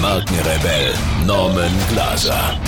Markenrebell 0.00 0.94
Norman 1.26 1.70
Glaser. 1.90 2.58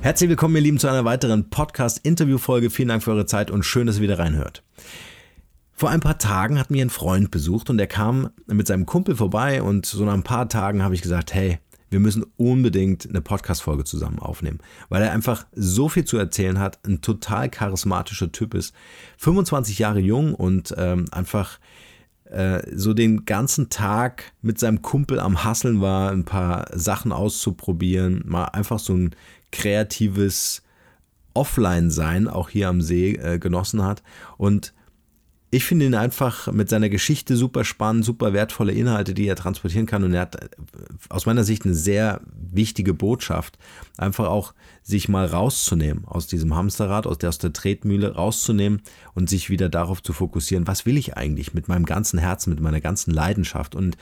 Herzlich 0.00 0.30
willkommen, 0.30 0.56
ihr 0.56 0.62
Lieben, 0.62 0.78
zu 0.78 0.88
einer 0.88 1.04
weiteren 1.04 1.50
Podcast-Interview-Folge. 1.50 2.70
Vielen 2.70 2.88
Dank 2.88 3.02
für 3.02 3.10
eure 3.10 3.26
Zeit 3.26 3.50
und 3.50 3.64
schön, 3.64 3.86
dass 3.86 3.96
ihr 3.96 4.02
wieder 4.02 4.18
reinhört. 4.18 4.62
Vor 5.72 5.90
ein 5.90 6.00
paar 6.00 6.16
Tagen 6.16 6.58
hat 6.58 6.70
mir 6.70 6.82
ein 6.82 6.88
Freund 6.88 7.30
besucht 7.30 7.68
und 7.68 7.78
er 7.78 7.86
kam 7.86 8.30
mit 8.46 8.66
seinem 8.66 8.86
Kumpel 8.86 9.14
vorbei 9.14 9.60
und 9.60 9.84
so 9.84 10.04
nach 10.06 10.14
ein 10.14 10.22
paar 10.22 10.48
Tagen 10.48 10.82
habe 10.82 10.94
ich 10.94 11.02
gesagt, 11.02 11.34
hey, 11.34 11.58
wir 11.90 12.00
müssen 12.00 12.24
unbedingt 12.38 13.06
eine 13.06 13.20
Podcast-Folge 13.20 13.84
zusammen 13.84 14.18
aufnehmen, 14.18 14.60
weil 14.88 15.02
er 15.02 15.12
einfach 15.12 15.46
so 15.52 15.90
viel 15.90 16.06
zu 16.06 16.16
erzählen 16.16 16.58
hat, 16.58 16.78
ein 16.86 17.02
total 17.02 17.50
charismatischer 17.50 18.32
Typ 18.32 18.54
ist, 18.54 18.74
25 19.18 19.78
Jahre 19.78 20.00
jung 20.00 20.34
und 20.34 20.74
ähm, 20.78 21.04
einfach 21.12 21.58
äh, 22.34 22.62
so 22.74 22.94
den 22.94 23.24
ganzen 23.24 23.70
Tag 23.70 24.32
mit 24.42 24.58
seinem 24.58 24.82
Kumpel 24.82 25.20
am 25.20 25.44
Hasseln 25.44 25.80
war, 25.80 26.10
ein 26.10 26.24
paar 26.24 26.66
Sachen 26.72 27.12
auszuprobieren, 27.12 28.22
mal 28.26 28.46
einfach 28.46 28.78
so 28.78 28.94
ein 28.94 29.14
kreatives 29.52 30.62
Offline-Sein 31.34 32.28
auch 32.28 32.48
hier 32.48 32.68
am 32.68 32.80
See 32.80 33.12
äh, 33.12 33.38
genossen 33.38 33.82
hat. 33.82 34.02
Und 34.36 34.72
ich 35.54 35.64
finde 35.64 35.86
ihn 35.86 35.94
einfach 35.94 36.50
mit 36.50 36.68
seiner 36.68 36.88
Geschichte 36.88 37.36
super 37.36 37.64
spannend, 37.64 38.04
super 38.04 38.32
wertvolle 38.32 38.72
Inhalte, 38.72 39.14
die 39.14 39.28
er 39.28 39.36
transportieren 39.36 39.86
kann. 39.86 40.02
Und 40.02 40.12
er 40.12 40.22
hat 40.22 40.34
äh, 40.34 40.48
aus 41.08 41.26
meiner 41.26 41.44
Sicht 41.44 41.64
eine 41.64 41.74
sehr 41.74 42.20
wichtige 42.34 42.92
Botschaft, 42.92 43.56
einfach 43.96 44.26
auch 44.26 44.52
sich 44.82 45.08
mal 45.08 45.26
rauszunehmen 45.26 46.06
aus 46.06 46.26
diesem 46.26 46.56
Hamsterrad, 46.56 47.06
aus 47.06 47.18
der, 47.18 47.28
aus 47.28 47.38
der 47.38 47.52
Tretmühle 47.52 48.14
rauszunehmen 48.14 48.82
und 49.14 49.30
sich 49.30 49.48
wieder 49.48 49.68
darauf 49.68 50.02
zu 50.02 50.12
fokussieren, 50.12 50.66
was 50.66 50.86
will 50.86 50.98
ich 50.98 51.16
eigentlich 51.16 51.54
mit 51.54 51.68
meinem 51.68 51.86
ganzen 51.86 52.18
Herzen, 52.18 52.50
mit 52.50 52.60
meiner 52.60 52.80
ganzen 52.80 53.12
Leidenschaft. 53.12 53.76
Und 53.76 53.96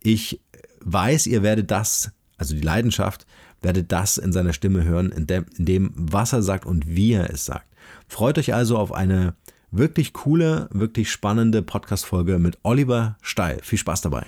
ich 0.00 0.40
weiß, 0.80 1.26
ihr 1.26 1.42
werdet 1.42 1.72
das, 1.72 2.12
also 2.36 2.54
die 2.54 2.60
Leidenschaft, 2.60 3.26
werdet 3.62 3.90
das 3.90 4.16
in 4.16 4.32
seiner 4.32 4.52
Stimme 4.52 4.84
hören, 4.84 5.10
in 5.10 5.26
dem, 5.26 5.46
in 5.58 5.64
dem 5.64 5.92
was 5.96 6.32
er 6.32 6.42
sagt 6.42 6.66
und 6.66 6.86
wie 6.86 7.14
er 7.14 7.30
es 7.30 7.44
sagt. 7.44 7.66
Freut 8.06 8.38
euch 8.38 8.54
also 8.54 8.78
auf 8.78 8.92
eine 8.92 9.34
wirklich 9.76 10.12
coole, 10.12 10.68
wirklich 10.70 11.10
spannende 11.10 11.62
Podcast-Folge 11.62 12.38
mit 12.38 12.58
Oliver 12.62 13.16
Steil. 13.22 13.58
Viel 13.62 13.78
Spaß 13.78 14.02
dabei. 14.02 14.26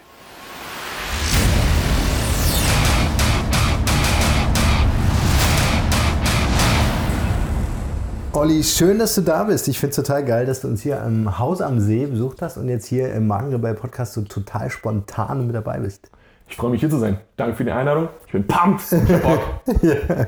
Olli, 8.33 8.62
schön, 8.64 8.98
dass 8.98 9.14
du 9.14 9.22
da 9.22 9.44
bist. 9.44 9.66
Ich 9.66 9.78
finde 9.78 9.91
es 9.91 9.97
total 9.97 10.22
geil, 10.22 10.44
dass 10.44 10.61
du 10.61 10.69
uns 10.69 10.83
hier 10.83 11.03
im 11.03 11.38
Haus 11.38 11.62
am 11.62 11.81
See 11.81 12.05
besucht 12.05 12.42
hast 12.42 12.58
und 12.58 12.69
jetzt 12.69 12.84
hier 12.84 13.12
im 13.14 13.27
Magenrebell 13.27 13.75
Podcast 13.75 14.12
so 14.12 14.22
total 14.22 14.69
spontan 14.69 15.47
mit 15.47 15.56
dabei 15.56 15.78
bist. 15.78 16.10
Ich 16.48 16.56
freue 16.56 16.70
mich 16.70 16.81
hier 16.81 16.91
zu 16.91 16.98
sein. 16.98 17.19
Danke 17.36 17.56
für 17.56 17.64
die 17.64 17.70
Einladung. 17.70 18.08
Ich 18.27 18.33
bin 18.33 18.47
pumped. 18.47 18.92
Ich 18.92 19.12
hab 19.12 19.22
Bock. 19.22 19.41
ja. 19.83 20.27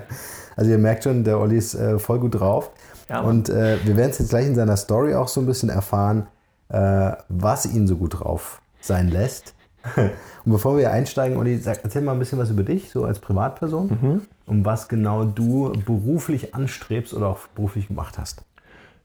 Also 0.56 0.70
ihr 0.70 0.78
merkt 0.78 1.04
schon, 1.04 1.22
der 1.22 1.38
Olli 1.38 1.59
ist 1.59 1.75
äh, 1.75 1.98
voll 1.98 2.19
gut 2.19 2.41
drauf. 2.41 2.70
Ja, 3.08 3.20
und 3.20 3.48
äh, 3.48 3.78
wir 3.84 3.96
werden 3.96 4.10
es 4.10 4.19
jetzt 4.19 4.30
gleich 4.30 4.46
in 4.46 4.54
seiner 4.54 4.76
Story 4.76 5.14
auch 5.14 5.28
so 5.28 5.41
ein 5.41 5.46
bisschen 5.46 5.70
erfahren, 5.70 6.26
äh, 6.69 7.12
was 7.28 7.66
ihn 7.66 7.86
so 7.86 7.96
gut 7.96 8.20
drauf 8.20 8.60
sein 8.80 9.08
lässt. 9.08 9.54
und 9.96 10.12
bevor 10.52 10.76
wir 10.76 10.91
einsteigen, 10.91 11.38
Olli, 11.38 11.56
sag, 11.58 11.80
erzähl 11.84 12.02
mal 12.02 12.12
ein 12.12 12.19
bisschen 12.19 12.38
was 12.38 12.50
über 12.50 12.62
dich, 12.62 12.91
so 12.91 13.04
als 13.04 13.20
Privatperson, 13.20 13.86
mhm. 13.86 14.22
um 14.46 14.64
was 14.64 14.88
genau 14.88 15.24
du 15.24 15.72
beruflich 15.86 16.54
anstrebst 16.54 17.14
oder 17.14 17.28
auch 17.28 17.46
beruflich 17.54 17.88
gemacht 17.88 18.19
hast. 18.19 18.42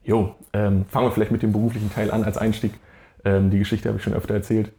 Jo, 0.03 0.35
ähm, 0.51 0.85
fangen 0.89 1.07
wir 1.07 1.11
vielleicht 1.11 1.31
mit 1.31 1.41
dem 1.41 1.53
beruflichen 1.53 1.93
Teil 1.93 2.11
an 2.11 2.25
als 2.25 2.37
Einstieg. 2.37 2.73
Ähm, 3.23 3.51
die 3.51 3.59
Geschichte 3.59 3.87
habe 3.87 3.97
ich 3.97 4.03
schon 4.03 4.13
öfter 4.13 4.33
erzählt. 4.33 4.73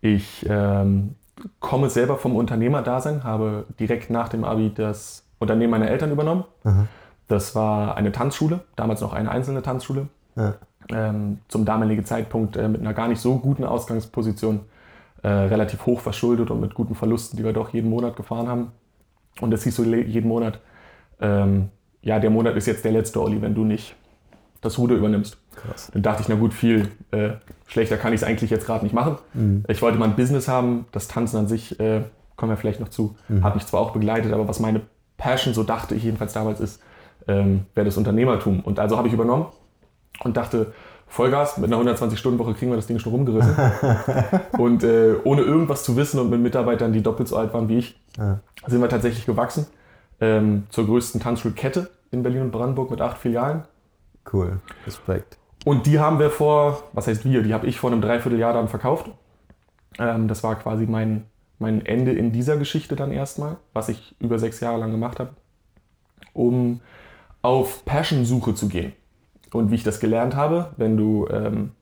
Ich 0.00 0.46
ähm, 0.48 1.16
komme 1.58 1.90
selber 1.90 2.16
vom 2.16 2.34
Unternehmerdasein, 2.34 3.24
habe 3.24 3.66
direkt 3.78 4.08
nach 4.08 4.30
dem 4.30 4.44
Abi 4.44 4.72
das 4.74 5.24
Unternehmen 5.38 5.72
meiner 5.72 5.90
Eltern 5.90 6.10
übernommen. 6.12 6.44
Mhm 6.64 6.88
das 7.30 7.54
war 7.54 7.96
eine 7.96 8.10
Tanzschule, 8.10 8.60
damals 8.74 9.00
noch 9.00 9.12
eine 9.12 9.30
einzelne 9.30 9.62
Tanzschule. 9.62 10.08
Ja. 10.34 10.54
Ähm, 10.88 11.38
zum 11.46 11.64
damaligen 11.64 12.04
Zeitpunkt 12.04 12.56
äh, 12.56 12.68
mit 12.68 12.80
einer 12.80 12.92
gar 12.92 13.06
nicht 13.06 13.20
so 13.20 13.38
guten 13.38 13.64
Ausgangsposition, 13.64 14.60
äh, 15.22 15.28
relativ 15.28 15.86
hoch 15.86 16.00
verschuldet 16.00 16.50
und 16.50 16.60
mit 16.60 16.74
guten 16.74 16.96
Verlusten, 16.96 17.36
die 17.36 17.44
wir 17.44 17.52
doch 17.52 17.72
jeden 17.72 17.88
Monat 17.88 18.16
gefahren 18.16 18.48
haben. 18.48 18.72
Und 19.40 19.52
das 19.52 19.62
hieß 19.62 19.76
so 19.76 19.84
jeden 19.84 20.26
Monat, 20.28 20.58
ähm, 21.20 21.68
ja, 22.02 22.18
der 22.18 22.30
Monat 22.30 22.56
ist 22.56 22.66
jetzt 22.66 22.84
der 22.84 22.92
letzte, 22.92 23.22
Olli, 23.22 23.40
wenn 23.40 23.54
du 23.54 23.64
nicht 23.64 23.94
das 24.60 24.76
Ruder 24.78 24.96
übernimmst. 24.96 25.38
Krass. 25.54 25.90
Dann 25.92 26.02
dachte 26.02 26.22
ich, 26.22 26.28
na 26.28 26.34
gut, 26.34 26.52
viel 26.52 26.88
äh, 27.12 27.30
schlechter 27.66 27.96
kann 27.96 28.12
ich 28.12 28.22
es 28.22 28.26
eigentlich 28.26 28.50
jetzt 28.50 28.66
gerade 28.66 28.84
nicht 28.84 28.92
machen. 28.92 29.18
Mhm. 29.34 29.64
Ich 29.68 29.82
wollte 29.82 29.98
mal 29.98 30.06
ein 30.06 30.16
Business 30.16 30.48
haben, 30.48 30.86
das 30.90 31.06
Tanzen 31.06 31.36
an 31.36 31.46
sich, 31.46 31.78
äh, 31.78 32.02
kommen 32.34 32.50
wir 32.50 32.56
vielleicht 32.56 32.80
noch 32.80 32.88
zu, 32.88 33.14
mhm. 33.28 33.44
hat 33.44 33.54
mich 33.54 33.66
zwar 33.66 33.80
auch 33.80 33.92
begleitet, 33.92 34.32
aber 34.32 34.48
was 34.48 34.58
meine 34.58 34.80
Passion, 35.16 35.54
so 35.54 35.62
dachte 35.62 35.94
ich 35.94 36.02
jedenfalls 36.02 36.32
damals, 36.32 36.58
ist, 36.58 36.82
ähm, 37.28 37.66
wäre 37.74 37.84
das 37.86 37.96
Unternehmertum. 37.96 38.60
Und 38.60 38.78
also 38.78 38.96
habe 38.96 39.08
ich 39.08 39.14
übernommen 39.14 39.46
und 40.22 40.36
dachte, 40.36 40.72
Vollgas, 41.06 41.58
mit 41.58 41.72
einer 41.72 41.82
120-Stunden-Woche 41.82 42.54
kriegen 42.54 42.70
wir 42.70 42.76
das 42.76 42.86
Ding 42.86 43.00
schon 43.00 43.12
rumgerissen. 43.12 43.54
und 44.58 44.84
äh, 44.84 45.16
ohne 45.24 45.42
irgendwas 45.42 45.82
zu 45.82 45.96
wissen 45.96 46.20
und 46.20 46.30
mit 46.30 46.40
Mitarbeitern, 46.40 46.92
die 46.92 47.02
doppelt 47.02 47.28
so 47.28 47.36
alt 47.36 47.52
waren 47.52 47.68
wie 47.68 47.78
ich, 47.78 48.00
ja. 48.16 48.38
sind 48.66 48.80
wir 48.80 48.88
tatsächlich 48.88 49.26
gewachsen 49.26 49.66
ähm, 50.20 50.64
zur 50.70 50.86
größten 50.86 51.20
Tanzschulkette 51.20 51.90
in 52.12 52.22
Berlin 52.22 52.42
und 52.42 52.50
Brandenburg 52.52 52.90
mit 52.90 53.00
acht 53.00 53.18
Filialen. 53.18 53.64
Cool, 54.32 54.60
Respekt. 54.86 55.38
Und 55.64 55.86
die 55.86 55.98
haben 55.98 56.18
wir 56.18 56.30
vor, 56.30 56.84
was 56.92 57.06
heißt 57.06 57.24
wir, 57.24 57.42
die 57.42 57.54
habe 57.54 57.66
ich 57.66 57.80
vor 57.80 57.90
einem 57.90 58.00
Dreivierteljahr 58.00 58.52
dann 58.52 58.68
verkauft. 58.68 59.10
Ähm, 59.98 60.28
das 60.28 60.42
war 60.42 60.54
quasi 60.56 60.86
mein, 60.86 61.24
mein 61.58 61.84
Ende 61.84 62.12
in 62.12 62.32
dieser 62.32 62.56
Geschichte 62.56 62.96
dann 62.96 63.10
erstmal, 63.10 63.56
was 63.72 63.88
ich 63.88 64.14
über 64.20 64.38
sechs 64.38 64.60
Jahre 64.60 64.78
lang 64.78 64.90
gemacht 64.90 65.18
habe, 65.18 65.30
um 66.32 66.80
auf 67.42 67.84
Passion-Suche 67.84 68.54
zu 68.54 68.68
gehen. 68.68 68.92
Und 69.52 69.70
wie 69.70 69.76
ich 69.76 69.82
das 69.82 70.00
gelernt 70.00 70.36
habe, 70.36 70.70
wenn 70.76 70.96
du 70.96 71.26
ähm, 71.28 71.72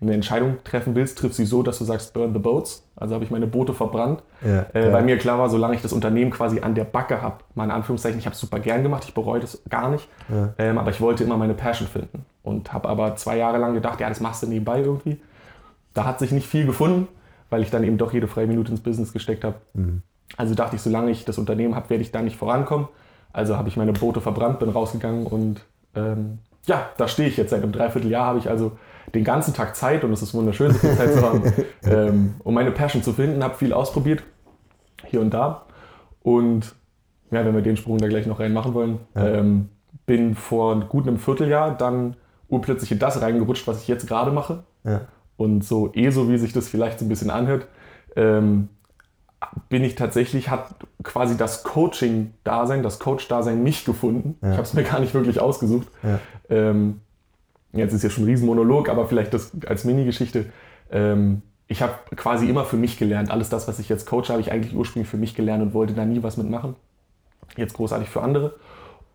eine 0.00 0.14
Entscheidung 0.14 0.58
treffen 0.64 0.94
willst, 0.94 1.18
triff 1.18 1.34
sie 1.34 1.44
so, 1.44 1.62
dass 1.62 1.78
du 1.78 1.84
sagst, 1.84 2.14
burn 2.14 2.32
the 2.32 2.38
boats. 2.38 2.86
Also 2.96 3.14
habe 3.14 3.24
ich 3.24 3.30
meine 3.30 3.46
Boote 3.46 3.74
verbrannt. 3.74 4.22
Ja, 4.44 4.66
äh. 4.72 4.92
Weil 4.92 5.04
mir 5.04 5.18
klar 5.18 5.38
war, 5.38 5.48
solange 5.48 5.74
ich 5.74 5.82
das 5.82 5.92
Unternehmen 5.92 6.30
quasi 6.30 6.60
an 6.60 6.74
der 6.74 6.84
Backe 6.84 7.20
habe, 7.20 7.38
in 7.56 7.70
Anführungszeichen, 7.70 8.18
ich 8.18 8.26
habe 8.26 8.34
es 8.34 8.40
super 8.40 8.60
gern 8.60 8.82
gemacht, 8.82 9.04
ich 9.06 9.14
bereue 9.14 9.40
das 9.40 9.62
gar 9.68 9.90
nicht. 9.90 10.08
Ja. 10.28 10.54
Ähm, 10.58 10.78
aber 10.78 10.90
ich 10.90 11.00
wollte 11.00 11.24
immer 11.24 11.36
meine 11.36 11.54
Passion 11.54 11.88
finden. 11.88 12.24
Und 12.42 12.72
habe 12.72 12.88
aber 12.88 13.16
zwei 13.16 13.36
Jahre 13.38 13.58
lang 13.58 13.74
gedacht, 13.74 14.00
ja, 14.00 14.08
das 14.08 14.20
machst 14.20 14.42
du 14.42 14.46
nebenbei 14.46 14.80
irgendwie. 14.80 15.20
Da 15.94 16.04
hat 16.04 16.18
sich 16.18 16.32
nicht 16.32 16.46
viel 16.46 16.66
gefunden, 16.66 17.08
weil 17.50 17.62
ich 17.62 17.70
dann 17.70 17.84
eben 17.84 17.98
doch 17.98 18.12
jede 18.12 18.28
freie 18.28 18.46
Minute 18.46 18.70
ins 18.70 18.80
Business 18.80 19.12
gesteckt 19.12 19.44
habe. 19.44 19.56
Mhm. 19.74 20.02
Also 20.36 20.54
dachte 20.54 20.76
ich, 20.76 20.82
solange 20.82 21.10
ich 21.10 21.24
das 21.24 21.38
Unternehmen 21.38 21.74
habe, 21.74 21.90
werde 21.90 22.02
ich 22.02 22.10
da 22.10 22.20
nicht 22.20 22.36
vorankommen. 22.36 22.88
Also 23.34 23.56
habe 23.56 23.68
ich 23.68 23.76
meine 23.76 23.92
Boote 23.92 24.20
verbrannt, 24.20 24.60
bin 24.60 24.68
rausgegangen 24.68 25.26
und 25.26 25.60
ähm, 25.96 26.38
ja, 26.66 26.88
da 26.96 27.08
stehe 27.08 27.28
ich 27.28 27.36
jetzt. 27.36 27.50
Seit 27.50 27.64
einem 27.64 27.72
Dreivierteljahr 27.72 28.26
habe 28.26 28.38
ich 28.38 28.48
also 28.48 28.78
den 29.12 29.24
ganzen 29.24 29.52
Tag 29.52 29.74
Zeit 29.74 30.04
und 30.04 30.12
es 30.12 30.22
ist 30.22 30.32
wunderschön, 30.34 30.72
so 30.72 30.78
viel 30.78 30.96
Zeit 30.96 31.12
zu 31.12 31.20
haben, 31.20 31.42
ähm, 31.82 32.34
um 32.44 32.54
meine 32.54 32.70
Passion 32.70 33.02
zu 33.02 33.12
finden. 33.12 33.42
Habe 33.42 33.56
viel 33.56 33.72
ausprobiert, 33.72 34.22
hier 35.06 35.20
und 35.20 35.34
da. 35.34 35.66
Und 36.22 36.76
ja, 37.32 37.44
wenn 37.44 37.54
wir 37.54 37.60
den 37.60 37.76
Sprung 37.76 37.98
da 37.98 38.06
gleich 38.06 38.26
noch 38.26 38.38
reinmachen 38.38 38.72
wollen, 38.72 39.00
ja. 39.16 39.26
ähm, 39.26 39.68
bin 40.06 40.36
vor 40.36 40.78
gut 40.82 41.08
einem 41.08 41.18
Vierteljahr 41.18 41.76
dann 41.76 42.14
urplötzlich 42.48 42.92
in 42.92 43.00
das 43.00 43.20
reingerutscht, 43.20 43.66
was 43.66 43.82
ich 43.82 43.88
jetzt 43.88 44.06
gerade 44.06 44.30
mache. 44.30 44.62
Ja. 44.84 45.00
Und 45.36 45.64
so 45.64 45.90
eh 45.92 46.10
so, 46.10 46.30
wie 46.30 46.38
sich 46.38 46.52
das 46.52 46.68
vielleicht 46.68 47.00
so 47.00 47.04
ein 47.04 47.08
bisschen 47.08 47.30
anhört, 47.30 47.66
ähm, 48.14 48.68
bin 49.68 49.84
ich 49.84 49.94
tatsächlich, 49.94 50.50
hat 50.50 50.74
quasi 51.02 51.36
das 51.36 51.62
Coaching-Dasein, 51.64 52.82
das 52.82 52.98
Coach-Dasein 52.98 53.62
mich 53.62 53.84
gefunden. 53.84 54.36
Ja. 54.42 54.50
Ich 54.50 54.54
habe 54.54 54.62
es 54.62 54.74
mir 54.74 54.82
gar 54.84 55.00
nicht 55.00 55.14
wirklich 55.14 55.40
ausgesucht. 55.40 55.88
Ja. 56.02 56.20
Ähm, 56.48 57.00
jetzt 57.72 57.92
ist 57.92 58.02
ja 58.02 58.10
schon 58.10 58.24
ein 58.24 58.28
Riesenmonolog, 58.28 58.88
aber 58.88 59.06
vielleicht 59.06 59.34
das 59.34 59.52
als 59.66 59.84
Mini-Geschichte. 59.84 60.46
Ähm, 60.90 61.42
ich 61.66 61.82
habe 61.82 61.94
quasi 62.16 62.48
immer 62.48 62.64
für 62.64 62.76
mich 62.76 62.98
gelernt. 62.98 63.30
Alles 63.30 63.48
das, 63.48 63.66
was 63.66 63.78
ich 63.78 63.88
jetzt 63.88 64.06
coache, 64.06 64.28
habe 64.28 64.40
ich 64.40 64.52
eigentlich 64.52 64.74
ursprünglich 64.74 65.08
für 65.08 65.16
mich 65.16 65.34
gelernt 65.34 65.62
und 65.62 65.74
wollte 65.74 65.94
da 65.94 66.04
nie 66.04 66.22
was 66.22 66.36
mitmachen. 66.36 66.76
Jetzt 67.56 67.74
großartig 67.74 68.08
für 68.08 68.22
andere. 68.22 68.54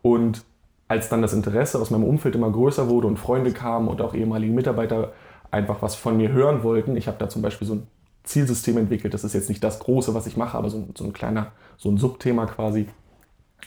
Und 0.02 0.44
als 0.88 1.10
dann 1.10 1.22
das 1.22 1.34
Interesse 1.34 1.80
aus 1.80 1.92
meinem 1.92 2.04
Umfeld 2.04 2.36
immer 2.36 2.52
größer 2.52 2.90
wurde 2.90 3.08
und 3.08 3.18
Freunde 3.18 3.52
kamen 3.52 3.88
und 3.88 4.02
auch 4.02 4.14
ehemalige 4.14 4.52
Mitarbeiter 4.52 5.14
einfach 5.52 5.82
was 5.82 5.96
von 5.96 6.18
mir 6.18 6.32
hören 6.32 6.64
wollten, 6.64 6.98
ich 6.98 7.08
habe 7.08 7.18
da 7.20 7.30
zum 7.30 7.42
Beispiel 7.42 7.68
so 7.68 7.76
ein 7.76 7.88
Zielsystem 8.24 8.78
entwickelt. 8.78 9.14
Das 9.14 9.24
ist 9.24 9.34
jetzt 9.34 9.50
nicht 9.50 9.64
das 9.64 9.80
Große, 9.80 10.14
was 10.14 10.28
ich 10.28 10.38
mache, 10.38 10.58
aber 10.58 10.70
so, 10.70 10.88
so 10.96 11.04
ein 11.06 11.14
kleiner, 11.14 11.52
so 11.78 11.90
ein 11.90 11.98
Subthema 11.98 12.46
quasi. 12.46 12.88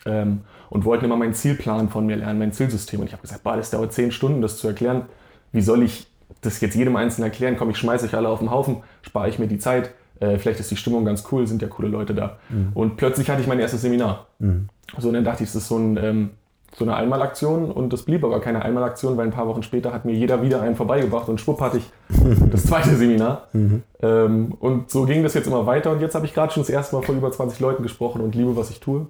Ähm, 0.05 0.41
und 0.71 0.85
wollten 0.85 1.05
immer 1.05 1.17
meinen 1.17 1.35
Zielplan 1.35 1.89
von 1.89 2.07
mir 2.07 2.17
lernen, 2.17 2.39
mein 2.39 2.53
Zielsystem. 2.53 3.01
Und 3.01 3.07
ich 3.07 3.13
habe 3.13 3.23
gesagt, 3.23 3.43
boah, 3.43 3.57
das 3.57 3.71
dauert 3.71 3.93
zehn 3.93 4.11
Stunden, 4.11 4.41
das 4.41 4.59
zu 4.59 4.67
erklären. 4.67 5.07
Wie 5.53 5.61
soll 5.61 5.83
ich 5.83 6.07
das 6.41 6.61
jetzt 6.61 6.75
jedem 6.75 6.97
Einzelnen 6.97 7.31
erklären? 7.31 7.57
Komm, 7.59 7.71
ich 7.71 7.77
schmeiße 7.77 8.07
euch 8.07 8.15
alle 8.15 8.29
auf 8.29 8.39
den 8.39 8.51
Haufen, 8.51 8.83
spare 9.03 9.29
ich 9.29 9.39
mir 9.39 9.49
die 9.49 9.59
Zeit. 9.59 9.93
Äh, 10.21 10.39
vielleicht 10.39 10.61
ist 10.61 10.71
die 10.71 10.77
Stimmung 10.77 11.05
ganz 11.05 11.25
cool, 11.31 11.47
sind 11.47 11.63
ja 11.63 11.69
coole 11.69 11.89
Leute 11.89 12.15
da. 12.15 12.39
Mhm. 12.49 12.71
Und 12.75 12.97
plötzlich 12.97 13.29
hatte 13.29 13.43
ich 13.43 13.47
mein 13.47 13.61
erstes 13.61 13.83
Seminar. 13.83 14.29
Mhm. 14.39 14.69
So, 14.99 15.09
und 15.09 15.15
dann 15.15 15.25
dachte 15.25 15.45
ich, 15.45 15.51
das 15.51 15.63
ist 15.63 15.69
so, 15.69 15.77
ein, 15.77 15.97
ähm, 15.97 16.31
so 16.75 16.85
eine 16.85 16.95
Einmalaktion 16.97 17.71
und 17.71 17.93
das 17.93 18.03
blieb 18.03 18.25
aber 18.25 18.41
keine 18.41 18.63
Einmalaktion, 18.63 19.17
weil 19.17 19.27
ein 19.27 19.33
paar 19.33 19.47
Wochen 19.47 19.63
später 19.63 19.93
hat 19.93 20.05
mir 20.05 20.15
jeder 20.15 20.43
wieder 20.43 20.63
einen 20.63 20.75
vorbeigebracht 20.75 21.29
und 21.29 21.41
schwupp 21.41 21.61
hatte 21.61 21.79
ich 21.79 21.91
das 22.51 22.65
zweite 22.65 22.97
Seminar. 22.97 23.49
Mhm. 23.53 23.83
Ähm, 24.01 24.55
und 24.59 24.91
so 24.91 25.05
ging 25.05 25.23
das 25.23 25.35
jetzt 25.35 25.47
immer 25.47 25.67
weiter 25.67 25.91
und 25.93 26.01
jetzt 26.01 26.15
habe 26.15 26.25
ich 26.25 26.33
gerade 26.33 26.53
schon 26.53 26.63
das 26.63 26.71
erste 26.71 26.97
Mal 26.97 27.03
vor 27.03 27.15
über 27.15 27.31
20 27.31 27.61
Leuten 27.61 27.83
gesprochen 27.83 28.23
und 28.23 28.35
liebe, 28.35 28.57
was 28.57 28.71
ich 28.71 28.81
tue. 28.81 29.07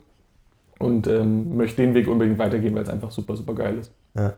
Und 0.79 1.07
ähm, 1.07 1.57
möchte 1.57 1.81
den 1.83 1.95
Weg 1.95 2.09
unbedingt 2.09 2.39
weitergehen, 2.39 2.75
weil 2.75 2.83
es 2.83 2.89
einfach 2.89 3.13
super, 3.13 3.37
super 3.37 3.55
geil 3.55 3.79
ist. 3.79 3.93
Ja. 4.17 4.33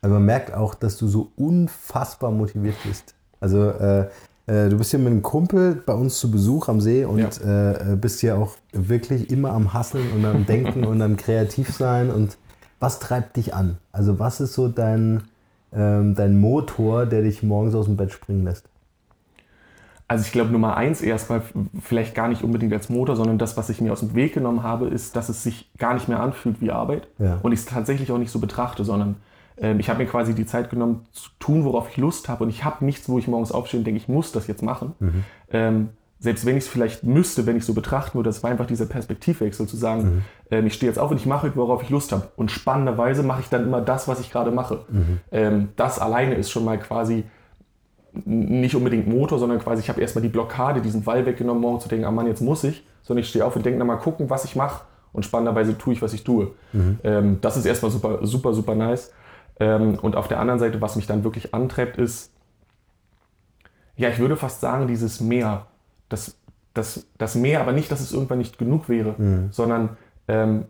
Also 0.00 0.14
man 0.14 0.24
merkt 0.24 0.54
auch, 0.54 0.74
dass 0.74 0.96
du 0.96 1.08
so 1.08 1.30
unfassbar 1.36 2.30
motiviert 2.30 2.76
bist. 2.86 3.14
Also 3.38 3.68
äh, 3.68 4.06
äh, 4.46 4.68
du 4.68 4.78
bist 4.78 4.90
hier 4.90 4.98
mit 4.98 5.08
einem 5.08 5.22
Kumpel 5.22 5.82
bei 5.84 5.92
uns 5.92 6.18
zu 6.18 6.30
Besuch 6.30 6.68
am 6.68 6.80
See 6.80 7.04
und 7.04 7.40
ja. 7.44 7.72
äh, 7.72 7.96
bist 7.96 8.22
ja 8.22 8.36
auch 8.36 8.56
wirklich 8.72 9.30
immer 9.30 9.52
am 9.52 9.74
Hasseln 9.74 10.10
und 10.12 10.24
am 10.24 10.46
Denken 10.46 10.84
und 10.86 11.02
am 11.02 11.16
Kreativ 11.16 11.70
sein. 11.70 12.10
Und 12.10 12.38
was 12.80 12.98
treibt 12.98 13.36
dich 13.36 13.54
an? 13.54 13.78
Also 13.92 14.18
was 14.18 14.40
ist 14.40 14.54
so 14.54 14.66
dein, 14.66 15.22
ähm, 15.72 16.14
dein 16.14 16.40
Motor, 16.40 17.06
der 17.06 17.22
dich 17.22 17.42
morgens 17.42 17.74
aus 17.74 17.86
dem 17.86 17.96
Bett 17.96 18.10
springen 18.10 18.44
lässt? 18.44 18.68
Also 20.08 20.24
ich 20.24 20.32
glaube 20.32 20.50
Nummer 20.50 20.76
eins 20.76 21.02
erstmal 21.02 21.42
vielleicht 21.80 22.16
gar 22.16 22.26
nicht 22.26 22.42
unbedingt 22.42 22.72
als 22.72 22.88
Motor, 22.88 23.14
sondern 23.14 23.38
das, 23.38 23.56
was 23.56 23.68
ich 23.68 23.80
mir 23.80 23.92
aus 23.92 24.00
dem 24.00 24.16
Weg 24.16 24.34
genommen 24.34 24.64
habe, 24.64 24.88
ist, 24.88 25.14
dass 25.14 25.28
es 25.28 25.44
sich 25.44 25.70
gar 25.78 25.94
nicht 25.94 26.08
mehr 26.08 26.18
anfühlt 26.18 26.60
wie 26.60 26.72
Arbeit 26.72 27.06
ja. 27.18 27.38
und 27.42 27.52
ich 27.52 27.60
es 27.60 27.66
tatsächlich 27.66 28.10
auch 28.10 28.18
nicht 28.18 28.32
so 28.32 28.40
betrachte, 28.40 28.82
sondern 28.82 29.16
ähm, 29.60 29.78
ich 29.78 29.88
habe 29.88 30.02
mir 30.02 30.08
quasi 30.08 30.34
die 30.34 30.46
Zeit 30.46 30.70
genommen 30.70 31.06
zu 31.12 31.30
tun, 31.38 31.64
worauf 31.64 31.90
ich 31.90 31.96
Lust 31.96 32.28
habe. 32.28 32.44
Und 32.44 32.50
ich 32.50 32.64
habe 32.64 32.84
nichts, 32.84 33.08
wo 33.08 33.18
ich 33.18 33.28
morgens 33.28 33.52
aufstehe 33.52 33.78
und 33.78 33.84
denke, 33.84 33.98
ich 33.98 34.08
muss 34.08 34.32
das 34.32 34.46
jetzt 34.46 34.62
machen. 34.62 34.94
Mhm. 34.98 35.24
Ähm, 35.52 35.88
selbst 36.20 36.44
wenn 36.44 36.56
ich 36.56 36.64
es 36.64 36.68
vielleicht 36.68 37.02
müsste, 37.02 37.46
wenn 37.46 37.56
ich 37.56 37.64
so 37.64 37.72
betrachten 37.72 38.14
würde, 38.14 38.28
das 38.28 38.42
war 38.42 38.50
einfach 38.50 38.66
dieser 38.66 38.84
Perspektivwechsel 38.84 39.66
zu 39.66 39.76
sagen, 39.76 40.02
mhm. 40.02 40.22
ähm, 40.50 40.66
ich 40.66 40.74
stehe 40.74 40.90
jetzt 40.90 40.98
auf 40.98 41.10
und 41.10 41.16
ich 41.16 41.26
mache, 41.26 41.50
worauf 41.56 41.82
ich 41.82 41.88
Lust 41.88 42.12
habe. 42.12 42.28
Und 42.36 42.50
spannenderweise 42.50 43.22
mache 43.22 43.40
ich 43.40 43.48
dann 43.48 43.64
immer 43.64 43.80
das, 43.80 44.06
was 44.06 44.20
ich 44.20 44.30
gerade 44.30 44.50
mache. 44.50 44.84
Mhm. 44.90 45.20
Ähm, 45.32 45.68
das 45.76 45.98
alleine 45.98 46.34
ist 46.34 46.50
schon 46.50 46.64
mal 46.64 46.78
quasi 46.78 47.24
nicht 48.12 48.74
unbedingt 48.74 49.08
Motor, 49.08 49.38
sondern 49.38 49.60
quasi 49.60 49.82
ich 49.82 49.88
habe 49.88 50.00
erstmal 50.00 50.22
die 50.22 50.28
Blockade, 50.28 50.82
diesen 50.82 51.06
Wall 51.06 51.24
weggenommen, 51.24 51.62
morgen 51.62 51.80
zu 51.80 51.88
denken, 51.88 52.04
ah 52.04 52.10
Mann, 52.10 52.26
jetzt 52.26 52.42
muss 52.42 52.64
ich, 52.64 52.84
sondern 53.02 53.22
ich 53.22 53.30
stehe 53.30 53.44
auf 53.44 53.56
und 53.56 53.64
denke, 53.64 53.78
na 53.78 53.84
mal 53.84 53.96
gucken, 53.96 54.28
was 54.28 54.44
ich 54.44 54.56
mache 54.56 54.82
und 55.12 55.24
spannenderweise 55.24 55.78
tue 55.78 55.94
ich, 55.94 56.02
was 56.02 56.12
ich 56.12 56.24
tue. 56.24 56.50
Mhm. 56.72 56.98
Ähm, 57.02 57.38
das 57.40 57.56
ist 57.56 57.64
erstmal 57.64 57.90
super, 57.90 58.18
super, 58.26 58.52
super 58.52 58.74
nice. 58.74 59.12
Ähm, 59.58 59.98
und 60.00 60.16
auf 60.16 60.28
der 60.28 60.40
anderen 60.40 60.60
Seite, 60.60 60.80
was 60.80 60.96
mich 60.96 61.06
dann 61.06 61.24
wirklich 61.24 61.54
antreibt, 61.54 61.98
ist, 61.98 62.32
ja, 63.96 64.08
ich 64.08 64.18
würde 64.18 64.36
fast 64.36 64.60
sagen, 64.60 64.86
dieses 64.86 65.20
Meer. 65.20 65.66
Das, 66.10 66.36
das, 66.74 67.06
das 67.16 67.34
Meer, 67.34 67.62
aber 67.62 67.72
nicht, 67.72 67.90
dass 67.90 68.00
es 68.00 68.12
irgendwann 68.12 68.38
nicht 68.38 68.58
genug 68.58 68.90
wäre, 68.90 69.14
mhm. 69.16 69.48
sondern 69.50 69.96
ähm, 70.28 70.66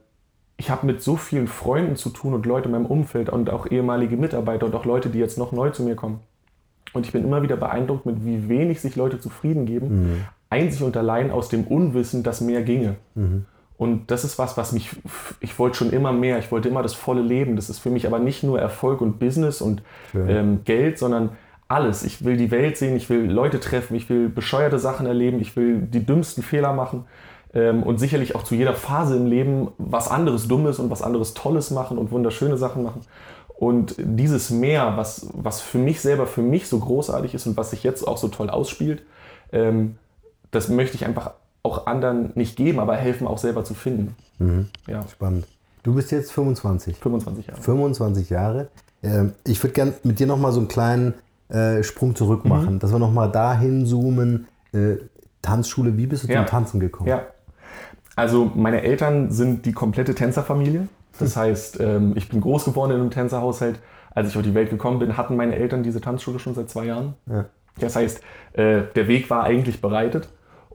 ich 0.57 0.71
habe 0.71 0.87
mit 0.87 1.03
so 1.03 1.17
vielen 1.17 1.49
Freunden 1.49 1.97
zu 1.97 2.11
tun 2.11 2.35
und 2.35 2.47
Leute 2.47 2.67
in 2.67 2.73
meinem 2.73 2.87
Umfeld 2.87 3.31
und 3.31 3.51
auch 3.51 3.67
ehemalige 3.69 4.17
Mitarbeiter 4.17 4.67
und 4.67 4.75
auch 4.75 4.85
Leute, 4.85 5.09
die 5.09 5.19
jetzt 5.19 5.39
noch 5.39 5.53
neu 5.53 5.71
zu 5.71 5.83
mir 5.83 5.97
kommen. 5.97 6.21
Und 6.93 7.07
ich 7.07 7.13
bin 7.13 7.25
immer 7.25 7.43
wieder 7.43 7.57
beeindruckt, 7.57 8.07
mit 8.07 8.25
wie 8.25 8.49
wenig 8.49 8.81
sich 8.81 8.95
Leute 8.95 9.19
zufrieden 9.19 9.65
geben, 9.65 9.89
mhm. 9.89 10.25
einzig 10.51 10.83
und 10.83 10.97
allein 10.97 11.31
aus 11.31 11.49
dem 11.49 11.67
Unwissen, 11.67 12.23
dass 12.23 12.41
mehr 12.41 12.63
ginge. 12.63 12.97
Mhm. 13.15 13.47
Und 13.79 14.11
das 14.11 14.25
ist 14.25 14.39
was, 14.39 14.59
was 14.59 14.73
mich, 14.73 14.91
ich 15.41 15.59
wollte 15.59 15.79
schon 15.79 15.91
immer 15.91 16.13
mehr, 16.13 16.39
ich 16.39 16.53
wollte 16.53 16.69
immer 16.69 16.83
das 16.83 16.93
volle 16.93 17.23
Leben. 17.23 17.57
Das 17.57 17.71
ist 17.71 17.79
für 17.79 17.89
mich 17.89 18.07
aber 18.07 18.19
nicht 18.19 18.43
nur 18.43 18.61
Erfolg 18.61 19.01
und 19.01 19.19
Business 19.19 19.63
und 19.63 19.83
ähm, 20.15 20.61
Geld, 20.65 20.99
sondern 20.99 21.31
alles. 21.71 22.03
Ich 22.03 22.25
will 22.25 22.37
die 22.37 22.51
Welt 22.51 22.77
sehen, 22.77 22.97
ich 22.97 23.09
will 23.09 23.31
Leute 23.31 23.61
treffen, 23.61 23.95
ich 23.95 24.09
will 24.09 24.29
bescheuerte 24.29 24.79
Sachen 24.79 25.07
erleben, 25.07 25.41
ich 25.41 25.57
will 25.57 25.83
die 25.83 26.05
dümmsten 26.05 26.43
Fehler 26.43 26.73
machen 26.73 27.05
ähm, 27.55 27.83
und 27.83 27.99
sicherlich 27.99 28.35
auch 28.35 28.43
zu 28.43 28.55
jeder 28.55 28.75
Phase 28.75 29.17
im 29.17 29.27
Leben 29.27 29.69
was 29.79 30.11
anderes 30.11 30.49
Dummes 30.49 30.79
und 30.79 30.91
was 30.91 31.03
anderes 31.03 31.35
Tolles 31.35 31.71
machen 31.71 31.99
und 31.99 32.11
wunderschöne 32.11 32.57
Sachen 32.57 32.83
machen. 32.83 33.03
Und 33.57 33.95
dieses 33.99 34.51
Meer, 34.51 34.95
was, 34.97 35.29
was 35.33 35.61
für 35.61 35.79
mich 35.79 36.01
selber, 36.01 36.27
für 36.27 36.43
mich 36.43 36.67
so 36.67 36.79
großartig 36.79 37.35
ist 37.35 37.47
und 37.47 37.57
was 37.57 37.71
sich 37.71 37.83
jetzt 37.83 38.07
auch 38.09 38.17
so 38.17 38.29
toll 38.29 38.51
ausspielt, 38.51 39.03
ähm, 39.53 39.97
das 40.51 40.69
möchte 40.69 40.97
ich 40.97 41.05
einfach 41.05 41.33
auch 41.63 41.87
anderen 41.87 42.33
nicht 42.35 42.57
geben, 42.57 42.81
aber 42.81 42.97
helfen 42.97 43.27
auch 43.27 43.39
selber 43.39 43.65
zu 43.65 43.75
finden. 43.75 44.17
Mhm. 44.39 44.69
Ja. 44.87 45.07
Spannend. 45.09 45.47
Du 45.83 45.95
bist 45.95 46.11
jetzt 46.11 46.33
25. 46.33 46.97
25 46.97 47.47
Jahre. 47.47 47.61
25 47.61 48.31
Jahre. 48.31 48.69
Ähm, 49.03 49.35
ich 49.47 49.63
würde 49.63 49.75
gerne 49.75 49.95
mit 50.03 50.19
dir 50.19 50.27
nochmal 50.27 50.53
so 50.53 50.61
einen 50.61 50.69
kleinen 50.69 51.15
äh, 51.51 51.83
Sprung 51.83 52.15
zurück 52.15 52.45
mhm. 52.45 52.51
machen, 52.51 52.75
mhm. 52.75 52.79
dass 52.79 52.93
wir 52.93 52.99
nochmal 52.99 53.31
dahin 53.31 53.87
zoomen. 53.87 54.47
Äh, 54.73 54.97
Tanzschule, 55.43 55.97
wie 55.97 56.07
bist 56.07 56.25
du 56.25 56.29
ja. 56.29 56.41
zum 56.41 56.47
Tanzen 56.47 56.81
gekommen? 56.81 57.09
Ja. 57.09 57.23
Also 58.15 58.51
meine 58.55 58.83
Eltern 58.83 59.31
sind 59.31 59.65
die 59.65 59.73
komplette 59.73 60.15
Tänzerfamilie. 60.15 60.89
Das 61.19 61.37
heißt, 61.37 61.81
ähm, 61.81 62.13
ich 62.17 62.29
bin 62.29 62.41
groß 62.41 62.67
geworden 62.67 62.93
in 62.93 63.01
einem 63.01 63.11
Tänzerhaushalt. 63.11 63.81
Als 64.11 64.29
ich 64.29 64.37
auf 64.37 64.43
die 64.43 64.55
Welt 64.55 64.71
gekommen 64.71 64.99
bin, 64.99 65.17
hatten 65.17 65.37
meine 65.37 65.55
Eltern 65.55 65.83
diese 65.83 66.01
Tanzschule 66.01 66.39
schon 66.39 66.55
seit 66.55 66.69
zwei 66.69 66.87
Jahren. 66.87 67.15
Ja. 67.27 67.47
Das 67.79 67.97
heißt, 67.97 68.21
äh, 68.53 68.83
der 68.95 69.09
Weg 69.09 69.31
war 69.31 69.45
eigentlich 69.45 69.81
bereitet. 69.81 70.29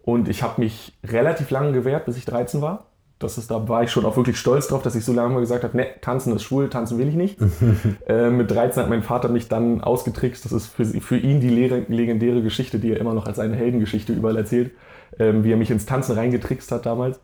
Und 0.04 0.30
ich 0.30 0.44
habe 0.44 0.62
mich 0.62 0.98
relativ 1.04 1.50
lange 1.50 1.74
gewehrt, 1.74 2.06
bis 2.06 2.18
ich 2.18 2.26
13 2.26 2.62
war. 2.62 2.86
Das 3.18 3.38
ist, 3.38 3.50
da 3.50 3.70
war 3.70 3.84
ich 3.84 3.92
schon 3.92 4.06
auch 4.06 4.18
wirklich 4.18 4.38
stolz 4.38 4.68
drauf, 4.68 4.82
dass 4.82 4.94
ich 4.94 5.06
so 5.06 5.14
lange 5.14 5.34
mal 5.34 5.40
gesagt 5.40 5.64
habe, 5.64 5.78
ne, 5.78 5.88
tanzen 6.02 6.36
ist 6.36 6.44
schwul, 6.44 6.70
tanzen 6.70 6.98
will 6.98 7.08
ich 7.08 7.16
nicht. 7.16 7.38
äh, 8.08 8.30
mit 8.30 8.52
13 8.52 8.84
hat 8.84 8.90
mein 8.90 9.04
Vater 9.04 9.30
mich 9.30 9.48
dann 9.48 9.82
ausgetrickst. 9.82 10.44
Das 10.44 10.52
ist 10.52 10.68
für, 10.68 10.86
für 10.86 11.18
ihn 11.18 11.40
die 11.40 11.50
legendäre 11.50 12.42
Geschichte, 12.42 12.78
die 12.78 12.92
er 12.92 13.00
immer 13.00 13.14
noch 13.14 13.26
als 13.26 13.38
seine 13.38 13.56
Heldengeschichte 13.56 14.12
überall 14.12 14.36
erzählt, 14.36 14.72
ähm, 15.18 15.46
wie 15.46 15.54
er 15.54 15.58
mich 15.58 15.72
ins 15.72 15.86
Tanzen 15.86 16.16
reingetrickst 16.16 16.72
hat 16.74 16.86
damals. 16.86 17.20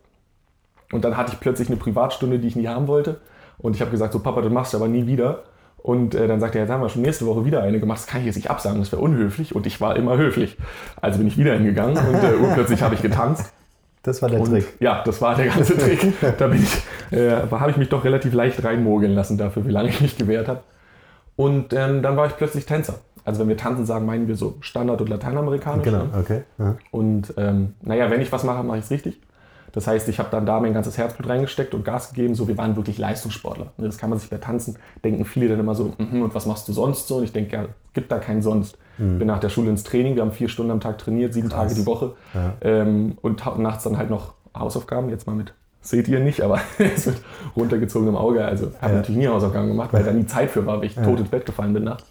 Und 0.94 1.04
dann 1.04 1.18
hatte 1.18 1.34
ich 1.34 1.40
plötzlich 1.40 1.68
eine 1.68 1.78
Privatstunde, 1.78 2.40
die 2.40 2.48
ich 2.48 2.56
nie 2.56 2.68
haben 2.68 2.88
wollte. 2.88 3.20
Und 3.58 3.76
ich 3.76 3.82
habe 3.82 3.92
gesagt, 3.92 4.14
so 4.14 4.20
Papa, 4.20 4.42
das 4.42 4.52
machst 4.52 4.74
du 4.74 4.78
aber 4.78 4.88
nie 4.88 5.08
wieder. 5.08 5.44
Und 5.78 6.16
äh, 6.16 6.28
dann 6.28 6.40
sagt 6.40 6.56
er, 6.56 6.62
jetzt 6.62 6.72
haben 6.72 6.82
wir 6.82 6.90
schon 6.90 7.02
nächste 7.02 7.26
Woche 7.26 7.44
wieder 7.44 7.64
eine 7.64 7.80
gemacht, 7.80 8.00
das 8.00 8.08
kann 8.08 8.22
ich 8.22 8.28
jetzt 8.28 8.36
nicht 8.36 8.52
absagen, 8.52 8.80
das 8.80 8.92
wäre 8.92 9.02
unhöflich. 9.02 9.56
Und 9.56 9.66
ich 9.66 9.82
war 9.82 9.96
immer 9.96 10.18
höflich. 10.18 10.58
Also 11.02 11.18
bin 11.18 11.28
ich 11.28 11.38
wieder 11.38 11.54
hingegangen 11.54 11.98
und 11.98 12.24
äh, 12.24 12.36
urplötzlich 12.36 12.82
habe 12.82 12.96
ich 12.96 13.02
getanzt. 13.02 13.52
Das 14.04 14.22
war 14.22 14.30
der 14.30 14.40
und, 14.40 14.50
Trick. 14.50 14.66
Ja, 14.80 15.04
das 15.04 15.22
war 15.22 15.36
der 15.36 15.48
ganze 15.48 15.78
Trick. 15.78 16.14
Da 16.38 16.48
bin 16.48 16.64
ich, 16.64 17.18
äh, 17.18 17.32
habe 17.52 17.72
ich 17.72 17.78
mich 17.78 17.90
doch 17.90 18.04
relativ 18.04 18.34
leicht 18.34 18.64
reinmogeln 18.64 19.14
lassen 19.14 19.38
dafür, 19.38 19.66
wie 19.66 19.72
lange 19.72 19.90
ich 19.90 20.02
mich 20.02 20.18
gewehrt 20.18 20.48
habe. 20.48 20.62
Und 21.36 21.74
ähm, 21.74 22.02
dann 22.02 22.18
war 22.18 22.28
ich 22.28 22.36
plötzlich 22.36 22.66
Tänzer. 22.66 22.96
Also 23.24 23.42
wenn 23.42 23.50
wir 23.50 23.58
tanzen 23.58 23.86
sagen, 23.86 24.06
meinen 24.06 24.28
wir 24.28 24.36
so 24.36 24.56
Standard- 24.62 25.02
und 25.02 25.10
Lateinamerikanisch. 25.10 25.84
Genau, 25.84 26.06
ne? 26.06 26.10
okay. 26.20 26.42
Ja. 26.58 26.76
Und 26.90 27.34
ähm, 27.38 27.76
naja, 27.82 28.10
wenn 28.10 28.22
ich 28.22 28.32
was 28.32 28.44
mache, 28.44 28.64
mache 28.64 28.80
ich 28.80 28.86
es 28.86 28.92
richtig. 28.92 29.22
Das 29.72 29.88
heißt, 29.88 30.08
ich 30.10 30.20
habe 30.20 30.30
dann 30.32 30.46
da 30.46 30.60
mein 30.60 30.74
ganzes 30.74 30.98
Herzblut 30.98 31.30
reingesteckt 31.30 31.74
und 31.74 31.86
Gas 31.86 32.10
gegeben. 32.10 32.36
So, 32.36 32.48
wir 32.48 32.58
waren 32.58 32.76
wirklich 32.76 32.98
Leistungssportler. 32.98 33.72
Das 33.78 33.98
kann 33.98 34.10
man 34.10 34.20
sich 34.20 34.30
bei 34.30 34.38
Tanzen 34.38 34.78
denken 35.04 35.26
viele 35.26 35.48
dann 35.48 35.60
immer 35.60 35.76
so, 35.76 35.86
mm 35.98 36.04
-hmm, 36.04 36.24
und 36.24 36.36
was 36.36 36.46
machst 36.46 36.68
du 36.68 36.74
sonst 36.74 37.08
so? 37.08 37.18
Und 37.18 37.24
ich 37.24 37.32
denke, 37.32 37.56
ja, 37.56 37.66
gibt 37.94 38.12
da 38.12 38.20
keinen 38.20 38.42
sonst. 38.42 38.78
Mhm. 38.98 39.20
Bin 39.20 39.28
nach 39.28 39.40
der 39.40 39.50
Schule 39.50 39.70
ins 39.70 39.84
Training, 39.84 40.16
wir 40.16 40.22
haben 40.22 40.32
vier 40.32 40.50
Stunden 40.50 40.72
am 40.72 40.80
Tag 40.80 40.98
trainiert, 40.98 41.34
sieben 41.34 41.50
Krass. 41.50 41.70
Tage 41.70 41.76
die 41.76 41.86
Woche. 41.86 42.14
Ja. 42.34 42.54
Ähm, 42.62 43.18
und 43.22 43.44
nachts 43.58 43.84
dann 43.84 43.98
halt 43.98 44.10
noch 44.10 44.34
Hausaufgaben, 44.56 45.10
jetzt 45.10 45.28
mal 45.28 45.36
mit 45.36 45.54
seht 45.82 46.08
ihr 46.08 46.20
nicht, 46.20 46.42
aber 46.42 46.60
es 46.78 47.08
wird 47.08 47.22
runtergezogen 47.56 48.08
im 48.08 48.16
Auge. 48.16 48.46
Also 48.46 48.68
habe 48.82 48.94
ja. 48.94 49.00
natürlich 49.00 49.18
nie 49.18 49.28
Hausaufgaben 49.28 49.68
gemacht, 49.68 49.92
weil 49.94 50.04
da 50.04 50.14
nie 50.14 50.26
Zeit 50.26 50.52
für 50.52 50.66
war, 50.66 50.78
weil 50.78 50.86
ich 50.86 50.96
ja. 50.96 51.04
tot 51.04 51.20
ins 51.20 51.30
Bett 51.30 51.46
gefallen 51.46 51.74
bin 51.74 51.84
nachts. 51.84 52.06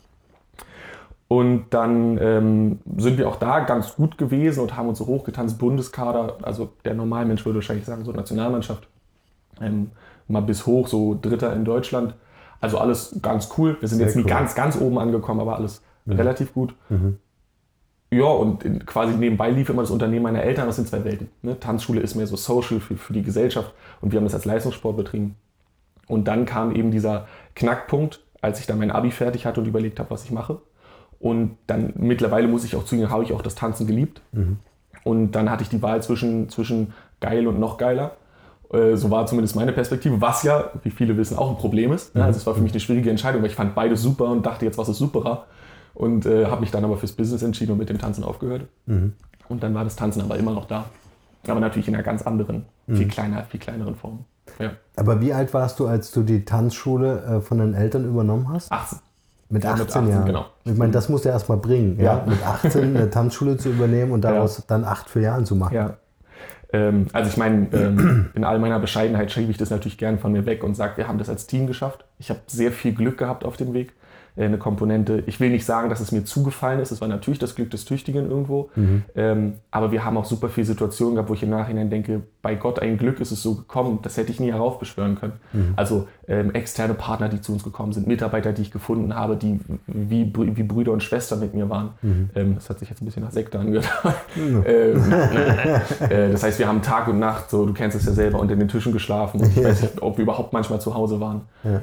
Und 1.32 1.66
dann 1.70 2.18
ähm, 2.20 2.80
sind 2.96 3.16
wir 3.16 3.28
auch 3.28 3.36
da 3.36 3.60
ganz 3.60 3.94
gut 3.94 4.18
gewesen 4.18 4.64
und 4.64 4.76
haben 4.76 4.88
uns 4.88 4.98
so 4.98 5.06
hochgetanzt, 5.06 5.58
Bundeskader, 5.58 6.38
also 6.42 6.72
der 6.84 6.94
Normalmensch 6.94 7.44
würde 7.44 7.58
wahrscheinlich 7.58 7.86
sagen, 7.86 8.04
so 8.04 8.10
Nationalmannschaft. 8.10 8.88
Ähm, 9.60 9.92
mal 10.26 10.40
bis 10.42 10.66
hoch, 10.66 10.88
so 10.88 11.16
Dritter 11.22 11.54
in 11.54 11.64
Deutschland. 11.64 12.14
Also 12.60 12.78
alles 12.78 13.14
ganz 13.22 13.48
cool. 13.56 13.76
Wir 13.78 13.86
sind 13.86 13.98
Sehr 13.98 14.08
jetzt 14.08 14.16
nicht 14.16 14.28
ganz, 14.28 14.56
ganz 14.56 14.76
oben 14.76 14.98
angekommen, 14.98 15.38
aber 15.38 15.54
alles 15.54 15.82
mhm. 16.04 16.14
relativ 16.14 16.52
gut. 16.52 16.74
Mhm. 16.88 17.18
Ja, 18.10 18.24
und 18.24 18.84
quasi 18.84 19.14
nebenbei 19.14 19.50
lief 19.50 19.68
immer 19.68 19.82
das 19.82 19.92
Unternehmen 19.92 20.24
meiner 20.24 20.42
Eltern, 20.42 20.66
das 20.66 20.74
sind 20.74 20.88
zwei 20.88 21.04
Welten. 21.04 21.28
Ne? 21.42 21.60
Tanzschule 21.60 22.00
ist 22.00 22.16
mehr 22.16 22.26
so 22.26 22.34
social 22.34 22.80
für, 22.80 22.96
für 22.96 23.12
die 23.12 23.22
Gesellschaft 23.22 23.72
und 24.00 24.10
wir 24.10 24.16
haben 24.16 24.24
das 24.24 24.34
als 24.34 24.46
Leistungssport 24.46 24.96
betrieben. 24.96 25.36
Und 26.08 26.26
dann 26.26 26.44
kam 26.44 26.74
eben 26.74 26.90
dieser 26.90 27.28
Knackpunkt, 27.54 28.18
als 28.40 28.58
ich 28.58 28.66
dann 28.66 28.80
mein 28.80 28.90
Abi 28.90 29.12
fertig 29.12 29.46
hatte 29.46 29.60
und 29.60 29.68
überlegt 29.68 30.00
habe, 30.00 30.10
was 30.10 30.24
ich 30.24 30.32
mache. 30.32 30.60
Und 31.20 31.58
dann 31.66 31.92
mittlerweile 31.96 32.48
muss 32.48 32.64
ich 32.64 32.74
auch 32.74 32.84
zugeben, 32.84 33.10
habe 33.10 33.22
ich 33.22 33.32
auch 33.32 33.42
das 33.42 33.54
Tanzen 33.54 33.86
geliebt. 33.86 34.22
Mhm. 34.32 34.56
Und 35.04 35.32
dann 35.32 35.50
hatte 35.50 35.62
ich 35.62 35.68
die 35.68 35.80
Wahl 35.82 36.02
zwischen, 36.02 36.48
zwischen 36.48 36.94
geil 37.20 37.46
und 37.46 37.60
noch 37.60 37.76
geiler. 37.76 38.16
Äh, 38.72 38.96
so 38.96 39.10
war 39.10 39.26
zumindest 39.26 39.54
meine 39.54 39.72
Perspektive, 39.72 40.20
was 40.20 40.42
ja, 40.42 40.70
wie 40.82 40.90
viele 40.90 41.16
wissen, 41.18 41.36
auch 41.36 41.50
ein 41.50 41.56
Problem 41.56 41.92
ist. 41.92 42.14
Mhm. 42.14 42.22
Also 42.22 42.38
es 42.38 42.46
war 42.46 42.54
für 42.54 42.62
mich 42.62 42.72
eine 42.72 42.80
schwierige 42.80 43.10
Entscheidung, 43.10 43.42
weil 43.42 43.50
ich 43.50 43.54
fand 43.54 43.74
beides 43.74 44.00
super 44.00 44.26
und 44.26 44.46
dachte 44.46 44.64
jetzt, 44.64 44.78
was 44.78 44.88
ist 44.88 44.98
superer. 44.98 45.46
Und 45.92 46.24
äh, 46.24 46.46
habe 46.46 46.62
mich 46.62 46.70
dann 46.70 46.84
aber 46.84 46.96
fürs 46.96 47.12
Business 47.12 47.42
entschieden 47.42 47.72
und 47.72 47.78
mit 47.78 47.90
dem 47.90 47.98
Tanzen 47.98 48.24
aufgehört. 48.24 48.62
Mhm. 48.86 49.12
Und 49.48 49.62
dann 49.62 49.74
war 49.74 49.84
das 49.84 49.96
Tanzen 49.96 50.22
aber 50.22 50.38
immer 50.38 50.52
noch 50.52 50.66
da. 50.66 50.86
Aber 51.46 51.60
natürlich 51.60 51.88
in 51.88 51.94
einer 51.94 52.04
ganz 52.04 52.22
anderen, 52.22 52.66
viel 52.86 53.08
kleiner, 53.08 53.44
viel 53.44 53.58
kleineren 53.58 53.96
Form. 53.96 54.24
Ja. 54.58 54.72
Aber 54.96 55.20
wie 55.20 55.32
alt 55.32 55.54
warst 55.54 55.80
du, 55.80 55.86
als 55.86 56.12
du 56.12 56.22
die 56.22 56.44
Tanzschule 56.44 57.22
äh, 57.22 57.40
von 57.40 57.58
deinen 57.58 57.74
Eltern 57.74 58.04
übernommen 58.04 58.48
hast? 58.48 58.70
18. 58.70 58.98
Mit 59.50 59.64
Ja, 59.64 59.72
18, 59.72 59.80
mit 59.84 59.88
18, 59.96 60.08
Jahren. 60.08 60.26
genau. 60.26 60.46
Ich 60.64 60.76
meine, 60.76 60.92
das 60.92 61.08
musst 61.08 61.24
du 61.24 61.28
erst 61.28 61.48
mal 61.48 61.56
bringen, 61.58 61.98
ja. 61.98 62.18
Ja. 62.18 62.24
Mit 62.26 62.44
18 62.46 62.96
eine 62.96 63.10
Tanzschule 63.10 63.56
zu 63.56 63.68
übernehmen 63.70 64.12
und 64.12 64.22
daraus 64.22 64.64
dann 64.66 64.84
acht 64.84 65.10
für 65.10 65.20
Jahren 65.20 65.44
zu 65.44 65.56
machen. 65.56 65.74
Ja. 65.74 65.96
Ähm, 66.72 67.08
also 67.12 67.28
ich 67.28 67.36
meine, 67.36 67.66
ähm, 67.72 68.30
in 68.34 68.44
all 68.44 68.60
meiner 68.60 68.78
Bescheidenheit 68.78 69.32
schiebe 69.32 69.50
ich 69.50 69.58
das 69.58 69.70
natürlich 69.70 69.98
gern 69.98 70.18
von 70.20 70.30
mir 70.32 70.46
weg 70.46 70.62
und 70.62 70.76
sage, 70.76 70.96
wir 70.98 71.08
haben 71.08 71.18
das 71.18 71.28
als 71.28 71.46
Team 71.48 71.66
geschafft. 71.66 72.04
Ich 72.18 72.30
habe 72.30 72.40
sehr 72.46 72.70
viel 72.70 72.94
Glück 72.94 73.18
gehabt 73.18 73.44
auf 73.44 73.56
dem 73.56 73.74
Weg. 73.74 73.92
Äh, 74.36 74.44
eine 74.44 74.58
Komponente, 74.58 75.22
ich 75.26 75.40
will 75.40 75.50
nicht 75.50 75.64
sagen, 75.64 75.88
dass 75.88 76.00
es 76.00 76.12
mir 76.12 76.24
zugefallen 76.24 76.80
ist, 76.80 76.90
es 76.90 77.00
war 77.00 77.08
natürlich 77.08 77.38
das 77.38 77.54
Glück 77.54 77.70
des 77.70 77.84
Tüchtigen 77.84 78.30
irgendwo, 78.30 78.70
ähm, 79.14 79.54
aber 79.70 79.92
wir 79.92 80.04
haben 80.04 80.16
auch 80.16 80.24
super 80.24 80.48
viele 80.48 80.66
Situationen 80.66 81.14
gehabt, 81.14 81.30
wo 81.30 81.34
ich 81.34 81.42
im 81.42 81.50
Nachhinein 81.50 81.90
denke, 81.90 82.22
bei 82.42 82.54
Gott 82.54 82.78
ein 82.80 82.96
Glück 82.96 83.20
ist 83.20 83.32
es 83.32 83.42
so 83.42 83.54
gekommen, 83.54 84.00
das 84.02 84.16
hätte 84.16 84.32
ich 84.32 84.40
nie 84.40 84.50
heraufbeschwören 84.52 85.16
können. 85.16 85.34
Also 85.76 86.08
ähm, 86.26 86.52
externe 86.54 86.94
Partner, 86.94 87.28
die 87.28 87.40
zu 87.40 87.52
uns 87.52 87.64
gekommen 87.64 87.92
sind, 87.92 88.06
Mitarbeiter, 88.06 88.52
die 88.52 88.62
ich 88.62 88.70
gefunden 88.70 89.14
habe, 89.14 89.36
die 89.36 89.60
wie, 89.86 90.32
wie 90.34 90.62
Brüder 90.62 90.92
und 90.92 91.02
Schwestern 91.02 91.40
mit 91.40 91.54
mir 91.54 91.68
waren. 91.68 91.90
Ähm, 92.34 92.54
das 92.54 92.70
hat 92.70 92.78
sich 92.78 92.88
jetzt 92.88 93.02
ein 93.02 93.04
bisschen 93.04 93.22
nach 93.22 93.32
Sekte 93.32 93.58
angehört. 93.58 93.90
ähm, 94.36 95.12
äh, 96.08 96.30
das 96.30 96.42
heißt, 96.42 96.58
wir 96.58 96.68
haben 96.68 96.82
Tag 96.82 97.08
und 97.08 97.18
Nacht, 97.18 97.50
so 97.50 97.66
du 97.66 97.72
kennst 97.72 97.96
es 97.96 98.06
ja 98.06 98.12
selber, 98.12 98.38
unter 98.40 98.56
den 98.56 98.68
Tischen 98.68 98.92
geschlafen. 98.92 99.40
Und 99.40 99.48
ich 99.48 99.62
weiß 99.62 99.82
nicht, 99.82 100.02
ob 100.02 100.16
wir 100.16 100.22
überhaupt 100.22 100.52
manchmal 100.52 100.80
zu 100.80 100.94
Hause 100.94 101.20
waren. 101.20 101.42
Ja. 101.64 101.82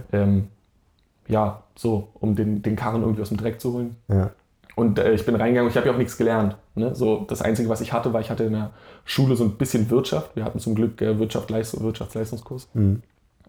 Ja, 1.27 1.63
so, 1.75 2.10
um 2.19 2.36
den, 2.36 2.62
den 2.62 2.75
Karren 2.75 3.01
irgendwie 3.01 3.22
aus 3.22 3.29
dem 3.29 3.38
Dreck 3.38 3.60
zu 3.60 3.74
holen. 3.74 3.96
Ja. 4.07 4.31
Und 4.75 5.00
äh, 5.00 5.13
ich 5.13 5.25
bin 5.25 5.36
reingegangen 5.36 5.65
und 5.67 5.72
ich 5.72 5.77
habe 5.77 5.88
ja 5.88 5.93
auch 5.93 5.98
nichts 5.98 6.17
gelernt. 6.17 6.55
Ne? 6.75 6.93
So, 6.96 7.25
das 7.27 7.41
Einzige, 7.41 7.67
was 7.69 7.81
ich 7.81 7.93
hatte, 7.93 8.13
war, 8.13 8.22
ich 8.22 8.29
hatte 8.29 8.43
in 8.43 8.53
der 8.53 8.72
Schule 9.05 9.36
so 9.36 9.43
ein 9.43 9.51
bisschen 9.57 9.89
Wirtschaft. 9.89 10.36
Wir 10.36 10.46
hatten 10.46 10.60
zum 10.60 10.75
Glück 10.75 11.01
äh, 11.01 11.17
Wirtschaft, 11.19 11.50
Leist- 11.50 11.81
Wirtschaftsleistungskurs. 11.81 12.69
Mhm. 12.74 13.01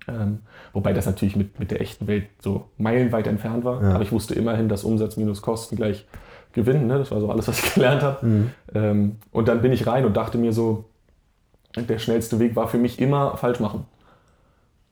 Ähm, 0.09 0.39
wobei 0.73 0.95
das 0.95 1.05
natürlich 1.07 1.37
mit, 1.37 1.59
mit 1.61 1.71
der 1.71 1.81
echten 1.83 2.07
Welt 2.07 2.25
so 2.41 2.65
meilenweit 2.79 3.27
entfernt 3.27 3.65
war. 3.65 3.83
Ja. 3.83 3.95
Aber 3.95 4.03
ich 4.03 4.11
wusste 4.13 4.35
immerhin, 4.35 4.69
dass 4.71 4.85
Umsatz 4.85 5.17
minus 5.19 5.43
Kosten 5.43 5.77
gleich 5.77 6.07
Gewinn. 6.55 6.87
Ne? 6.87 6.99
Das 6.99 7.11
war 7.11 7.21
so 7.21 7.31
alles, 7.31 7.47
was 7.47 7.59
ich 7.63 7.75
gelernt 7.75 8.03
habe. 8.03 8.25
Mhm. 8.27 8.51
Ähm, 8.75 9.17
und 9.31 9.49
dann 9.49 9.61
bin 9.61 9.73
ich 9.73 9.87
rein 9.87 10.07
und 10.07 10.17
dachte 10.17 10.39
mir 10.39 10.53
so, 10.55 10.87
der 11.77 11.99
schnellste 11.99 12.39
Weg 12.39 12.57
war 12.57 12.69
für 12.69 12.79
mich 12.79 12.99
immer 13.01 13.37
falsch 13.37 13.61
machen. 13.61 13.85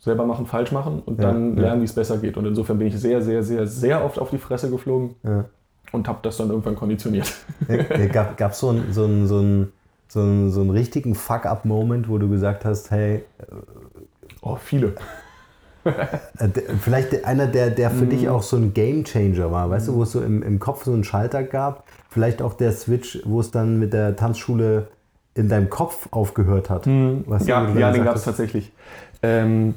Selber 0.07 0.25
machen, 0.25 0.47
falsch 0.47 0.71
machen 0.73 1.03
und 1.05 1.21
Ja, 1.21 1.27
dann 1.33 1.57
ja. 1.57 1.63
lernen, 1.63 1.81
wie 1.83 1.85
es 1.85 1.93
besser 1.93 2.17
geht. 2.19 2.37
Und 2.37 2.47
insofern 2.47 2.79
bin 2.79 2.87
ich 2.87 2.97
sehr, 2.99 3.21
sehr, 3.23 3.43
sehr, 3.43 3.67
sehr 3.67 4.05
oft 4.05 4.19
auf 4.19 4.31
die 4.31 4.39
Fresse 4.39 4.71
geflogen 4.71 5.17
Ja. 5.25 5.45
und 5.93 6.07
habe 6.09 6.21
das 6.23 6.37
dann 6.37 6.49
irgendwann 6.49 6.77
konditioniert. 6.77 7.35
Ja, 7.69 8.25
Gab 8.37 8.53
es 8.53 8.61
so 8.61 8.69
einen 8.71 8.93
so 8.93 9.03
so 9.27 9.39
einen- 9.39 9.73
so 10.09 10.21
einen- 10.21 10.53
so 10.53 10.61
einen 10.61 10.71
richtigen 10.71 11.17
Fuck-up-Moment, 11.17 12.09
wo 12.09 12.19
du 12.19 12.29
gesagt 12.31 12.65
hast, 12.65 12.91
hey, 12.91 13.25
Oh, 14.43 14.57
viele. 14.57 14.95
Äh, 15.85 16.49
Vielleicht 16.81 17.25
einer, 17.25 17.47
der, 17.47 17.71
der 17.71 17.91
für 17.91 18.07
dich 18.07 18.29
auch 18.29 18.43
so 18.43 18.57
ein 18.57 18.75
Game 18.75 19.05
Changer 19.05 19.51
war, 19.53 19.71
weißt 19.71 19.87
du, 19.89 19.95
wo 19.95 20.03
es 20.03 20.11
so 20.13 20.21
im, 20.21 20.43
im 20.43 20.59
Kopf 20.59 20.85
so 20.85 20.93
einen 20.93 21.05
Schalter 21.05 21.43
gab. 21.45 21.85
Vielleicht 22.11 22.43
auch 22.43 22.55
der 22.55 22.73
Switch, 22.73 23.21
wo 23.25 23.39
es 23.41 23.51
dann 23.53 23.79
mit 23.79 23.93
der 23.93 24.17
Tanzschule 24.17 24.89
in 25.35 25.49
deinem 25.49 25.71
Kopf 25.71 26.09
aufgehört 26.11 26.71
hat. 26.71 26.87
Wo 26.89 27.37
ja, 27.45 27.69
ja, 27.77 27.93
den 27.93 28.05
gab 28.05 28.17
es 28.17 28.25
tatsächlich. 28.25 28.73
Ähm, 29.23 29.75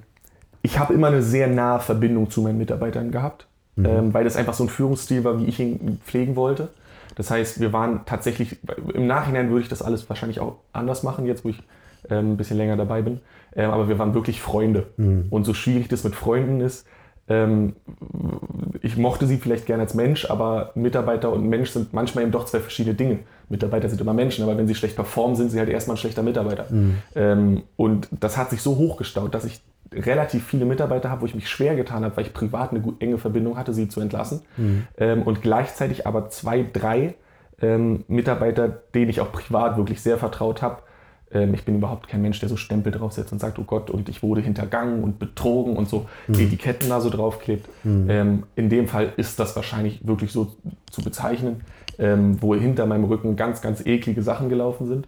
ich 0.61 0.79
habe 0.79 0.93
immer 0.93 1.07
eine 1.07 1.21
sehr 1.21 1.47
nahe 1.47 1.79
Verbindung 1.79 2.29
zu 2.29 2.41
meinen 2.41 2.57
Mitarbeitern 2.57 3.11
gehabt, 3.11 3.47
ähm, 3.77 4.13
weil 4.13 4.23
das 4.23 4.35
einfach 4.35 4.53
so 4.53 4.63
ein 4.65 4.69
Führungsstil 4.69 5.23
war, 5.23 5.39
wie 5.39 5.45
ich 5.45 5.59
ihn 5.59 5.99
pflegen 6.03 6.35
wollte. 6.35 6.69
Das 7.15 7.31
heißt, 7.31 7.59
wir 7.59 7.73
waren 7.73 8.01
tatsächlich, 8.05 8.57
im 8.93 9.07
Nachhinein 9.07 9.49
würde 9.49 9.61
ich 9.63 9.69
das 9.69 9.81
alles 9.81 10.07
wahrscheinlich 10.09 10.39
auch 10.39 10.57
anders 10.73 11.03
machen, 11.03 11.25
jetzt 11.25 11.43
wo 11.43 11.49
ich 11.49 11.61
ähm, 12.09 12.33
ein 12.33 12.37
bisschen 12.37 12.57
länger 12.57 12.77
dabei 12.77 13.01
bin. 13.01 13.19
Ähm, 13.55 13.71
aber 13.71 13.89
wir 13.89 13.99
waren 13.99 14.13
wirklich 14.13 14.41
Freunde. 14.41 14.87
Und 15.29 15.43
so 15.43 15.53
schwierig 15.53 15.87
das 15.87 16.03
mit 16.03 16.15
Freunden 16.15 16.61
ist, 16.61 16.85
ähm, 17.27 17.75
ich 18.81 18.97
mochte 18.97 19.27
sie 19.27 19.37
vielleicht 19.37 19.65
gerne 19.65 19.83
als 19.83 19.93
Mensch, 19.93 20.29
aber 20.29 20.71
Mitarbeiter 20.75 21.31
und 21.31 21.47
Mensch 21.47 21.69
sind 21.69 21.93
manchmal 21.93 22.23
eben 22.23 22.31
doch 22.31 22.45
zwei 22.45 22.59
verschiedene 22.59 22.95
Dinge. 22.95 23.19
Mitarbeiter 23.49 23.87
sind 23.87 24.01
immer 24.01 24.13
Menschen, 24.13 24.43
aber 24.43 24.57
wenn 24.57 24.67
sie 24.67 24.75
schlecht 24.75 24.95
performen, 24.95 25.35
sind 25.35 25.51
sie 25.51 25.59
halt 25.59 25.69
erstmal 25.69 25.95
ein 25.95 25.99
schlechter 25.99 26.23
Mitarbeiter. 26.23 26.65
Ähm, 27.15 27.63
und 27.75 28.07
das 28.11 28.37
hat 28.37 28.49
sich 28.49 28.61
so 28.61 28.77
hochgestaut, 28.77 29.33
dass 29.33 29.45
ich 29.45 29.61
relativ 29.93 30.45
viele 30.45 30.65
Mitarbeiter 30.65 31.09
habe, 31.09 31.21
wo 31.21 31.25
ich 31.25 31.35
mich 31.35 31.49
schwer 31.49 31.75
getan 31.75 32.03
habe, 32.03 32.15
weil 32.17 32.25
ich 32.25 32.33
privat 32.33 32.71
eine 32.71 32.83
enge 32.99 33.17
Verbindung 33.17 33.57
hatte, 33.57 33.73
sie 33.73 33.87
zu 33.87 34.01
entlassen. 34.01 34.41
Ähm, 34.97 35.23
und 35.23 35.41
gleichzeitig 35.41 36.05
aber 36.05 36.29
zwei, 36.29 36.65
drei 36.71 37.15
ähm, 37.61 38.03
Mitarbeiter, 38.07 38.67
denen 38.67 39.09
ich 39.09 39.21
auch 39.21 39.31
privat 39.31 39.77
wirklich 39.77 40.01
sehr 40.01 40.17
vertraut 40.17 40.61
habe, 40.61 40.83
ähm, 41.31 41.53
ich 41.53 41.63
bin 41.63 41.75
überhaupt 41.75 42.07
kein 42.07 42.21
Mensch, 42.21 42.39
der 42.39 42.49
so 42.49 42.57
Stempel 42.57 42.91
draufsetzt 42.91 43.31
und 43.31 43.39
sagt, 43.39 43.59
oh 43.59 43.63
Gott, 43.63 43.89
und 43.89 44.09
ich 44.09 44.23
wurde 44.23 44.41
hintergangen 44.41 45.03
und 45.03 45.19
betrogen 45.19 45.75
und 45.75 45.89
so 45.89 46.07
Etiketten 46.27 46.89
da 46.89 47.01
so 47.01 47.09
draufklebt. 47.09 47.67
Ähm, 48.09 48.43
in 48.55 48.69
dem 48.69 48.87
Fall 48.87 49.13
ist 49.17 49.39
das 49.39 49.55
wahrscheinlich 49.55 50.05
wirklich 50.07 50.31
so 50.31 50.55
zu 50.91 51.01
bezeichnen, 51.01 51.61
ähm, 51.97 52.41
wo 52.41 52.55
hinter 52.55 52.85
meinem 52.85 53.05
Rücken 53.05 53.35
ganz, 53.35 53.61
ganz 53.61 53.85
eklige 53.85 54.21
Sachen 54.21 54.49
gelaufen 54.49 54.87
sind. 54.87 55.07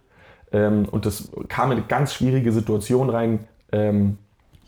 Ähm, 0.52 0.86
und 0.90 1.06
das 1.06 1.32
kam 1.48 1.72
in 1.72 1.78
eine 1.78 1.88
ganz 1.88 2.14
schwierige 2.14 2.52
Situation 2.52 3.10
rein, 3.10 3.40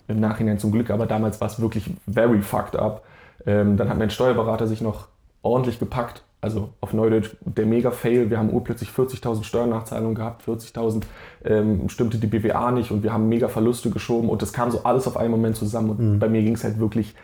im 0.07 0.19
Nachhinein 0.19 0.59
zum 0.59 0.71
Glück, 0.71 0.89
aber 0.89 1.05
damals 1.05 1.39
war 1.41 1.47
es 1.47 1.61
wirklich 1.61 1.89
very 2.11 2.41
fucked 2.41 2.75
up. 2.75 3.03
Ähm, 3.45 3.77
dann 3.77 3.89
hat 3.89 3.97
mein 3.97 4.09
Steuerberater 4.09 4.67
sich 4.67 4.81
noch 4.81 5.07
ordentlich 5.41 5.79
gepackt. 5.79 6.23
Also 6.41 6.71
auf 6.81 6.91
Neudeutsch 6.91 7.29
der 7.39 7.65
Mega-Fail. 7.65 8.29
Wir 8.29 8.37
haben 8.37 8.49
urplötzlich 8.49 8.89
40.000 8.89 9.45
Steuernachzahlungen 9.45 10.13
gehabt, 10.13 10.45
40.000 10.45 11.03
ähm, 11.45 11.87
stimmte 11.87 12.17
die 12.17 12.27
BWA 12.27 12.71
nicht 12.71 12.91
und 12.91 13.01
wir 13.01 13.13
haben 13.13 13.29
mega 13.29 13.47
Verluste 13.47 13.89
geschoben 13.89 14.29
und 14.29 14.41
das 14.41 14.51
kam 14.51 14.69
so 14.69 14.83
alles 14.83 15.07
auf 15.07 15.15
einen 15.15 15.31
Moment 15.31 15.55
zusammen 15.55 15.91
und 15.91 16.19
bei 16.19 16.27
mir 16.27 16.41
ging 16.41 16.55
es 16.55 16.65
halt 16.65 16.79
wirklich 16.79 17.15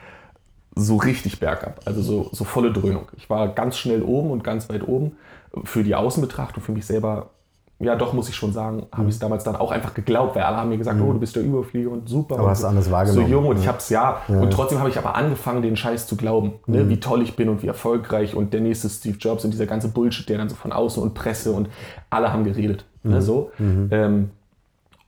so 0.76 0.96
richtig 0.96 1.42
bergab, 1.42 1.82
also 1.86 2.02
so, 2.02 2.30
so 2.32 2.46
volle 2.46 2.72
Dröhnung. 2.72 3.10
Ich 3.18 3.30
war 3.30 3.50
ganz 3.50 3.78
schnell 3.78 4.04
oben 4.04 4.32
und 4.32 4.44
ganz 4.44 4.70
weit 4.70 4.88
oben. 4.88 5.18
Für 5.66 5.84
die 5.84 5.96
Außenbetrachtung, 5.96 6.64
für 6.64 6.72
mich 6.72 6.86
selber, 6.86 7.32
ja 7.80 7.96
doch, 7.96 8.14
muss 8.14 8.28
ich 8.30 8.36
schon 8.36 8.52
sagen, 8.52 8.88
habe 8.92 9.08
ich 9.08 9.16
es 9.16 9.20
damals 9.20 9.44
dann 9.44 9.56
auch 9.56 9.72
einfach 9.72 9.94
geglaubt, 9.94 10.36
weil 10.36 10.44
alle 10.44 10.58
haben 10.58 10.70
mir 10.70 10.78
gesagt, 10.78 11.00
oh, 11.02 11.14
du 11.14 11.20
bist 11.20 11.36
der 11.36 11.44
Überflieger 11.44 11.92
und 11.92 12.10
super. 12.10 12.36
Aber 12.36 12.44
und 12.46 12.50
hast 12.50 12.64
du 12.64 12.68
anders 12.68 12.92
wahrgenommen. 12.92 13.26
So 13.28 13.32
jung 13.32 13.46
und 13.48 13.56
Ja. 13.56 13.62
ich 13.62 13.68
habe 13.68 13.78
es 13.78 13.90
ja. 13.90 14.18
Und 14.28 14.52
trotzdem 14.52 14.80
habe 14.80 14.90
ich 14.90 14.98
aber 14.98 15.16
angefangen, 15.16 15.62
den 15.62 15.76
Scheiß 15.78 16.06
zu 16.08 16.16
glauben, 16.18 16.54
ne? 16.68 16.90
wie 16.90 17.00
toll 17.00 17.22
ich 17.22 17.36
bin 17.36 17.48
und 17.50 17.64
wie 17.64 17.68
erfolgreich 17.68 18.36
und 18.36 18.54
der 18.54 18.62
nächste 18.62 18.90
Steve 18.90 19.18
Jobs 19.18 19.46
und 19.46 19.52
dieser 19.52 19.66
ganze 19.66 19.88
Bullshit, 19.90 20.28
der 20.28 20.38
dann 20.38 20.50
so 20.50 20.56
von 20.56 20.72
außen 20.72 21.02
und 21.02 21.14
Presse 21.14 21.52
und 21.54 21.70
alle 22.10 22.34
haben 22.34 22.44
geredet. 22.44 22.86
Ne? 23.04 23.22
So. 23.22 23.52
Ähm, 23.60 24.32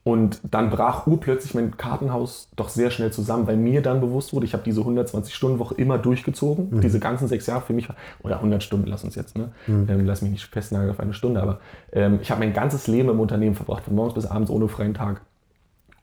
und 0.04 0.40
dann 0.50 0.70
brach 0.70 1.06
urplötzlich 1.06 1.54
mein 1.54 1.76
Kartenhaus 1.76 2.48
doch 2.56 2.68
sehr 2.68 2.90
schnell 2.90 3.12
zusammen, 3.12 3.46
weil 3.46 3.56
mir 3.56 3.82
dann 3.82 4.00
bewusst 4.00 4.32
wurde, 4.32 4.46
ich 4.46 4.52
habe 4.52 4.64
diese 4.64 4.80
120-Stunden-Woche 4.80 5.76
immer 5.76 5.96
durchgezogen. 5.96 6.70
Diese 6.80 6.98
ganzen 6.98 7.28
sechs 7.28 7.46
Jahre 7.46 7.60
für 7.60 7.72
mich, 7.72 7.88
oder 8.22 8.36
100 8.36 8.62
Stunden, 8.64 8.88
lass 8.88 9.04
uns 9.04 9.14
jetzt, 9.14 9.38
ne? 9.38 9.52
Ähm, 9.88 10.04
lass 10.04 10.22
mich 10.22 10.32
nicht 10.32 10.44
festnageln 10.46 10.90
auf 10.90 10.98
eine 10.98 11.14
Stunde, 11.14 11.40
aber 11.40 11.60
ähm, 11.92 12.18
ich 12.20 12.30
habe 12.32 12.40
mein 12.40 12.52
ganzes 12.52 12.88
Leben 12.88 13.10
im 13.10 13.20
Unternehmen 13.20 13.54
verbracht, 13.54 13.84
von 13.84 13.94
morgens 13.94 14.14
bis 14.14 14.26
abends 14.26 14.50
ohne 14.50 14.66
freien 14.66 14.94
Tag. 14.94 15.20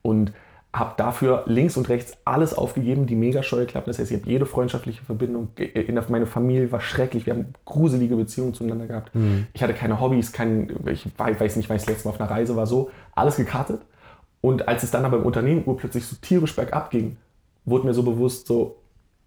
Und 0.01 0.31
habe 0.71 0.93
dafür 0.97 1.43
links 1.47 1.77
und 1.77 1.89
rechts 1.89 2.13
alles 2.25 2.53
aufgegeben, 2.53 3.07
die 3.07 3.15
Megascheue 3.15 3.65
klappen. 3.65 3.89
Das 3.89 3.97
heißt, 3.97 4.11
ich 4.11 4.19
habe 4.19 4.29
jede 4.29 4.45
freundschaftliche 4.45 5.03
Verbindung. 5.03 5.49
In 5.55 5.95
der, 5.95 6.05
meine 6.09 6.27
Familie 6.27 6.71
war 6.71 6.79
schrecklich. 6.79 7.25
Wir 7.25 7.33
haben 7.33 7.53
gruselige 7.65 8.15
Beziehungen 8.15 8.53
zueinander 8.53 8.85
gehabt. 8.85 9.11
Ich 9.53 9.63
hatte 9.63 9.73
keine 9.73 9.99
Hobbys, 9.99 10.31
kein, 10.31 10.69
ich 10.85 11.07
weiß 11.17 11.55
nicht, 11.55 11.69
wann 11.69 11.77
ich 11.77 11.83
das 11.83 11.89
letzte 11.89 12.07
Mal 12.07 12.13
auf 12.13 12.21
einer 12.21 12.29
Reise 12.29 12.55
war. 12.55 12.67
So, 12.67 12.91
alles 13.15 13.37
gekartet. 13.37 13.81
Und 14.41 14.67
als 14.67 14.83
es 14.83 14.91
dann 14.91 15.05
aber 15.05 15.17
im 15.17 15.25
Unternehmen 15.25 15.63
urplötzlich 15.65 16.05
so 16.05 16.15
tierisch 16.21 16.55
bergab 16.55 16.91
ging, 16.91 17.17
wurde 17.65 17.87
mir 17.87 17.93
so 17.93 18.03
bewusst, 18.03 18.47
so, 18.47 18.77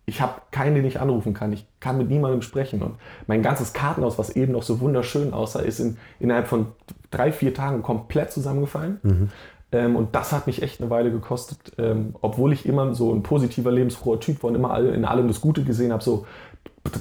ich 0.06 0.20
habe 0.20 0.42
keinen, 0.52 0.74
den 0.74 0.84
ich 0.84 1.00
anrufen 1.00 1.34
kann. 1.34 1.52
Ich 1.52 1.66
kann 1.80 1.98
mit 1.98 2.08
niemandem 2.08 2.42
sprechen. 2.42 2.82
Und 2.82 2.96
mein 3.26 3.42
ganzes 3.42 3.72
Kartenhaus, 3.72 4.18
was 4.18 4.30
eben 4.30 4.52
noch 4.52 4.62
so 4.62 4.80
wunderschön 4.80 5.32
aussah, 5.32 5.60
ist 5.60 5.80
in, 5.80 5.96
innerhalb 6.18 6.48
von 6.48 6.68
drei, 7.10 7.30
vier 7.30 7.52
Tagen 7.54 7.82
komplett 7.82 8.32
zusammengefallen. 8.32 8.98
Ähm, 9.72 9.96
und 9.96 10.14
das 10.14 10.32
hat 10.32 10.46
mich 10.46 10.62
echt 10.62 10.80
eine 10.80 10.90
Weile 10.90 11.10
gekostet, 11.10 11.58
ähm, 11.78 12.14
obwohl 12.20 12.52
ich 12.52 12.66
immer 12.66 12.94
so 12.94 13.12
ein 13.12 13.22
positiver, 13.22 13.70
lebensfroher 13.70 14.20
Typ 14.20 14.42
war 14.42 14.50
und 14.50 14.54
immer 14.56 14.70
all, 14.70 14.86
in 14.86 15.04
allem 15.04 15.28
das 15.28 15.40
Gute 15.40 15.64
gesehen 15.64 15.92
habe. 15.92 16.02
So, 16.04 16.26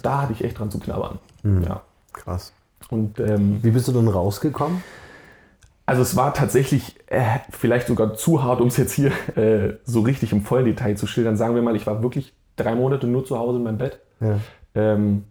da 0.01 0.22
hatte 0.22 0.34
ich 0.34 0.44
echt 0.44 0.58
dran 0.58 0.72
zu 0.72 0.80
knabbern. 0.80 1.20
Ja. 1.44 1.82
Krass. 2.13 2.54
Und 2.90 3.20
ähm, 3.20 3.60
Wie 3.62 3.72
bist 3.72 3.88
du 3.88 3.92
dann 3.92 4.08
rausgekommen? 4.08 4.84
also 5.86 6.04
es 6.04 6.16
war 6.16 6.34
tatsächlich 6.34 6.96
äh, 7.08 7.40
vielleicht 7.50 7.88
sogar 7.88 8.13
zu 8.13 8.44
hart, 8.44 8.62
um 8.62 8.68
es 8.68 8.78
jetzt 8.78 8.94
hier 8.94 9.12
äh, 9.36 9.74
so 9.84 10.00
richtig 10.01 10.32
im 10.32 10.42
vollen 10.42 10.63
Detail 10.66 10.96
zu 10.96 11.06
schildern. 11.06 11.36
Sagen 11.36 11.54
wir 11.56 11.62
mal, 11.62 11.75
ich 11.75 11.86
war 11.86 12.01
wirklich 12.01 12.34
drei 12.56 12.75
Monate 12.75 13.08
nur 13.08 13.25
zu 13.25 13.38
Hause 13.38 13.58
in 13.58 13.63
meinem 13.63 13.78
Bett 13.78 14.00
Ja. 14.22 14.40
ähm, 14.75 15.25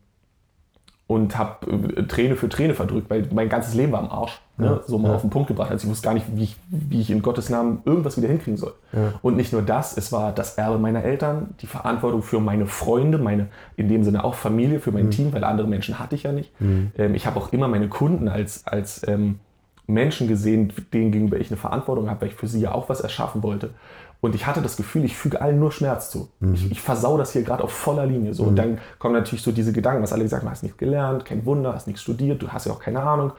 und 1.10 1.36
habe 1.36 1.66
äh, 1.96 2.04
Träne 2.04 2.36
für 2.36 2.48
Träne 2.48 2.72
verdrückt, 2.74 3.10
weil 3.10 3.26
mein 3.34 3.48
ganzes 3.48 3.74
Leben 3.74 3.90
war 3.90 3.98
am 3.98 4.10
Arsch. 4.10 4.40
Ne? 4.58 4.66
Ja, 4.66 4.80
So 4.86 4.96
mal 4.96 5.08
ja. 5.08 5.16
auf 5.16 5.22
den 5.22 5.30
Punkt 5.30 5.48
gebracht. 5.48 5.68
Also 5.72 5.84
ich 5.84 5.90
wusste 5.90 6.04
gar 6.04 6.14
nicht, 6.14 6.26
wie 6.36 6.44
ich, 6.44 6.56
wie 6.68 7.00
ich 7.00 7.10
in 7.10 7.20
Gottes 7.20 7.50
Namen 7.50 7.82
irgendwas 7.84 8.16
wieder 8.16 8.28
hinkriegen 8.28 8.56
soll. 8.56 8.74
Ja. 8.92 9.14
Und 9.20 9.36
nicht 9.36 9.52
nur 9.52 9.62
das, 9.62 9.96
es 9.96 10.12
war 10.12 10.30
das 10.30 10.56
Erbe 10.56 10.78
meiner 10.78 11.02
Eltern, 11.02 11.48
die 11.62 11.66
Verantwortung 11.66 12.22
für 12.22 12.38
meine 12.38 12.66
Freunde, 12.66 13.18
meine 13.18 13.48
in 13.76 13.88
dem 13.88 14.04
Sinne 14.04 14.22
auch 14.22 14.34
Familie, 14.34 14.78
für 14.78 14.92
mein 14.92 15.06
Mhm. 15.06 15.10
Team, 15.10 15.32
weil 15.32 15.42
andere 15.42 15.66
Menschen 15.66 15.98
hatte 15.98 16.14
ich 16.14 16.22
ja 16.22 16.30
nicht. 16.30 16.52
Ähm, 16.60 17.14
ich 17.16 17.26
habe 17.26 17.40
auch 17.40 17.52
immer 17.52 17.66
meine 17.66 17.88
Kunden 17.88 18.28
als, 18.28 18.64
als 18.68 19.04
ähm, 19.08 19.40
Menschen 19.88 20.28
gesehen, 20.28 20.72
denen 20.94 21.10
gegenüber 21.10 21.38
ich 21.40 21.50
eine 21.50 21.56
Verantwortung 21.56 22.08
habe, 22.08 22.20
weil 22.20 22.28
ich 22.28 22.34
für 22.34 22.46
sie 22.46 22.60
ja 22.60 22.70
auch 22.70 22.88
was 22.88 23.00
erschaffen 23.00 23.42
wollte. 23.42 23.70
Und 24.20 24.34
ich 24.34 24.46
hatte 24.46 24.60
das 24.60 24.76
Gefühl, 24.76 25.04
ich 25.04 25.16
füge 25.16 25.40
allen 25.40 25.58
nur 25.58 25.72
Schmerz 25.72 26.10
zu. 26.10 26.28
Mhm. 26.40 26.54
Ich, 26.54 26.70
ich 26.70 26.80
versau 26.80 27.16
das 27.16 27.32
hier 27.32 27.42
gerade 27.42 27.64
auf 27.64 27.72
voller 27.72 28.06
Linie. 28.06 28.34
So. 28.34 28.42
Mhm. 28.42 28.48
Und 28.50 28.56
dann 28.56 28.78
kommen 28.98 29.14
natürlich 29.14 29.42
so 29.42 29.52
diese 29.52 29.72
Gedanken, 29.72 30.02
was 30.02 30.12
alle 30.12 30.22
gesagt 30.22 30.42
haben, 30.42 30.48
du 30.48 30.52
hast 30.52 30.62
nichts 30.62 30.78
gelernt, 30.78 31.24
kein 31.24 31.44
Wunder, 31.46 31.74
hast 31.74 31.86
nichts 31.86 32.02
studiert, 32.02 32.42
du 32.42 32.48
hast 32.48 32.66
ja 32.66 32.72
auch 32.72 32.80
keine 32.80 33.02
Ahnung. 33.02 33.32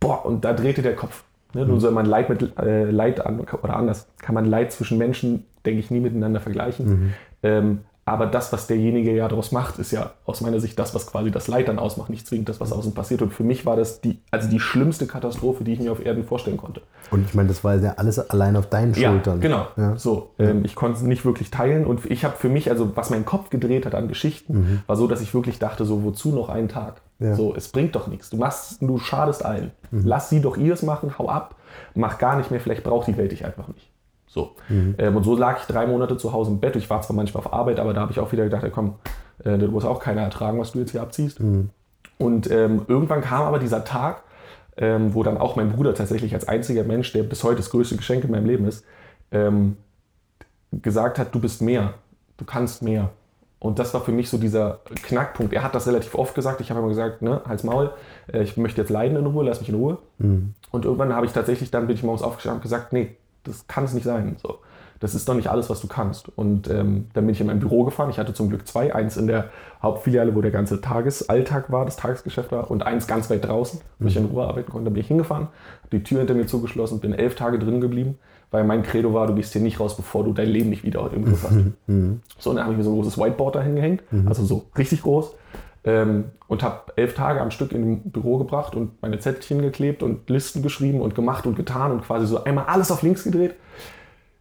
Boah, 0.00 0.24
und 0.24 0.44
da 0.44 0.52
drehte 0.52 0.82
der 0.82 0.94
Kopf. 0.94 1.24
Ne? 1.54 1.64
Mhm. 1.64 1.70
Nun 1.70 1.80
soll 1.80 1.90
man 1.90 2.06
Leid 2.06 2.28
mit 2.28 2.58
äh, 2.58 2.90
Leid 2.90 3.24
an, 3.24 3.40
oder 3.40 3.76
anders, 3.76 4.06
kann 4.18 4.34
man 4.34 4.44
Leid 4.44 4.72
zwischen 4.72 4.98
Menschen, 4.98 5.44
denke 5.66 5.80
ich, 5.80 5.90
nie 5.90 6.00
miteinander 6.00 6.40
vergleichen. 6.40 6.86
Mhm. 6.86 7.14
Ähm, 7.42 7.78
aber 8.10 8.26
das, 8.26 8.52
was 8.52 8.66
derjenige 8.66 9.14
ja 9.14 9.28
daraus 9.28 9.52
macht, 9.52 9.78
ist 9.78 9.90
ja 9.90 10.12
aus 10.24 10.40
meiner 10.40 10.60
Sicht 10.60 10.78
das, 10.78 10.94
was 10.94 11.06
quasi 11.06 11.30
das 11.30 11.48
Leid 11.48 11.68
dann 11.68 11.78
ausmacht, 11.78 12.10
nicht 12.10 12.26
zwingend 12.26 12.48
das, 12.48 12.60
was 12.60 12.72
außen 12.72 12.94
passiert. 12.94 13.22
Und 13.22 13.32
für 13.32 13.42
mich 13.42 13.66
war 13.66 13.76
das 13.76 14.00
die, 14.00 14.20
also 14.30 14.48
die 14.48 14.60
schlimmste 14.60 15.06
Katastrophe, 15.06 15.64
die 15.64 15.72
ich 15.72 15.80
mir 15.80 15.92
auf 15.92 16.04
Erden 16.04 16.24
vorstellen 16.24 16.56
konnte. 16.56 16.82
Und 17.10 17.26
ich 17.26 17.34
meine, 17.34 17.48
das 17.48 17.64
war 17.64 17.76
ja 17.76 17.94
alles 17.96 18.18
allein 18.18 18.56
auf 18.56 18.68
deinen 18.68 18.94
Schultern. 18.94 19.40
Genau. 19.40 19.66
Ja. 19.76 19.96
So, 19.96 20.30
ähm, 20.38 20.64
ich 20.64 20.74
konnte 20.74 20.98
es 20.98 21.02
nicht 21.02 21.24
wirklich 21.24 21.50
teilen. 21.50 21.86
Und 21.86 22.06
ich 22.10 22.24
habe 22.24 22.36
für 22.36 22.48
mich, 22.48 22.70
also 22.70 22.96
was 22.96 23.10
mein 23.10 23.24
Kopf 23.24 23.50
gedreht 23.50 23.86
hat 23.86 23.94
an 23.94 24.08
Geschichten, 24.08 24.54
mhm. 24.54 24.80
war 24.86 24.96
so, 24.96 25.06
dass 25.06 25.20
ich 25.20 25.32
wirklich 25.34 25.58
dachte, 25.58 25.84
so, 25.84 26.02
wozu 26.04 26.30
noch 26.30 26.48
einen 26.48 26.68
Tag? 26.68 27.00
Ja. 27.18 27.34
So, 27.34 27.54
es 27.54 27.68
bringt 27.68 27.94
doch 27.94 28.06
nichts. 28.06 28.30
Du 28.30 28.36
machst, 28.36 28.80
du 28.80 28.98
schadest 28.98 29.44
allen. 29.44 29.72
Mhm. 29.90 30.02
Lass 30.04 30.30
sie 30.30 30.40
doch 30.40 30.56
ihres 30.56 30.82
machen, 30.82 31.18
hau 31.18 31.28
ab, 31.28 31.56
mach 31.94 32.18
gar 32.18 32.36
nicht 32.36 32.50
mehr, 32.50 32.60
vielleicht 32.60 32.84
braucht 32.84 33.08
die 33.08 33.16
Welt 33.16 33.32
dich 33.32 33.44
einfach 33.44 33.68
nicht. 33.68 33.87
So. 34.28 34.54
Mhm. 34.68 34.94
Ähm, 34.98 35.16
und 35.16 35.24
so 35.24 35.36
lag 35.36 35.60
ich 35.60 35.66
drei 35.66 35.86
Monate 35.86 36.16
zu 36.16 36.32
Hause 36.32 36.50
im 36.50 36.60
Bett. 36.60 36.76
Ich 36.76 36.88
war 36.88 37.02
zwar 37.02 37.16
manchmal 37.16 37.44
auf 37.44 37.52
Arbeit, 37.52 37.80
aber 37.80 37.94
da 37.94 38.02
habe 38.02 38.12
ich 38.12 38.20
auch 38.20 38.30
wieder 38.30 38.44
gedacht, 38.44 38.62
ja, 38.62 38.70
komm, 38.70 38.94
äh, 39.44 39.58
du 39.58 39.68
musst 39.68 39.86
auch 39.86 40.00
keiner 40.00 40.22
ertragen, 40.22 40.60
was 40.60 40.72
du 40.72 40.78
jetzt 40.78 40.92
hier 40.92 41.02
abziehst. 41.02 41.40
Mhm. 41.40 41.70
Und 42.18 42.50
ähm, 42.50 42.82
irgendwann 42.88 43.22
kam 43.22 43.42
aber 43.42 43.58
dieser 43.58 43.84
Tag, 43.84 44.22
ähm, 44.76 45.14
wo 45.14 45.22
dann 45.22 45.38
auch 45.38 45.56
mein 45.56 45.72
Bruder 45.72 45.94
tatsächlich 45.94 46.34
als 46.34 46.46
einziger 46.46 46.84
Mensch, 46.84 47.12
der 47.12 47.22
bis 47.22 47.42
heute 47.42 47.56
das 47.56 47.70
größte 47.70 47.96
Geschenk 47.96 48.24
in 48.24 48.30
meinem 48.30 48.46
Leben 48.46 48.66
ist, 48.66 48.84
ähm, 49.32 49.76
gesagt 50.72 51.18
hat, 51.18 51.34
du 51.34 51.40
bist 51.40 51.62
mehr, 51.62 51.94
du 52.36 52.44
kannst 52.44 52.82
mehr. 52.82 53.10
Und 53.60 53.80
das 53.80 53.92
war 53.92 54.02
für 54.02 54.12
mich 54.12 54.30
so 54.30 54.38
dieser 54.38 54.80
Knackpunkt. 55.02 55.52
Er 55.52 55.64
hat 55.64 55.74
das 55.74 55.88
relativ 55.88 56.14
oft 56.14 56.34
gesagt. 56.34 56.60
Ich 56.60 56.70
habe 56.70 56.78
immer 56.78 56.90
gesagt, 56.90 57.22
ne, 57.22 57.42
Hals 57.48 57.64
Maul, 57.64 57.90
äh, 58.32 58.42
ich 58.42 58.56
möchte 58.56 58.80
jetzt 58.80 58.90
leiden 58.90 59.16
in 59.16 59.26
Ruhe, 59.26 59.44
lass 59.44 59.60
mich 59.60 59.68
in 59.68 59.74
Ruhe. 59.74 59.98
Mhm. 60.18 60.54
Und 60.70 60.84
irgendwann 60.84 61.12
habe 61.12 61.26
ich 61.26 61.32
tatsächlich, 61.32 61.70
dann 61.70 61.86
bin 61.86 61.96
ich 61.96 62.04
morgens 62.04 62.22
aufgestanden 62.22 62.58
und 62.58 62.62
gesagt, 62.62 62.92
nee, 62.92 63.16
das 63.48 63.66
kann 63.66 63.84
es 63.84 63.94
nicht 63.94 64.04
sein. 64.04 64.36
So. 64.40 64.58
Das 65.00 65.14
ist 65.14 65.28
doch 65.28 65.34
nicht 65.34 65.48
alles, 65.48 65.70
was 65.70 65.80
du 65.80 65.86
kannst. 65.86 66.28
Und 66.36 66.68
ähm, 66.68 67.06
dann 67.14 67.24
bin 67.24 67.30
ich 67.30 67.40
in 67.40 67.46
mein 67.46 67.60
Büro 67.60 67.84
gefahren. 67.84 68.10
Ich 68.10 68.18
hatte 68.18 68.34
zum 68.34 68.48
Glück 68.48 68.66
zwei. 68.66 68.94
Eins 68.94 69.16
in 69.16 69.28
der 69.28 69.50
Hauptfiliale, 69.80 70.34
wo 70.34 70.40
der 70.40 70.50
ganze 70.50 70.80
Tagesalltag 70.80 71.70
war, 71.70 71.84
das 71.84 71.96
Tagesgeschäft 71.96 72.50
war. 72.50 72.70
Und 72.70 72.82
eins 72.82 73.06
ganz 73.06 73.30
weit 73.30 73.44
draußen, 73.44 73.80
wo 73.98 74.08
ich 74.08 74.16
in 74.16 74.24
Ruhe 74.24 74.46
arbeiten 74.46 74.70
konnte. 74.70 74.86
Da 74.86 74.90
bin 74.90 75.00
ich 75.00 75.08
hingefahren, 75.08 75.48
habe 75.82 75.96
die 75.96 76.02
Tür 76.02 76.18
hinter 76.18 76.34
mir 76.34 76.46
zugeschlossen, 76.46 77.00
bin 77.00 77.12
elf 77.12 77.36
Tage 77.36 77.58
drin 77.58 77.80
geblieben. 77.80 78.18
Weil 78.50 78.64
mein 78.64 78.82
Credo 78.82 79.12
war, 79.12 79.26
du 79.26 79.34
gehst 79.34 79.52
hier 79.52 79.62
nicht 79.62 79.78
raus, 79.78 79.94
bevor 79.96 80.24
du 80.24 80.32
dein 80.32 80.48
Leben 80.48 80.70
nicht 80.70 80.82
wieder 80.82 81.08
im 81.12 81.24
Griff 81.26 81.44
hast. 81.44 81.58
Mhm. 81.86 82.22
So, 82.38 82.50
und 82.50 82.56
dann 82.56 82.64
habe 82.64 82.72
ich 82.72 82.78
mir 82.78 82.84
so 82.84 82.90
ein 82.90 82.96
großes 82.96 83.18
Whiteboard 83.18 83.56
da 83.56 83.62
hingehängt. 83.62 84.02
Mhm. 84.10 84.26
Also 84.26 84.44
so 84.44 84.64
richtig 84.76 85.02
groß. 85.02 85.34
Ähm, 85.88 86.24
und 86.48 86.62
habe 86.62 86.92
elf 86.96 87.14
Tage 87.14 87.40
am 87.40 87.50
Stück 87.50 87.72
in 87.72 87.82
dem 87.82 88.10
Büro 88.10 88.36
gebracht 88.36 88.74
und 88.74 89.00
meine 89.00 89.18
Zettelchen 89.18 89.62
geklebt 89.62 90.02
und 90.02 90.28
Listen 90.28 90.62
geschrieben 90.62 91.00
und 91.00 91.14
gemacht 91.14 91.46
und 91.46 91.56
getan 91.56 91.92
und 91.92 92.02
quasi 92.02 92.26
so 92.26 92.44
einmal 92.44 92.66
alles 92.66 92.90
auf 92.90 93.00
links 93.00 93.24
gedreht. 93.24 93.54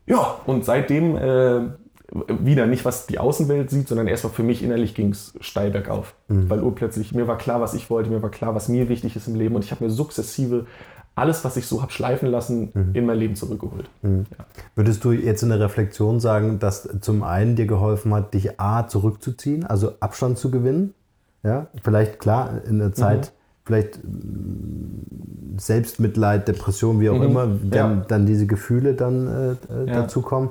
Ja, 0.08 0.40
und 0.46 0.66
seitdem 0.66 1.16
äh, 1.16 1.62
wieder 2.28 2.66
nicht, 2.66 2.84
was 2.84 3.08
die 3.08 3.20
Außenwelt 3.20 3.70
sieht, 3.70 3.88
sondern 3.88 4.08
erstmal 4.08 4.34
für 4.34 4.44
mich 4.44 4.62
innerlich 4.62 4.94
ging 4.94 5.12
es 5.12 5.36
steil 5.40 5.72
bergauf. 5.72 6.16
Mhm. 6.28 6.50
Weil 6.50 6.62
urplötzlich, 6.64 7.14
mir 7.14 7.28
war 7.28 7.38
klar, 7.38 7.62
was 7.62 7.74
ich 7.74 7.90
wollte, 7.90 8.10
mir 8.10 8.22
war 8.22 8.32
klar, 8.32 8.54
was 8.54 8.68
mir 8.68 8.90
wichtig 8.90 9.16
ist 9.16 9.28
im 9.28 9.36
Leben 9.36 9.56
und 9.56 9.64
ich 9.64 9.72
habe 9.72 9.86
mir 9.86 9.90
sukzessive 9.90 10.66
alles, 11.16 11.44
was 11.44 11.58
ich 11.58 11.66
so 11.66 11.82
habe 11.82 11.92
schleifen 11.92 12.30
lassen, 12.30 12.72
mhm. 12.74 12.92
in 12.94 13.06
mein 13.06 13.18
Leben 13.18 13.36
zurückgeholt. 13.36 13.90
Mhm. 14.02 14.26
Ja. 14.38 14.46
Würdest 14.76 15.04
du 15.04 15.14
jetzt 15.14 15.42
in 15.44 15.50
der 15.50 15.60
Reflexion 15.62 16.20
sagen, 16.20 16.60
dass 16.60 16.88
zum 17.02 17.24
einen 17.24 17.56
dir 17.56 17.68
geholfen 17.68 18.14
hat, 18.14 18.34
dich 18.34 18.60
A 18.60 18.88
zurückzuziehen, 18.88 19.66
also 19.66 19.94
Abstand 20.02 20.38
zu 20.38 20.52
gewinnen? 20.52 20.94
Ja, 21.44 21.68
vielleicht 21.84 22.20
klar, 22.20 22.62
in 22.68 22.80
der 22.80 22.94
Zeit, 22.94 23.28
mhm. 23.28 23.66
vielleicht 23.66 24.04
mm, 24.04 25.58
Selbstmitleid, 25.58 26.48
Depression, 26.48 27.00
wie 27.00 27.10
auch 27.10 27.18
mhm. 27.18 27.24
immer, 27.24 27.48
dann, 27.48 27.98
ja. 28.00 28.06
dann 28.08 28.26
diese 28.26 28.48
Gefühle 28.48 28.94
dann 28.94 29.28
äh, 29.28 29.52
äh, 29.74 29.88
ja. 29.88 29.94
dazu 29.94 30.22
kommen. 30.22 30.50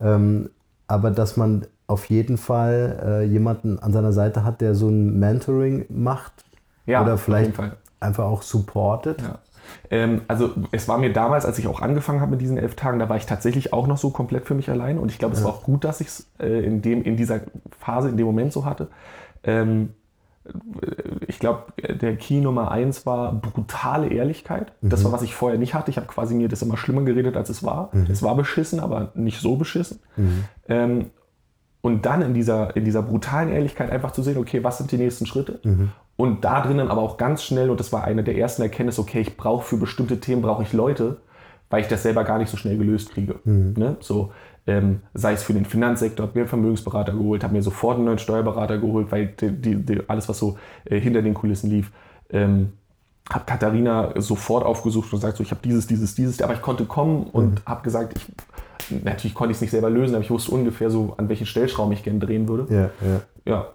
Ähm, 0.00 0.50
aber 0.86 1.10
dass 1.10 1.36
man 1.36 1.66
auf 1.86 2.06
jeden 2.06 2.36
Fall 2.36 3.00
äh, 3.04 3.24
jemanden 3.24 3.78
an 3.78 3.92
seiner 3.92 4.12
Seite 4.12 4.44
hat, 4.44 4.60
der 4.60 4.74
so 4.74 4.88
ein 4.88 5.18
Mentoring 5.18 5.86
macht 5.88 6.32
ja, 6.86 7.02
oder 7.02 7.18
vielleicht 7.18 7.52
einfach 8.00 8.24
auch 8.24 8.42
supportet. 8.42 9.20
Ja. 9.22 9.38
Ähm, 9.90 10.22
also 10.28 10.50
es 10.72 10.88
war 10.88 10.98
mir 10.98 11.12
damals, 11.12 11.44
als 11.44 11.58
ich 11.58 11.66
auch 11.66 11.80
angefangen 11.80 12.20
habe 12.20 12.32
mit 12.32 12.40
diesen 12.40 12.58
elf 12.58 12.74
Tagen, 12.74 12.98
da 12.98 13.08
war 13.08 13.16
ich 13.16 13.26
tatsächlich 13.26 13.72
auch 13.72 13.86
noch 13.86 13.98
so 13.98 14.10
komplett 14.10 14.46
für 14.46 14.54
mich 14.54 14.70
allein 14.70 14.98
und 14.98 15.10
ich 15.10 15.18
glaube, 15.18 15.34
es 15.34 15.40
ja. 15.40 15.46
war 15.46 15.54
auch 15.54 15.62
gut, 15.62 15.84
dass 15.84 16.00
ich 16.00 16.08
es 16.08 16.26
äh, 16.38 16.64
in, 16.64 16.82
in 16.82 17.16
dieser 17.16 17.40
Phase, 17.78 18.08
in 18.08 18.16
dem 18.16 18.26
Moment 18.26 18.52
so 18.52 18.64
hatte. 18.64 18.88
Ähm, 19.42 19.90
ich 21.26 21.38
glaube, 21.38 21.72
der 21.82 22.16
Key 22.16 22.40
Nummer 22.40 22.70
eins 22.70 23.06
war 23.06 23.32
brutale 23.32 24.08
Ehrlichkeit. 24.08 24.72
Mhm. 24.80 24.90
Das 24.90 25.04
war, 25.04 25.12
was 25.12 25.22
ich 25.22 25.34
vorher 25.34 25.58
nicht 25.58 25.74
hatte. 25.74 25.90
Ich 25.90 25.96
habe 25.96 26.06
quasi 26.06 26.34
mir 26.34 26.48
das 26.48 26.62
immer 26.62 26.76
schlimmer 26.76 27.02
geredet, 27.02 27.36
als 27.36 27.48
es 27.48 27.64
war. 27.64 27.90
Mhm. 27.92 28.06
Es 28.10 28.22
war 28.22 28.36
beschissen, 28.36 28.80
aber 28.80 29.12
nicht 29.14 29.40
so 29.40 29.56
beschissen. 29.56 30.00
Mhm. 30.16 30.44
Ähm, 30.68 31.10
und 31.80 32.06
dann 32.06 32.22
in 32.22 32.34
dieser, 32.34 32.76
in 32.76 32.84
dieser 32.84 33.02
brutalen 33.02 33.50
Ehrlichkeit 33.50 33.90
einfach 33.90 34.12
zu 34.12 34.22
sehen, 34.22 34.38
okay, 34.38 34.64
was 34.64 34.78
sind 34.78 34.90
die 34.90 34.96
nächsten 34.96 35.26
Schritte? 35.26 35.60
Mhm. 35.62 35.90
Und 36.16 36.44
da 36.44 36.60
drinnen 36.60 36.88
aber 36.88 37.02
auch 37.02 37.16
ganz 37.16 37.42
schnell, 37.42 37.70
und 37.70 37.80
das 37.80 37.92
war 37.92 38.04
eine 38.04 38.22
der 38.22 38.36
ersten 38.36 38.62
Erkenntnisse, 38.62 39.00
okay, 39.00 39.20
ich 39.20 39.36
brauche 39.36 39.64
für 39.64 39.76
bestimmte 39.76 40.20
Themen 40.20 40.42
brauche 40.42 40.62
ich 40.62 40.72
Leute, 40.72 41.18
weil 41.70 41.80
ich 41.80 41.88
das 41.88 42.02
selber 42.02 42.24
gar 42.24 42.38
nicht 42.38 42.50
so 42.50 42.56
schnell 42.56 42.78
gelöst 42.78 43.10
kriege. 43.10 43.40
Mhm. 43.44 43.74
Ne? 43.76 43.96
So, 44.00 44.32
ähm, 44.66 45.00
sei 45.12 45.34
es 45.34 45.42
für 45.42 45.52
den 45.52 45.66
Finanzsektor, 45.66 46.26
habe 46.26 46.38
mir 46.38 46.42
einen 46.42 46.48
Vermögensberater 46.48 47.12
geholt, 47.12 47.44
habe 47.44 47.54
mir 47.54 47.62
sofort 47.62 47.96
einen 47.96 48.06
neuen 48.06 48.18
Steuerberater 48.18 48.78
geholt, 48.78 49.10
weil 49.10 49.26
die, 49.26 49.50
die, 49.50 49.76
die, 49.76 50.08
alles, 50.08 50.28
was 50.28 50.38
so 50.38 50.56
äh, 50.84 50.98
hinter 50.98 51.22
den 51.22 51.34
Kulissen 51.34 51.70
lief, 51.70 51.90
ähm, 52.30 52.72
habe 53.30 53.44
Katharina 53.46 54.12
sofort 54.20 54.64
aufgesucht 54.64 55.12
und 55.12 55.20
gesagt, 55.20 55.36
so, 55.36 55.42
ich 55.42 55.50
habe 55.50 55.60
dieses, 55.62 55.86
dieses, 55.86 56.14
dieses, 56.14 56.42
aber 56.42 56.54
ich 56.54 56.62
konnte 56.62 56.84
kommen 56.84 57.24
und 57.24 57.54
mhm. 57.54 57.66
habe 57.66 57.82
gesagt, 57.82 58.14
ich, 58.16 59.02
natürlich 59.02 59.34
konnte 59.34 59.52
ich 59.52 59.58
es 59.58 59.60
nicht 59.60 59.70
selber 59.70 59.90
lösen, 59.90 60.14
aber 60.14 60.24
ich 60.24 60.30
wusste 60.30 60.52
ungefähr 60.52 60.90
so, 60.90 61.14
an 61.16 61.28
welchen 61.28 61.46
Stellschrauben 61.46 61.92
ich 61.92 62.02
gerne 62.02 62.18
drehen 62.18 62.48
würde. 62.48 62.72
Ja, 62.74 62.90
ja. 63.06 63.20
ja. 63.44 63.66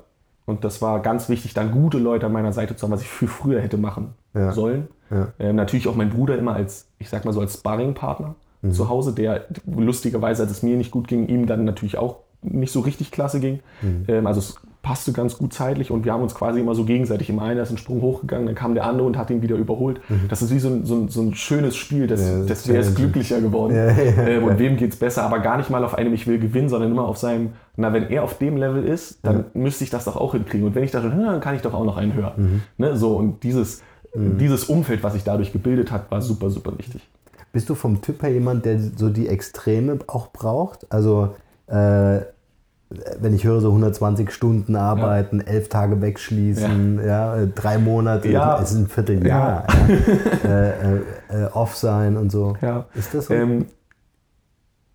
Und 0.46 0.64
das 0.64 0.82
war 0.82 1.00
ganz 1.02 1.30
wichtig, 1.30 1.54
dann 1.54 1.72
gute 1.72 2.00
Leute 2.00 2.26
an 2.26 2.32
meiner 2.32 2.54
Seite 2.54 2.76
zu 2.76 2.84
haben, 2.84 2.92
was 2.92 3.02
ich 3.02 3.08
viel 3.08 3.28
früher 3.28 3.62
hätte 3.62 3.78
machen 3.78 4.16
ja. 4.34 4.52
sollen. 4.52 4.88
Ja. 5.12 5.28
Ähm, 5.40 5.56
natürlich 5.56 5.88
auch 5.88 5.96
mein 5.96 6.10
Bruder 6.10 6.38
immer 6.38 6.54
als, 6.54 6.88
ich 6.98 7.10
sag 7.10 7.26
mal 7.26 7.34
so, 7.34 7.42
als 7.42 7.56
Sparringpartner 7.56 8.36
mhm. 8.62 8.72
zu 8.72 8.90
Hause, 8.90 9.14
der 9.14 9.46
lustigerweise, 9.66 10.44
als 10.44 10.52
es 10.52 10.64
mir 10.64 10.78
nicht 10.78 10.92
gut 10.92 11.08
ging, 11.08 11.28
ihm 11.28 11.46
dann 11.46 11.66
natürlich 11.66 11.98
auch 11.98 12.18
nicht 12.42 12.72
so 12.72 12.80
richtig 12.80 13.12
klasse 13.12 13.40
ging. 13.40 13.60
Mhm. 13.82 14.06
Ähm, 14.08 14.28
also 14.28 14.40
es 14.40 14.56
passte 14.82 15.12
ganz 15.12 15.38
gut 15.38 15.54
zeitlich 15.54 15.92
und 15.92 16.06
wir 16.06 16.14
haben 16.14 16.24
uns 16.24 16.34
quasi 16.34 16.62
immer 16.62 16.74
so 16.74 16.86
gegenseitig. 16.86 17.30
Immer 17.30 17.42
einer 17.42 17.62
ist 17.62 17.70
einen 17.70 17.78
Sprung 17.78 18.02
hochgegangen, 18.02 18.46
dann 18.46 18.56
kam 18.56 18.76
der 18.76 18.86
andere 18.86 19.06
und 19.06 19.18
hat 19.18 19.30
ihn 19.30 19.42
wieder 19.42 19.58
überholt. 19.58 20.00
Mhm. 20.10 20.28
Das 20.30 20.42
ist 20.42 20.54
wie 20.54 20.60
so 20.60 20.70
ein, 20.70 20.86
so 20.86 20.96
ein, 20.96 21.10
so 21.10 21.22
ein 21.22 21.36
schönes 21.36 21.76
Spiel, 21.76 22.08
das, 22.08 22.22
ja, 22.22 22.44
das 22.44 22.68
wer 22.68 22.80
ist 22.80 22.96
glücklicher 22.96 23.42
geworden 23.42 23.76
ja, 23.76 23.92
ja, 23.92 24.28
ähm, 24.28 24.46
und 24.46 24.58
wem 24.58 24.78
geht 24.78 24.94
es 24.94 24.98
besser, 24.98 25.24
aber 25.24 25.40
gar 25.40 25.58
nicht 25.58 25.70
mal 25.70 25.84
auf 25.84 25.96
einem, 25.96 26.14
ich 26.14 26.28
will 26.28 26.40
gewinnen, 26.40 26.70
sondern 26.70 26.92
immer 26.92 27.06
auf 27.06 27.18
seinem, 27.18 27.52
na, 27.76 27.92
wenn 27.92 28.10
er 28.10 28.24
auf 28.24 28.38
dem 28.38 28.56
Level 28.56 28.86
ist, 28.86 29.20
dann 29.24 29.46
müsste 29.54 29.84
ich 29.84 29.90
das 29.90 30.06
doch 30.06 30.16
auch 30.16 30.32
hinkriegen. 30.32 30.66
Und 30.66 30.76
wenn 30.76 30.84
ich 30.84 30.92
da 30.92 31.02
schon, 31.02 31.12
dann 31.12 31.42
kann 31.42 31.56
ich 31.56 31.62
doch 31.62 31.74
auch 31.74 31.86
noch 31.86 31.98
einen 31.98 32.14
hören. 32.14 32.34
Mhm. 32.38 32.62
Ne, 32.78 32.96
so, 32.96 33.18
und 33.18 33.44
dieses, 33.44 33.82
mhm. 34.16 34.38
dieses 34.38 34.64
Umfeld, 34.64 35.04
was 35.04 35.14
sich 35.14 35.26
dadurch 35.26 35.52
gebildet 35.52 35.92
hat, 35.92 36.10
war 36.10 36.22
super, 36.22 36.50
super 36.50 36.78
wichtig. 36.78 37.02
Bist 37.52 37.70
du 37.70 37.76
vom 37.76 38.02
Typ 38.02 38.22
her 38.22 38.32
jemand, 38.32 38.66
der 38.66 38.80
so 38.80 39.10
die 39.10 39.28
Extreme 39.28 40.00
auch 40.08 40.32
braucht? 40.32 40.92
Also, 40.92 41.36
äh, 41.68 42.20
wenn 43.20 43.36
ich 43.36 43.44
höre, 43.44 43.62
so 43.62 43.70
120 43.70 44.32
Stunden 44.32 44.76
arbeiten, 44.76 45.40
ja. 45.40 45.46
elf 45.46 45.70
Tage 45.70 46.02
wegschließen, 46.02 47.00
ja. 47.06 47.38
ja 47.38 47.46
drei 47.46 47.78
Monate, 47.78 48.30
ja. 48.30 48.60
es 48.60 48.72
ist 48.72 48.78
ein 48.78 48.88
Vierteljahr, 48.88 49.68
ja. 49.88 50.50
äh, 50.50 50.70
äh, 50.70 51.02
äh, 51.30 51.46
off 51.54 51.76
sein 51.76 52.18
und 52.18 52.32
so. 52.32 52.56
Ist 52.96 53.14
das 53.14 53.28
so? 53.28 53.34
Ähm, 53.34 53.66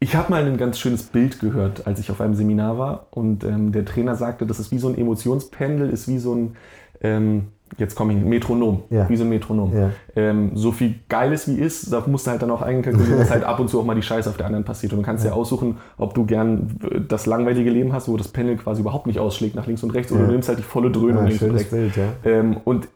ich 0.00 0.16
habe 0.16 0.30
mal 0.30 0.44
ein 0.44 0.58
ganz 0.58 0.78
schönes 0.78 1.04
Bild 1.04 1.40
gehört, 1.40 1.86
als 1.86 1.98
ich 1.98 2.10
auf 2.10 2.20
einem 2.20 2.34
Seminar 2.34 2.76
war 2.78 3.06
und 3.10 3.42
ähm, 3.44 3.72
der 3.72 3.84
Trainer 3.84 4.16
sagte, 4.16 4.44
das 4.44 4.58
ist 4.58 4.70
wie 4.70 4.78
so 4.78 4.88
ein 4.88 4.98
Emotionspendel, 4.98 5.88
ist 5.88 6.08
wie 6.08 6.18
so 6.18 6.34
ein, 6.34 6.56
ähm, 7.00 7.48
jetzt 7.78 7.94
komme 7.94 8.12
ich, 8.12 8.22
Metronom, 8.22 8.82
ja. 8.90 9.08
wie 9.08 9.16
so 9.16 9.24
ein 9.24 9.30
Metronom. 9.30 9.76
Ja. 9.76 9.90
Ähm, 10.14 10.52
so 10.54 10.70
viel 10.70 10.96
Geiles 11.08 11.48
wie 11.48 11.56
ist, 11.56 11.92
da 11.92 12.02
musst 12.06 12.26
du 12.26 12.30
halt 12.30 12.42
dann 12.42 12.50
auch 12.50 12.62
einkalkulieren, 12.62 13.18
dass 13.18 13.30
halt 13.30 13.44
ab 13.44 13.58
und 13.58 13.68
zu 13.68 13.80
auch 13.80 13.84
mal 13.84 13.94
die 13.94 14.02
Scheiße 14.02 14.28
auf 14.28 14.36
der 14.36 14.46
anderen 14.46 14.64
passiert. 14.64 14.92
Und 14.92 15.00
du 15.00 15.04
kannst 15.04 15.24
ja. 15.24 15.30
dir 15.30 15.36
aussuchen, 15.36 15.78
ob 15.96 16.14
du 16.14 16.24
gern 16.24 16.78
das 17.08 17.26
langweilige 17.26 17.70
Leben 17.70 17.92
hast, 17.92 18.08
wo 18.08 18.16
das 18.16 18.28
Pendel 18.28 18.56
quasi 18.56 18.82
überhaupt 18.82 19.06
nicht 19.06 19.18
ausschlägt 19.18 19.56
nach 19.56 19.66
links 19.66 19.82
und 19.82 19.90
rechts, 19.90 20.12
oder 20.12 20.26
du 20.26 20.32
nimmst 20.32 20.48
halt 20.48 20.58
die 20.58 20.62
volle 20.62 20.90
Dröhnung 20.90 21.26
links 21.26 21.42
und 21.42 21.52
rechts. 21.52 21.70
Bild, 21.70 21.92
ähm, 22.24 22.58
und 22.64 22.88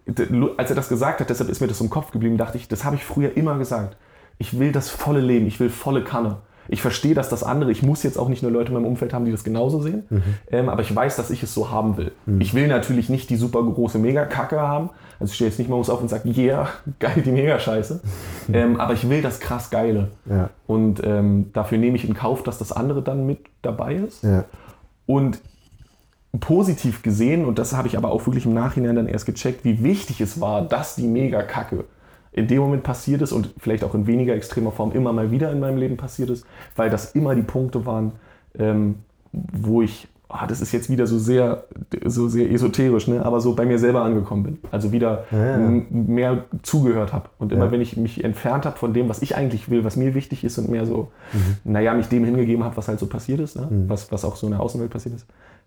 als 0.56 0.70
er 0.70 0.76
das 0.76 0.88
gesagt 0.88 1.20
hat, 1.20 1.30
deshalb 1.30 1.50
ist 1.50 1.60
mir 1.60 1.68
das 1.68 1.80
im 1.80 1.90
Kopf 1.90 2.12
geblieben, 2.12 2.36
dachte 2.36 2.58
ich, 2.58 2.68
das 2.68 2.84
habe 2.84 2.96
ich 2.96 3.04
früher 3.04 3.36
immer 3.36 3.58
gesagt. 3.58 3.96
Ich 4.38 4.60
will 4.60 4.70
das 4.70 4.88
volle 4.88 5.20
Leben, 5.20 5.46
ich 5.46 5.58
will 5.58 5.70
volle 5.70 6.04
Kanne. 6.04 6.38
Ich 6.68 6.82
verstehe, 6.82 7.14
dass 7.14 7.28
das 7.28 7.42
andere, 7.42 7.70
ich 7.70 7.82
muss 7.82 8.02
jetzt 8.02 8.18
auch 8.18 8.28
nicht 8.28 8.42
nur 8.42 8.52
Leute 8.52 8.68
in 8.68 8.74
meinem 8.74 8.86
Umfeld 8.86 9.12
haben, 9.12 9.24
die 9.24 9.32
das 9.32 9.44
genauso 9.44 9.80
sehen, 9.80 10.04
ähm, 10.50 10.68
aber 10.68 10.82
ich 10.82 10.94
weiß, 10.94 11.16
dass 11.16 11.30
ich 11.30 11.42
es 11.42 11.54
so 11.54 11.70
haben 11.70 11.96
will. 11.96 12.12
Ich 12.38 12.54
will 12.54 12.68
natürlich 12.68 13.08
nicht 13.08 13.30
die 13.30 13.36
super 13.36 13.62
große 13.62 13.98
Mega-Kacke 13.98 14.60
haben. 14.60 14.90
Also 15.20 15.30
ich 15.30 15.34
stehe 15.34 15.50
jetzt 15.50 15.58
nicht 15.58 15.68
morgens 15.68 15.90
auf 15.90 16.00
und 16.00 16.08
sage, 16.08 16.28
yeah, 16.30 16.68
geil, 16.98 17.22
die 17.24 17.32
Mega-Scheiße. 17.32 18.00
Ähm, 18.50 18.80
aber 18.80 18.94
ich 18.94 19.06
will 19.10 19.20
das 19.20 19.40
krass 19.40 19.68
Geile. 19.68 20.08
Ja. 20.24 20.48
Und 20.66 21.02
ähm, 21.04 21.50
dafür 21.52 21.76
nehme 21.76 21.96
ich 21.96 22.08
in 22.08 22.14
Kauf, 22.14 22.42
dass 22.42 22.56
das 22.56 22.72
andere 22.72 23.02
dann 23.02 23.26
mit 23.26 23.40
dabei 23.60 23.96
ist. 23.96 24.24
Ja. 24.24 24.46
Und 25.04 25.42
positiv 26.40 27.02
gesehen, 27.02 27.44
und 27.44 27.58
das 27.58 27.76
habe 27.76 27.88
ich 27.88 27.98
aber 27.98 28.10
auch 28.10 28.26
wirklich 28.26 28.46
im 28.46 28.54
Nachhinein 28.54 28.96
dann 28.96 29.06
erst 29.06 29.26
gecheckt, 29.26 29.66
wie 29.66 29.82
wichtig 29.82 30.22
es 30.22 30.40
war, 30.40 30.62
dass 30.62 30.96
die 30.96 31.06
Mega-Kacke 31.06 31.84
in 32.38 32.46
dem 32.46 32.60
Moment 32.60 32.82
passiert 32.82 33.20
ist 33.22 33.32
und 33.32 33.52
vielleicht 33.58 33.84
auch 33.84 33.94
in 33.94 34.06
weniger 34.06 34.34
extremer 34.34 34.72
Form 34.72 34.92
immer 34.92 35.12
mal 35.12 35.30
wieder 35.30 35.50
in 35.52 35.60
meinem 35.60 35.76
Leben 35.78 35.96
passiert 35.96 36.30
ist, 36.30 36.46
weil 36.76 36.88
das 36.90 37.12
immer 37.12 37.34
die 37.34 37.42
Punkte 37.42 37.84
waren, 37.84 38.12
ähm, 38.58 38.96
wo 39.32 39.82
ich, 39.82 40.08
ah, 40.30 40.46
das 40.46 40.60
ist 40.60 40.72
jetzt 40.72 40.88
wieder 40.90 41.06
so 41.06 41.18
sehr, 41.18 41.64
so 42.04 42.28
sehr 42.28 42.50
esoterisch, 42.50 43.08
ne, 43.08 43.24
aber 43.24 43.40
so 43.40 43.54
bei 43.54 43.64
mir 43.64 43.78
selber 43.78 44.02
angekommen 44.02 44.42
bin. 44.42 44.58
Also 44.70 44.92
wieder 44.92 45.24
Ja, 45.30 45.58
ja. 45.60 45.82
mehr 45.90 46.44
zugehört 46.62 47.12
habe. 47.12 47.28
Und 47.38 47.52
immer 47.52 47.66
Ja. 47.66 47.72
wenn 47.72 47.80
ich 47.80 47.96
mich 47.96 48.22
entfernt 48.24 48.64
habe 48.66 48.76
von 48.78 48.92
dem, 48.94 49.08
was 49.08 49.22
ich 49.22 49.36
eigentlich 49.36 49.70
will, 49.70 49.84
was 49.84 49.96
mir 49.96 50.14
wichtig 50.14 50.44
ist 50.44 50.58
und 50.58 50.68
mehr 50.70 50.86
so, 50.86 51.08
Mhm. 51.32 51.72
naja, 51.72 51.94
mich 51.94 52.08
dem 52.08 52.24
hingegeben 52.24 52.64
habe, 52.64 52.76
was 52.76 52.88
halt 52.88 52.98
so 53.00 53.06
passiert 53.06 53.40
ist, 53.40 53.56
ne? 53.56 53.68
was, 53.88 54.10
was 54.12 54.24
auch 54.24 54.36
so 54.36 54.46
in 54.46 54.52
der 54.52 54.60
Außenwelt 54.60 54.90
passiert 54.90 55.14
ist, 55.16 55.26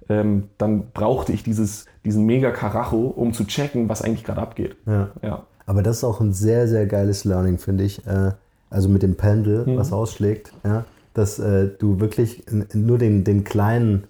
ähm, 0.10 0.46
dann 0.58 0.86
brauchte 0.94 1.32
ich 1.32 1.44
dieses, 1.44 1.86
diesen 2.06 2.26
mega 2.26 2.52
Karacho, 2.52 3.08
um 3.08 3.34
zu 3.34 3.46
checken, 3.46 3.88
was 3.90 4.02
eigentlich 4.02 4.24
gerade 4.24 4.42
abgeht. 4.42 4.76
Ja. 4.86 5.10
Ja. 5.22 5.44
Aber 5.66 5.82
das 5.84 5.98
ist 5.98 6.04
auch 6.04 6.20
ein 6.22 6.34
sehr, 6.34 6.68
sehr 6.68 6.86
geiles 6.86 7.24
Learning, 7.26 7.58
finde 7.58 7.84
ich. 7.84 8.06
Äh, 8.06 8.32
Also 8.74 8.88
mit 8.88 9.04
dem 9.04 9.16
Pendel, 9.16 9.66
Mhm. 9.66 9.76
was 9.78 9.92
ausschlägt, 9.92 10.54
ja, 10.64 10.86
dass 11.14 11.40
äh, 11.40 11.68
du 11.78 12.00
wirklich 12.00 12.44
nur 12.74 12.98
den, 12.98 13.26
den 13.26 13.44
kleinen 13.44 14.06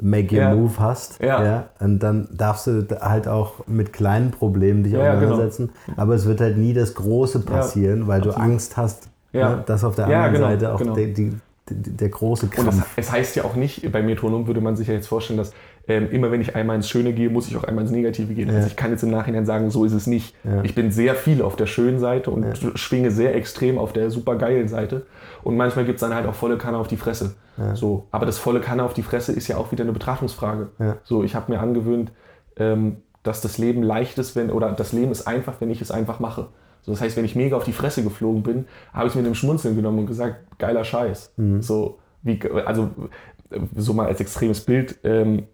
Make 0.00 0.34
Your 0.34 0.42
Ja. 0.42 0.54
Move 0.54 0.72
hast. 0.80 1.20
Ja. 1.22 1.68
und 1.78 2.00
dann 2.00 2.26
darfst 2.32 2.66
du 2.66 2.86
halt 3.00 3.28
auch 3.28 3.66
mit 3.68 3.92
kleinen 3.92 4.32
Problemen 4.32 4.82
dich 4.82 4.94
Ja, 4.94 4.98
ja, 4.98 5.04
genau. 5.14 5.26
auseinandersetzen. 5.34 5.70
Aber 5.96 6.14
es 6.16 6.26
wird 6.26 6.40
halt 6.40 6.56
nie 6.58 6.72
das 6.72 6.94
Große 6.94 7.38
passieren, 7.40 8.08
weil 8.08 8.20
du 8.20 8.30
Angst 8.32 8.76
hast, 8.76 9.08
Ja. 9.32 9.56
ne, 9.56 9.62
dass 9.64 9.84
auf 9.84 9.94
der 9.94 10.08
Ja, 10.08 10.24
anderen 10.24 10.34
genau, 10.34 10.46
Seite 10.48 10.74
auch 10.74 10.78
genau. 10.78 10.94
der, 10.94 11.06
die, 11.08 11.36
die, 11.68 11.90
der 11.96 12.08
große 12.08 12.46
Und 12.46 12.56
das, 12.58 12.64
Krampf. 12.64 12.86
es 12.96 13.12
heißt 13.12 13.36
ja 13.36 13.44
auch 13.44 13.54
nicht, 13.54 13.92
bei 13.92 14.02
Metronom 14.02 14.46
würde 14.48 14.60
man 14.60 14.74
sich 14.76 14.88
ja 14.88 14.94
jetzt 14.94 15.06
vorstellen, 15.06 15.36
dass 15.38 15.52
ähm, 15.88 16.10
immer 16.10 16.30
wenn 16.30 16.40
ich 16.40 16.54
einmal 16.54 16.76
ins 16.76 16.88
Schöne 16.88 17.12
gehe, 17.12 17.30
muss 17.30 17.48
ich 17.48 17.56
auch 17.56 17.64
einmal 17.64 17.82
ins 17.82 17.92
Negative 17.92 18.32
gehen. 18.34 18.50
Also 18.50 18.68
ich 18.68 18.76
kann 18.76 18.90
jetzt 18.90 19.02
im 19.02 19.10
Nachhinein 19.10 19.46
sagen, 19.46 19.70
so 19.70 19.84
ist 19.84 19.92
es 19.92 20.06
nicht. 20.06 20.34
Ja. 20.44 20.62
Ich 20.62 20.74
bin 20.74 20.90
sehr 20.90 21.14
viel 21.14 21.42
auf 21.42 21.56
der 21.56 21.66
schönen 21.66 21.98
Seite 21.98 22.30
und 22.30 22.46
schwinge 22.74 23.10
sehr 23.10 23.34
extrem 23.34 23.78
auf 23.78 23.92
der 23.92 24.10
supergeilen 24.10 24.68
Seite. 24.68 25.06
Und 25.42 25.56
manchmal 25.56 25.84
gibt 25.84 25.96
es 25.96 26.00
dann 26.00 26.14
halt 26.14 26.26
auch 26.26 26.34
volle 26.34 26.58
Kanne 26.58 26.78
auf 26.78 26.88
die 26.88 26.96
Fresse. 26.96 27.34
So, 27.74 28.06
aber 28.10 28.24
das 28.24 28.38
volle 28.38 28.60
Kanne 28.60 28.84
auf 28.84 28.94
die 28.94 29.02
Fresse 29.02 29.32
ist 29.32 29.46
ja 29.48 29.58
auch 29.58 29.70
wieder 29.70 29.84
eine 29.84 29.92
Betrachtungsfrage. 29.92 30.68
Ja. 30.78 30.96
So, 31.04 31.24
ich 31.24 31.34
habe 31.34 31.52
mir 31.52 31.60
angewöhnt, 31.60 32.10
ähm, 32.56 32.98
dass 33.22 33.42
das 33.42 33.58
Leben 33.58 33.82
leicht 33.82 34.16
ist, 34.18 34.34
wenn, 34.34 34.50
oder 34.50 34.72
das 34.72 34.92
Leben 34.92 35.12
ist 35.12 35.26
einfach, 35.26 35.60
wenn 35.60 35.70
ich 35.70 35.82
es 35.82 35.90
einfach 35.90 36.20
mache. 36.20 36.48
So, 36.82 36.92
das 36.92 37.02
heißt, 37.02 37.18
wenn 37.18 37.26
ich 37.26 37.36
mega 37.36 37.56
auf 37.56 37.64
die 37.64 37.72
Fresse 37.72 38.02
geflogen 38.02 38.42
bin, 38.42 38.66
habe 38.94 39.08
ich 39.08 39.12
es 39.12 39.16
mit 39.16 39.26
einem 39.26 39.34
Schmunzeln 39.34 39.76
genommen 39.76 39.98
und 39.98 40.06
gesagt, 40.06 40.36
geiler 40.58 40.84
Scheiß. 40.84 41.34
So, 41.60 41.98
wie, 42.22 42.40
also 42.64 42.90
so 43.76 43.92
mal 43.94 44.06
als 44.06 44.20
extremes 44.20 44.60
Bild, 44.60 44.98
ähm, 45.04 45.44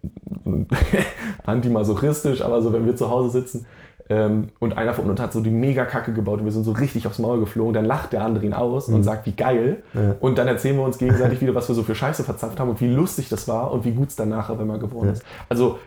antimasochistisch, 1.45 2.43
aber 2.43 2.63
so, 2.63 2.73
wenn 2.73 2.87
wir 2.87 2.97
zu 2.97 3.11
Hause 3.11 3.31
sitzen 3.31 3.67
ähm, 4.09 4.49
und 4.61 4.77
einer 4.77 4.95
von 4.95 5.09
uns 5.11 5.21
hat 5.21 5.33
so 5.33 5.41
die 5.41 5.51
Mega-Kacke 5.51 6.13
gebaut 6.13 6.41
und 6.41 6.45
wir 6.45 6.53
sind 6.53 6.65
so 6.65 6.73
richtig 6.73 7.07
aufs 7.07 7.19
Maul 7.19 7.41
geflogen, 7.41 7.75
dann 7.75 7.85
lacht 7.85 8.13
der 8.13 8.23
andere 8.23 8.45
ihn 8.45 8.55
aus 8.55 8.89
und 8.89 9.03
sagt, 9.03 9.27
wie 9.27 9.33
geil. 9.33 9.83
Und 10.21 10.39
dann 10.39 10.47
erzählen 10.47 10.77
wir 10.77 10.85
uns 10.85 10.99
gegenseitig 10.99 11.41
wieder, 11.41 11.55
was 11.55 11.69
wir 11.69 11.75
so 11.75 11.83
für 11.83 11.95
Scheiße 11.95 12.23
verzapft 12.23 12.61
haben 12.61 12.71
und 12.71 12.81
wie 12.81 12.89
lustig 12.89 13.29
das 13.29 13.49
war 13.49 13.73
und 13.73 13.85
wie 13.85 13.93
gut 13.93 14.09
es 14.09 14.17
dann 14.17 14.29
nachher 14.29 14.59
wenn 14.59 14.67
man 14.67 14.79
geworden 14.79 15.11
ist. 15.11 15.25
Also 15.49 15.79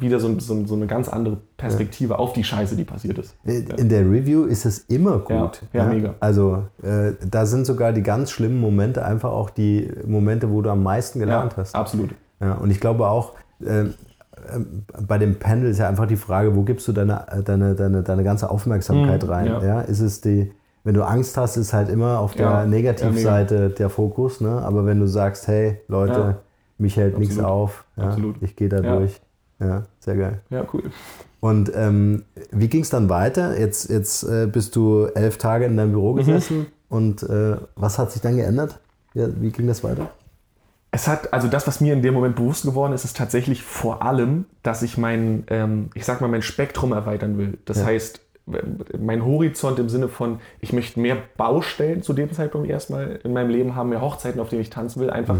wieder 0.00 0.18
so, 0.18 0.38
so, 0.40 0.66
so 0.66 0.74
eine 0.74 0.86
ganz 0.86 1.08
andere 1.08 1.38
Perspektive 1.56 2.18
auf 2.18 2.32
die 2.32 2.42
Scheiße, 2.42 2.74
die 2.76 2.84
passiert 2.84 3.18
ist. 3.18 3.36
In 3.44 3.88
der 3.88 4.00
Review 4.10 4.44
ist 4.44 4.64
es 4.66 4.78
immer 4.80 5.18
gut. 5.18 5.62
Ja, 5.72 5.84
ja, 5.84 5.88
mega. 5.88 6.14
Also 6.20 6.64
äh, 6.82 7.12
da 7.28 7.46
sind 7.46 7.64
sogar 7.64 7.92
die 7.92 8.02
ganz 8.02 8.30
schlimmen 8.32 8.58
Momente 8.60 9.04
einfach 9.04 9.30
auch 9.30 9.50
die 9.50 9.88
Momente, 10.06 10.50
wo 10.50 10.60
du 10.60 10.70
am 10.70 10.82
meisten 10.82 11.20
gelernt 11.20 11.56
hast. 11.56 11.74
absolut. 11.74 12.10
Ja, 12.40 12.54
und 12.54 12.70
ich 12.70 12.80
glaube 12.80 13.06
auch, 13.08 13.34
äh, 13.60 13.84
bei 15.06 15.18
dem 15.18 15.38
Panel 15.38 15.70
ist 15.70 15.78
ja 15.78 15.88
einfach 15.88 16.06
die 16.06 16.16
Frage, 16.16 16.54
wo 16.56 16.62
gibst 16.62 16.86
du 16.88 16.92
deine, 16.92 17.24
deine, 17.44 17.74
deine, 17.74 18.02
deine 18.02 18.24
ganze 18.24 18.50
Aufmerksamkeit 18.50 19.22
Mhm, 19.22 19.28
rein? 19.30 19.46
ja. 19.46 19.62
Ja. 19.64 19.80
Ist 19.82 20.00
es 20.00 20.20
die, 20.20 20.52
wenn 20.82 20.94
du 20.94 21.02
Angst 21.06 21.36
hast, 21.36 21.56
ist 21.56 21.72
halt 21.72 21.88
immer 21.88 22.18
auf 22.18 22.34
der 22.34 22.46
Ja, 22.46 22.66
Negativseite 22.66 23.70
der 23.70 23.88
Fokus. 23.88 24.40
Ne? 24.40 24.50
Aber 24.62 24.84
wenn 24.84 25.00
du 25.00 25.06
sagst, 25.06 25.46
hey 25.48 25.80
Leute, 25.88 26.18
Ja. 26.20 26.36
mich 26.76 26.96
hält 26.96 27.18
nichts 27.18 27.38
auf, 27.38 27.84
ja, 27.96 28.16
ich 28.40 28.56
gehe 28.56 28.68
da 28.68 28.80
Ja. 28.82 28.96
durch. 28.98 29.20
Ja, 29.64 29.82
sehr 30.00 30.16
geil. 30.16 30.40
Ja, 30.50 30.64
cool. 30.72 30.82
Und 31.40 31.70
ähm, 31.74 32.24
wie 32.50 32.68
ging 32.68 32.82
es 32.82 32.90
dann 32.90 33.08
weiter? 33.08 33.58
Jetzt, 33.58 33.90
jetzt 33.90 34.22
äh, 34.24 34.46
bist 34.46 34.76
du 34.76 35.06
elf 35.14 35.36
Tage 35.38 35.64
in 35.66 35.76
deinem 35.76 35.92
Büro 35.92 36.12
Mhm. 36.12 36.16
gesessen 36.16 36.66
und 36.88 37.22
äh, 37.22 37.56
was 37.76 37.98
hat 37.98 38.12
sich 38.12 38.22
dann 38.22 38.36
geändert? 38.36 38.78
Ja, 39.14 39.28
wie 39.40 39.50
ging 39.50 39.66
das 39.66 39.84
weiter? 39.84 40.10
Es 40.90 41.08
hat, 41.08 41.32
also 41.32 41.48
das, 41.48 41.66
was 41.66 41.80
mir 41.80 41.92
in 41.92 42.02
dem 42.02 42.14
Moment 42.14 42.36
bewusst 42.36 42.64
geworden 42.64 42.92
ist, 42.92 43.04
ist 43.04 43.16
tatsächlich 43.16 43.62
vor 43.62 44.02
allem, 44.02 44.44
dass 44.62 44.82
ich 44.82 44.96
mein, 44.96 45.44
ähm, 45.48 45.90
ich 45.94 46.04
sag 46.04 46.20
mal, 46.20 46.28
mein 46.28 46.42
Spektrum 46.42 46.92
erweitern 46.92 47.36
will. 47.36 47.58
Das 47.64 47.78
Ja. 47.78 47.86
heißt, 47.86 48.20
mein 48.98 49.24
Horizont 49.24 49.78
im 49.78 49.88
Sinne 49.88 50.08
von, 50.08 50.38
ich 50.60 50.72
möchte 50.74 51.00
mehr 51.00 51.16
Baustellen 51.36 52.02
zu 52.02 52.12
dem 52.12 52.30
Zeitpunkt 52.32 52.68
erstmal 52.68 53.18
in 53.24 53.32
meinem 53.32 53.48
Leben 53.50 53.74
haben, 53.74 53.88
mehr 53.88 54.02
Hochzeiten, 54.02 54.40
auf 54.40 54.50
denen 54.50 54.60
ich 54.62 54.70
tanzen 54.70 55.00
will. 55.00 55.10
Einfach 55.10 55.36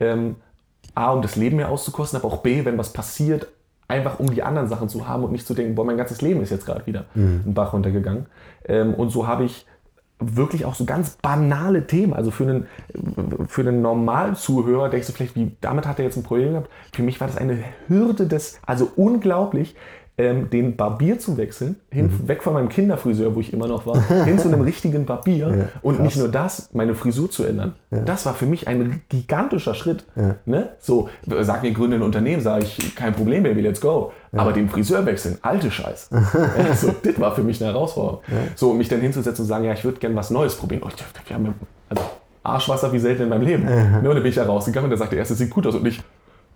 ähm, 0.00 0.36
A, 0.94 1.12
um 1.12 1.22
das 1.22 1.36
Leben 1.36 1.56
mehr 1.56 1.68
auszukosten, 1.70 2.18
aber 2.18 2.28
auch 2.28 2.38
B, 2.42 2.64
wenn 2.64 2.76
was 2.76 2.92
passiert, 2.92 3.46
einfach 3.88 4.20
um 4.20 4.30
die 4.30 4.42
anderen 4.42 4.68
Sachen 4.68 4.88
zu 4.88 5.08
haben 5.08 5.24
und 5.24 5.32
nicht 5.32 5.46
zu 5.46 5.54
denken, 5.54 5.74
boah, 5.74 5.84
mein 5.84 5.96
ganzes 5.96 6.20
Leben 6.20 6.42
ist 6.42 6.50
jetzt 6.50 6.66
gerade 6.66 6.86
wieder 6.86 7.06
ein 7.14 7.54
Bach 7.54 7.72
runtergegangen. 7.72 8.26
Ähm, 8.66 8.94
und 8.94 9.10
so 9.10 9.26
habe 9.26 9.44
ich 9.44 9.66
wirklich 10.20 10.64
auch 10.64 10.74
so 10.74 10.84
ganz 10.84 11.16
banale 11.22 11.86
Themen. 11.86 12.12
Also 12.12 12.30
für 12.30 12.44
einen, 12.44 12.66
für 13.46 13.62
einen 13.62 13.80
normalen 13.82 14.34
Zuhörer 14.34 14.88
denkst 14.90 15.06
du 15.06 15.12
vielleicht, 15.12 15.36
wie, 15.36 15.56
damit 15.60 15.86
hat 15.86 15.98
er 15.98 16.04
jetzt 16.04 16.16
ein 16.16 16.22
Problem 16.22 16.50
gehabt. 16.50 16.70
Für 16.92 17.02
mich 17.02 17.20
war 17.20 17.28
das 17.28 17.36
eine 17.36 17.58
Hürde 17.86 18.26
des, 18.26 18.60
also 18.66 18.90
unglaublich, 18.96 19.74
ähm, 20.18 20.50
den 20.50 20.76
Barbier 20.76 21.20
zu 21.20 21.36
wechseln, 21.36 21.76
hin, 21.90 22.10
weg 22.26 22.42
von 22.42 22.52
meinem 22.52 22.68
Kinderfriseur, 22.68 23.34
wo 23.36 23.40
ich 23.40 23.52
immer 23.52 23.68
noch 23.68 23.86
war, 23.86 24.02
hin 24.24 24.38
zu 24.38 24.48
einem 24.48 24.62
richtigen 24.62 25.06
Barbier 25.06 25.68
und 25.80 25.96
krass. 25.96 26.04
nicht 26.04 26.16
nur 26.16 26.28
das, 26.28 26.70
meine 26.72 26.94
Frisur 26.94 27.30
zu 27.30 27.44
ändern. 27.44 27.74
Das 27.90 28.26
war 28.26 28.34
für 28.34 28.46
mich 28.46 28.66
ein 28.66 29.02
gigantischer 29.08 29.74
Schritt. 29.74 30.04
Ja. 30.16 30.34
Ne? 30.44 30.70
So, 30.80 31.08
sag 31.40 31.62
mir, 31.62 31.72
gründe 31.72 31.96
ein 31.96 32.02
Unternehmen, 32.02 32.42
sage 32.42 32.64
ich, 32.64 32.96
kein 32.96 33.14
Problem, 33.14 33.44
Baby, 33.44 33.60
let's 33.60 33.80
go. 33.80 34.12
Aber 34.32 34.52
den 34.52 34.68
Friseur 34.68 35.06
wechseln, 35.06 35.38
alte 35.40 35.70
Scheiß. 35.70 36.10
Ja, 36.12 36.74
so, 36.74 36.94
das 37.02 37.18
war 37.20 37.34
für 37.34 37.42
mich 37.42 37.62
eine 37.62 37.72
Herausforderung. 37.72 38.20
So, 38.56 38.74
mich 38.74 38.88
dann 38.88 39.00
hinzusetzen 39.00 39.44
und 39.44 39.48
sagen, 39.48 39.64
ja, 39.64 39.72
ich 39.72 39.84
würde 39.84 39.98
gerne 40.00 40.16
was 40.16 40.30
Neues 40.30 40.56
probieren. 40.56 40.82
Oh, 40.84 40.88
ich 40.88 40.96
dachte, 40.96 41.20
wir 41.26 41.36
haben 41.36 41.46
ja, 41.46 41.54
also 41.88 42.02
Arschwasser 42.42 42.92
wie 42.92 42.98
selten 42.98 43.22
in 43.22 43.28
meinem 43.28 43.42
Leben. 43.42 43.64
Ne, 43.64 44.00
und 44.00 44.04
dann 44.04 44.22
bin 44.22 44.26
ich 44.26 44.34
da 44.34 44.44
rausgegangen 44.44 44.86
und 44.86 44.90
der 44.90 44.98
sagte, 44.98 45.16
erst, 45.16 45.30
es 45.30 45.38
sieht 45.38 45.50
gut 45.50 45.66
aus 45.66 45.74
und 45.74 45.84
nicht, 45.84 46.02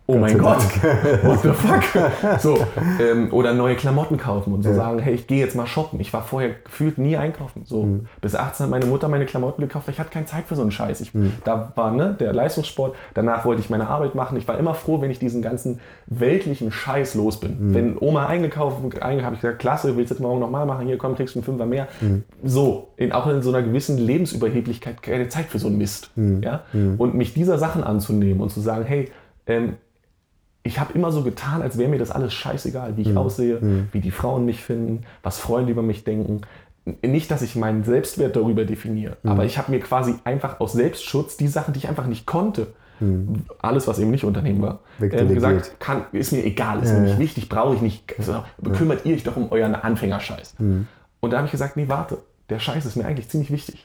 oh 0.07 0.17
mein 0.17 0.33
sei 0.33 0.39
Gott, 0.39 0.59
what 1.23 1.43
the 1.43 1.51
fuck? 1.51 2.41
So, 2.41 2.59
ähm, 3.01 3.33
oder 3.33 3.55
neue 3.55 3.77
Klamotten 3.77 4.17
kaufen 4.19 4.53
und 4.53 4.63
so 4.63 4.75
sagen, 4.75 4.99
hey, 4.99 5.15
ich 5.15 5.27
gehe 5.27 5.39
jetzt 5.39 5.55
mal 5.55 5.67
shoppen. 5.67 6.01
Ich 6.01 6.13
war 6.13 6.23
vorher 6.23 6.51
gefühlt 6.65 6.99
nie 6.99 7.17
einkaufen. 7.17 7.63
So, 7.65 7.83
Mhm. 7.85 8.07
bis 8.21 8.35
18 8.35 8.65
hat 8.65 8.71
meine 8.71 8.87
Mutter 8.87 9.09
meine 9.09 9.27
Klamotten 9.27 9.63
gekauft, 9.63 9.89
ich 9.89 9.99
hatte 10.01 10.11
keine 10.11 10.27
Zeit 10.27 10.45
für 10.47 10.55
so 10.57 10.63
einen 10.63 10.71
Scheiß. 10.73 11.01
Ich, 11.01 11.15
Mhm. 11.15 11.33
Da 11.45 11.73
war 11.77 11.93
ne, 11.93 12.17
der 12.19 12.33
Leistungssport, 12.33 12.95
danach 13.15 13.45
wollte 13.45 13.61
ich 13.63 13.71
meine 13.71 13.89
Arbeit 13.89 14.15
machen. 14.15 14.37
Ich 14.37 14.47
war 14.49 14.59
immer 14.59 14.75
froh, 14.75 15.01
wenn 15.01 15.11
ich 15.11 15.19
diesen 15.19 15.41
ganzen 15.43 15.79
weltlichen 16.07 16.73
Scheiß 16.73 17.15
los 17.15 17.39
bin. 17.41 17.69
Mhm. 17.71 17.75
Wenn 17.75 17.97
Oma 17.99 18.27
eingekauft 18.27 18.79
habe 19.03 19.35
ich 19.35 19.41
gesagt, 19.41 19.59
klasse, 19.61 19.97
willst 19.97 20.11
du 20.11 20.15
das 20.15 20.21
morgen 20.23 20.41
nochmal 20.41 20.67
machen? 20.67 20.87
Hier, 20.87 20.99
komm, 20.99 21.15
kriegst 21.15 21.35
du 21.35 21.39
einen 21.39 21.45
Fünfer 21.45 21.67
mehr. 21.67 21.89
Mhm. 22.01 22.25
So, 22.43 22.89
in, 22.97 23.13
auch 23.13 23.27
in 23.29 23.43
so 23.43 23.51
einer 23.51 23.63
gewissen 23.63 23.99
Lebensüberheblichkeit 23.99 25.03
keine 25.03 25.29
Zeit 25.29 25.47
für 25.47 25.59
so 25.59 25.69
einen 25.69 25.79
Mist. 25.79 26.11
Mhm. 26.17 26.43
Ja? 26.43 26.63
Und 26.99 27.15
mich 27.15 27.35
dieser 27.35 27.59
Sachen 27.59 27.85
anzunehmen 27.85 28.41
und 28.41 28.51
zu 28.51 28.61
sagen, 28.61 28.85
hey, 28.85 29.11
ähm, 29.47 29.75
ich 30.63 30.79
habe 30.79 30.93
immer 30.93 31.11
so 31.11 31.23
getan, 31.23 31.63
als 31.63 31.77
wäre 31.79 31.91
mir 31.91 31.99
das 31.99 32.11
alles 32.11 32.33
scheißegal, 32.33 32.97
wie 32.97 33.03
ich 33.03 33.17
aussehe, 33.17 33.61
wie 33.93 34.01
die 34.01 34.11
Frauen 34.11 34.45
mich 34.45 34.63
finden, 34.63 35.03
was 35.23 35.39
Freunde 35.39 35.73
über 35.73 35.83
mich 35.83 36.05
denken. 36.05 36.43
Nicht, 37.05 37.31
dass 37.31 37.43
ich 37.43 37.55
meinen 37.57 37.85
Selbstwert 37.85 38.35
darüber 38.37 38.65
definiere, 38.65 39.17
aber 39.25 39.45
ich 39.45 39.59
habe 39.59 39.71
mir 39.71 39.81
quasi 39.81 40.15
einfach 40.25 40.61
aus 40.61 40.73
Selbstschutz 40.73 41.37
die 41.37 41.49
Sachen, 41.49 41.75
die 41.75 41.79
ich 41.79 41.89
einfach 41.89 42.07
nicht 42.07 42.27
konnte, 42.27 42.69
alles, 43.61 43.89
was 43.89 43.99
eben 43.99 44.11
nicht 44.13 44.25
Unternehmen 44.25 44.63
war, 44.63 44.81
äh, 45.01 45.35
gesagt, 45.35 45.81
kann, 45.81 46.05
ist 46.13 46.33
mir 46.33 46.45
egal, 46.45 46.81
ist 46.83 46.93
mir 46.93 47.01
nicht 47.01 47.19
wichtig, 47.19 47.49
brauche 47.49 47.75
ich 47.75 47.81
nicht. 47.83 48.15
Also, 48.19 48.45
bekümmert 48.59 49.05
ihr 49.05 49.17
euch 49.17 49.25
doch 49.25 49.37
um 49.37 49.51
euren 49.51 49.75
Anfängerscheiß. 49.75 50.55
Und 51.21 51.31
da 51.33 51.39
habe 51.39 51.47
ich 51.47 51.53
gesagt, 51.53 51.77
nee, 51.77 51.89
warte, 51.89 52.19
der 52.49 52.61
Scheiß 52.61 52.85
ist 52.87 52.95
mir 52.97 53.05
eigentlich 53.05 53.29
ziemlich 53.29 53.51
wichtig. 53.51 53.85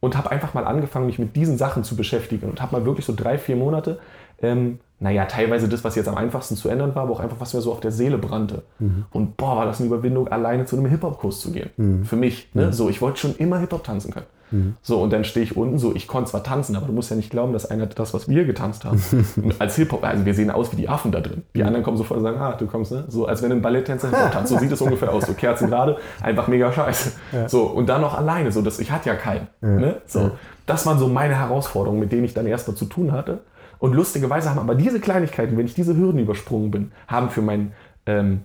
Und 0.00 0.16
habe 0.16 0.30
einfach 0.30 0.52
mal 0.52 0.64
angefangen, 0.66 1.06
mich 1.06 1.18
mit 1.18 1.36
diesen 1.36 1.56
Sachen 1.56 1.84
zu 1.84 1.96
beschäftigen 1.96 2.50
und 2.50 2.60
habe 2.60 2.76
mal 2.76 2.84
wirklich 2.84 3.06
so 3.06 3.14
drei, 3.16 3.38
vier 3.38 3.56
Monate 3.56 3.98
ähm, 4.42 4.80
naja, 5.02 5.24
teilweise 5.24 5.68
das, 5.68 5.82
was 5.82 5.96
jetzt 5.96 6.08
am 6.08 6.16
einfachsten 6.16 6.54
zu 6.54 6.68
ändern 6.68 6.94
war, 6.94 7.02
aber 7.02 7.12
auch 7.12 7.20
einfach, 7.20 7.40
was 7.40 7.54
mir 7.54 7.60
so 7.60 7.72
auf 7.72 7.80
der 7.80 7.90
Seele 7.90 8.18
brannte. 8.18 8.62
Mhm. 8.78 9.04
Und 9.10 9.36
boah, 9.36 9.56
war 9.56 9.66
das 9.66 9.80
eine 9.80 9.88
Überwindung, 9.88 10.28
alleine 10.28 10.64
zu 10.64 10.76
einem 10.76 10.86
Hip-Hop-Kurs 10.86 11.40
zu 11.40 11.50
gehen. 11.50 11.70
Mhm. 11.76 12.04
Für 12.04 12.14
mich. 12.14 12.48
Ne? 12.54 12.66
Mhm. 12.66 12.72
So, 12.72 12.88
ich 12.88 13.02
wollte 13.02 13.18
schon 13.18 13.34
immer 13.34 13.58
Hip-Hop 13.58 13.82
tanzen 13.82 14.12
können. 14.12 14.26
Mhm. 14.52 14.76
So, 14.80 15.02
und 15.02 15.12
dann 15.12 15.24
stehe 15.24 15.42
ich 15.42 15.56
unten 15.56 15.78
so, 15.78 15.92
ich 15.92 16.06
konnte 16.06 16.30
zwar 16.30 16.44
tanzen, 16.44 16.76
aber 16.76 16.86
du 16.86 16.92
musst 16.92 17.10
ja 17.10 17.16
nicht 17.16 17.30
glauben, 17.30 17.52
dass 17.52 17.68
einer 17.68 17.86
das, 17.86 18.14
was 18.14 18.28
wir 18.28 18.44
getanzt 18.44 18.84
haben, 18.84 19.02
als 19.58 19.74
Hip-Hop, 19.74 20.04
also 20.04 20.24
wir 20.24 20.34
sehen 20.34 20.52
aus 20.52 20.70
wie 20.70 20.76
die 20.76 20.88
Affen 20.88 21.10
da 21.10 21.20
drin. 21.20 21.42
Die 21.56 21.60
mhm. 21.60 21.66
anderen 21.66 21.84
kommen 21.84 21.96
sofort 21.96 22.18
und 22.18 22.24
sagen, 22.24 22.38
ah, 22.38 22.52
du 22.52 22.66
kommst, 22.66 22.92
ne? 22.92 23.04
So, 23.08 23.26
als 23.26 23.42
wenn 23.42 23.50
ein 23.50 23.60
Balletttänzer 23.60 24.08
Hip-Hop 24.08 24.30
tanzt. 24.30 24.52
So 24.52 24.58
sieht 24.58 24.70
es 24.70 24.80
ungefähr 24.82 25.12
aus. 25.12 25.26
So 25.26 25.32
Kerzen 25.32 25.68
gerade, 25.68 25.96
einfach 26.20 26.46
mega 26.46 26.70
scheiße. 26.70 27.12
Ja. 27.32 27.48
So, 27.48 27.64
und 27.64 27.88
dann 27.88 28.02
noch 28.02 28.16
alleine, 28.16 28.52
so, 28.52 28.62
das, 28.62 28.78
ich 28.78 28.92
hatte 28.92 29.08
ja 29.08 29.16
keinen. 29.16 29.48
Ja. 29.62 29.68
Ne? 29.68 29.96
So, 30.06 30.30
das 30.66 30.86
waren 30.86 30.98
so 30.98 31.08
meine 31.08 31.34
Herausforderungen, 31.34 31.98
mit 31.98 32.12
denen 32.12 32.24
ich 32.24 32.34
dann 32.34 32.46
erstmal 32.46 32.76
zu 32.76 32.84
tun 32.84 33.10
hatte. 33.10 33.40
Und 33.82 33.94
lustigerweise 33.94 34.48
haben 34.48 34.60
aber 34.60 34.76
diese 34.76 35.00
Kleinigkeiten, 35.00 35.58
wenn 35.58 35.66
ich 35.66 35.74
diese 35.74 35.96
Hürden 35.96 36.20
übersprungen 36.20 36.70
bin, 36.70 36.92
haben 37.08 37.30
für 37.30 37.42
mein, 37.42 37.72
ähm, 38.06 38.42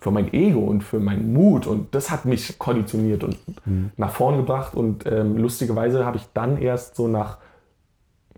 für 0.00 0.10
mein 0.10 0.32
Ego 0.32 0.60
und 0.60 0.82
für 0.82 0.98
meinen 0.98 1.34
Mut 1.34 1.66
und 1.66 1.94
das 1.94 2.10
hat 2.10 2.24
mich 2.24 2.58
konditioniert 2.58 3.22
und 3.22 3.36
mhm. 3.66 3.90
nach 3.98 4.12
vorn 4.12 4.38
gebracht. 4.38 4.74
Und 4.74 5.04
ähm, 5.04 5.36
lustigerweise 5.36 6.06
habe 6.06 6.16
ich 6.16 6.22
dann 6.32 6.56
erst 6.56 6.96
so 6.96 7.06
nach, 7.06 7.36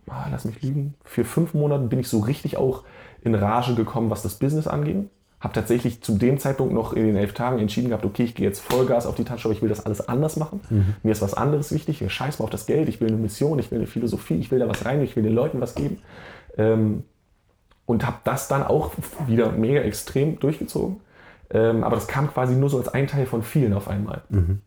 ah, 0.08 0.26
lass 0.32 0.44
mich 0.44 0.60
lügen, 0.60 0.94
für 1.04 1.24
fünf 1.24 1.54
Monaten 1.54 1.88
bin 1.88 2.00
ich 2.00 2.08
so 2.08 2.18
richtig 2.18 2.56
auch 2.56 2.82
in 3.22 3.36
Rage 3.36 3.76
gekommen, 3.76 4.10
was 4.10 4.22
das 4.22 4.34
Business 4.34 4.66
anging. 4.66 5.08
Habe 5.38 5.54
tatsächlich 5.54 6.02
zu 6.02 6.18
dem 6.18 6.40
Zeitpunkt 6.40 6.74
noch 6.74 6.94
in 6.94 7.06
den 7.06 7.14
elf 7.14 7.32
Tagen 7.32 7.60
entschieden 7.60 7.90
gehabt, 7.90 8.04
okay, 8.04 8.24
ich 8.24 8.34
gehe 8.34 8.48
jetzt 8.48 8.58
Vollgas 8.58 9.06
auf 9.06 9.14
die 9.14 9.24
Tanzschule, 9.24 9.54
ich 9.54 9.62
will 9.62 9.68
das 9.68 9.86
alles 9.86 10.08
anders 10.08 10.36
machen. 10.36 10.60
Mhm. 10.68 10.94
Mir 11.04 11.12
ist 11.12 11.22
was 11.22 11.34
anderes 11.34 11.70
wichtig, 11.70 12.02
ich 12.02 12.12
scheiß 12.12 12.40
mal 12.40 12.44
auf 12.44 12.50
das 12.50 12.66
Geld, 12.66 12.88
ich 12.88 13.00
will 13.00 13.06
eine 13.06 13.18
Mission, 13.18 13.60
ich 13.60 13.70
will 13.70 13.78
eine 13.78 13.86
Philosophie, 13.86 14.34
ich 14.34 14.50
will 14.50 14.58
da 14.58 14.68
was 14.68 14.84
rein, 14.84 15.00
ich 15.00 15.14
will 15.14 15.22
den 15.22 15.34
Leuten 15.34 15.60
was 15.60 15.76
geben. 15.76 15.98
Ähm, 16.56 17.04
und 17.86 18.06
habe 18.06 18.18
das 18.24 18.46
dann 18.46 18.62
auch 18.62 18.92
wieder 19.26 19.50
mega 19.50 19.80
extrem 19.80 20.38
durchgezogen. 20.38 21.00
Ähm, 21.50 21.82
aber 21.82 21.96
das 21.96 22.06
kam 22.06 22.32
quasi 22.32 22.54
nur 22.54 22.70
so 22.70 22.78
als 22.78 22.88
ein 22.88 23.08
Teil 23.08 23.26
von 23.26 23.42
vielen 23.42 23.72
auf 23.72 23.88
einmal. 23.88 24.22
Mhm. 24.28 24.60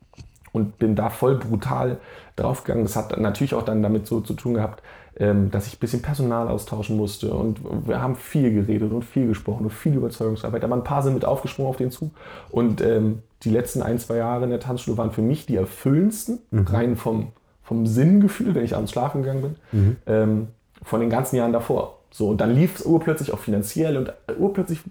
Und 0.52 0.78
bin 0.78 0.96
da 0.96 1.10
voll 1.10 1.36
brutal 1.36 1.98
draufgegangen. 2.36 2.84
Das 2.84 2.96
hat 2.96 3.17
natürlich 3.17 3.56
auch 3.56 3.63
dann 3.63 3.82
damit 3.82 4.06
so 4.06 4.19
zu 4.22 4.34
tun 4.34 4.56
gehabt, 4.56 4.84
ähm, 5.17 5.50
dass 5.52 5.67
ich 5.67 5.76
ein 5.76 5.80
bisschen 5.80 6.02
Personal 6.02 6.50
austauschen 6.50 6.98
musste. 6.98 7.34
Und 7.34 7.62
wir 7.88 8.02
haben 8.02 8.15
viel 8.15 8.54
geredet 8.54 8.91
und 8.91 9.04
viel 9.04 9.28
gesprochen 9.28 9.63
und 9.63 9.72
viel 9.72 9.93
Überzeugungsarbeit. 9.96 10.63
Aber 10.63 10.76
ein 10.76 10.84
paar 10.84 11.02
sind 11.02 11.13
mit 11.13 11.24
aufgesprungen 11.24 11.69
auf 11.69 11.78
den 11.78 11.91
Zug. 11.91 12.12
Und 12.52 12.82
ähm, 12.82 13.24
die 13.43 13.50
letzten 13.50 13.82
ein, 13.82 14.00
zwei 14.00 14.17
Jahre 14.17 14.43
in 14.43 14.50
der 14.50 14.60
Tanzschule 14.60 14.98
waren 14.98 15.12
für 15.12 15.22
mich 15.22 15.46
die 15.46 15.56
erfüllendsten, 15.56 16.39
mhm. 16.52 16.67
rein 16.67 16.96
vom, 16.98 17.32
vom 17.63 17.88
Sinngefühl, 17.88 18.54
wenn 18.54 18.65
ich 18.65 18.76
abends 18.76 18.91
schlafen 18.91 19.24
gegangen 19.24 19.56
bin. 19.72 19.96
Mhm. 20.08 20.48
Von 20.84 21.00
den 21.00 21.10
ganzen 21.10 21.36
Jahren 21.36 21.54
davor. 21.54 22.00
So, 22.12 22.30
und 22.30 22.41
dann 22.41 22.54
lief 22.54 22.80
es 22.80 22.86
urplötzlich 22.86 23.34
auch 23.34 23.39
finanziell 23.39 23.98
und 23.98 24.13
urplötzlich 24.38 24.82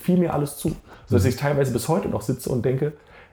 fiel 0.00 0.18
mir 0.18 0.34
alles 0.34 0.56
zu. 0.56 0.70
So 1.06 1.16
dass 1.16 1.24
ich 1.24 1.36
teilweise 1.36 1.72
bis 1.72 1.88
heute 1.88 2.08
noch 2.08 2.22
sitze 2.22 2.50
und 2.50 2.64
denke, 2.64 2.92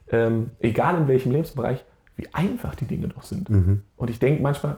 ähm, 0.10 0.52
egal 0.60 0.98
in 0.98 1.08
welchem 1.08 1.32
Lebensbereich, 1.32 1.84
wie 2.16 2.34
einfach 2.34 2.76
die 2.76 2.86
Dinge 2.86 3.10
doch 3.10 3.24
sind. 3.24 3.50
Mhm. 3.50 3.82
Und 3.98 4.10
ich 4.10 4.20
denke 4.20 4.42
manchmal, 4.42 4.78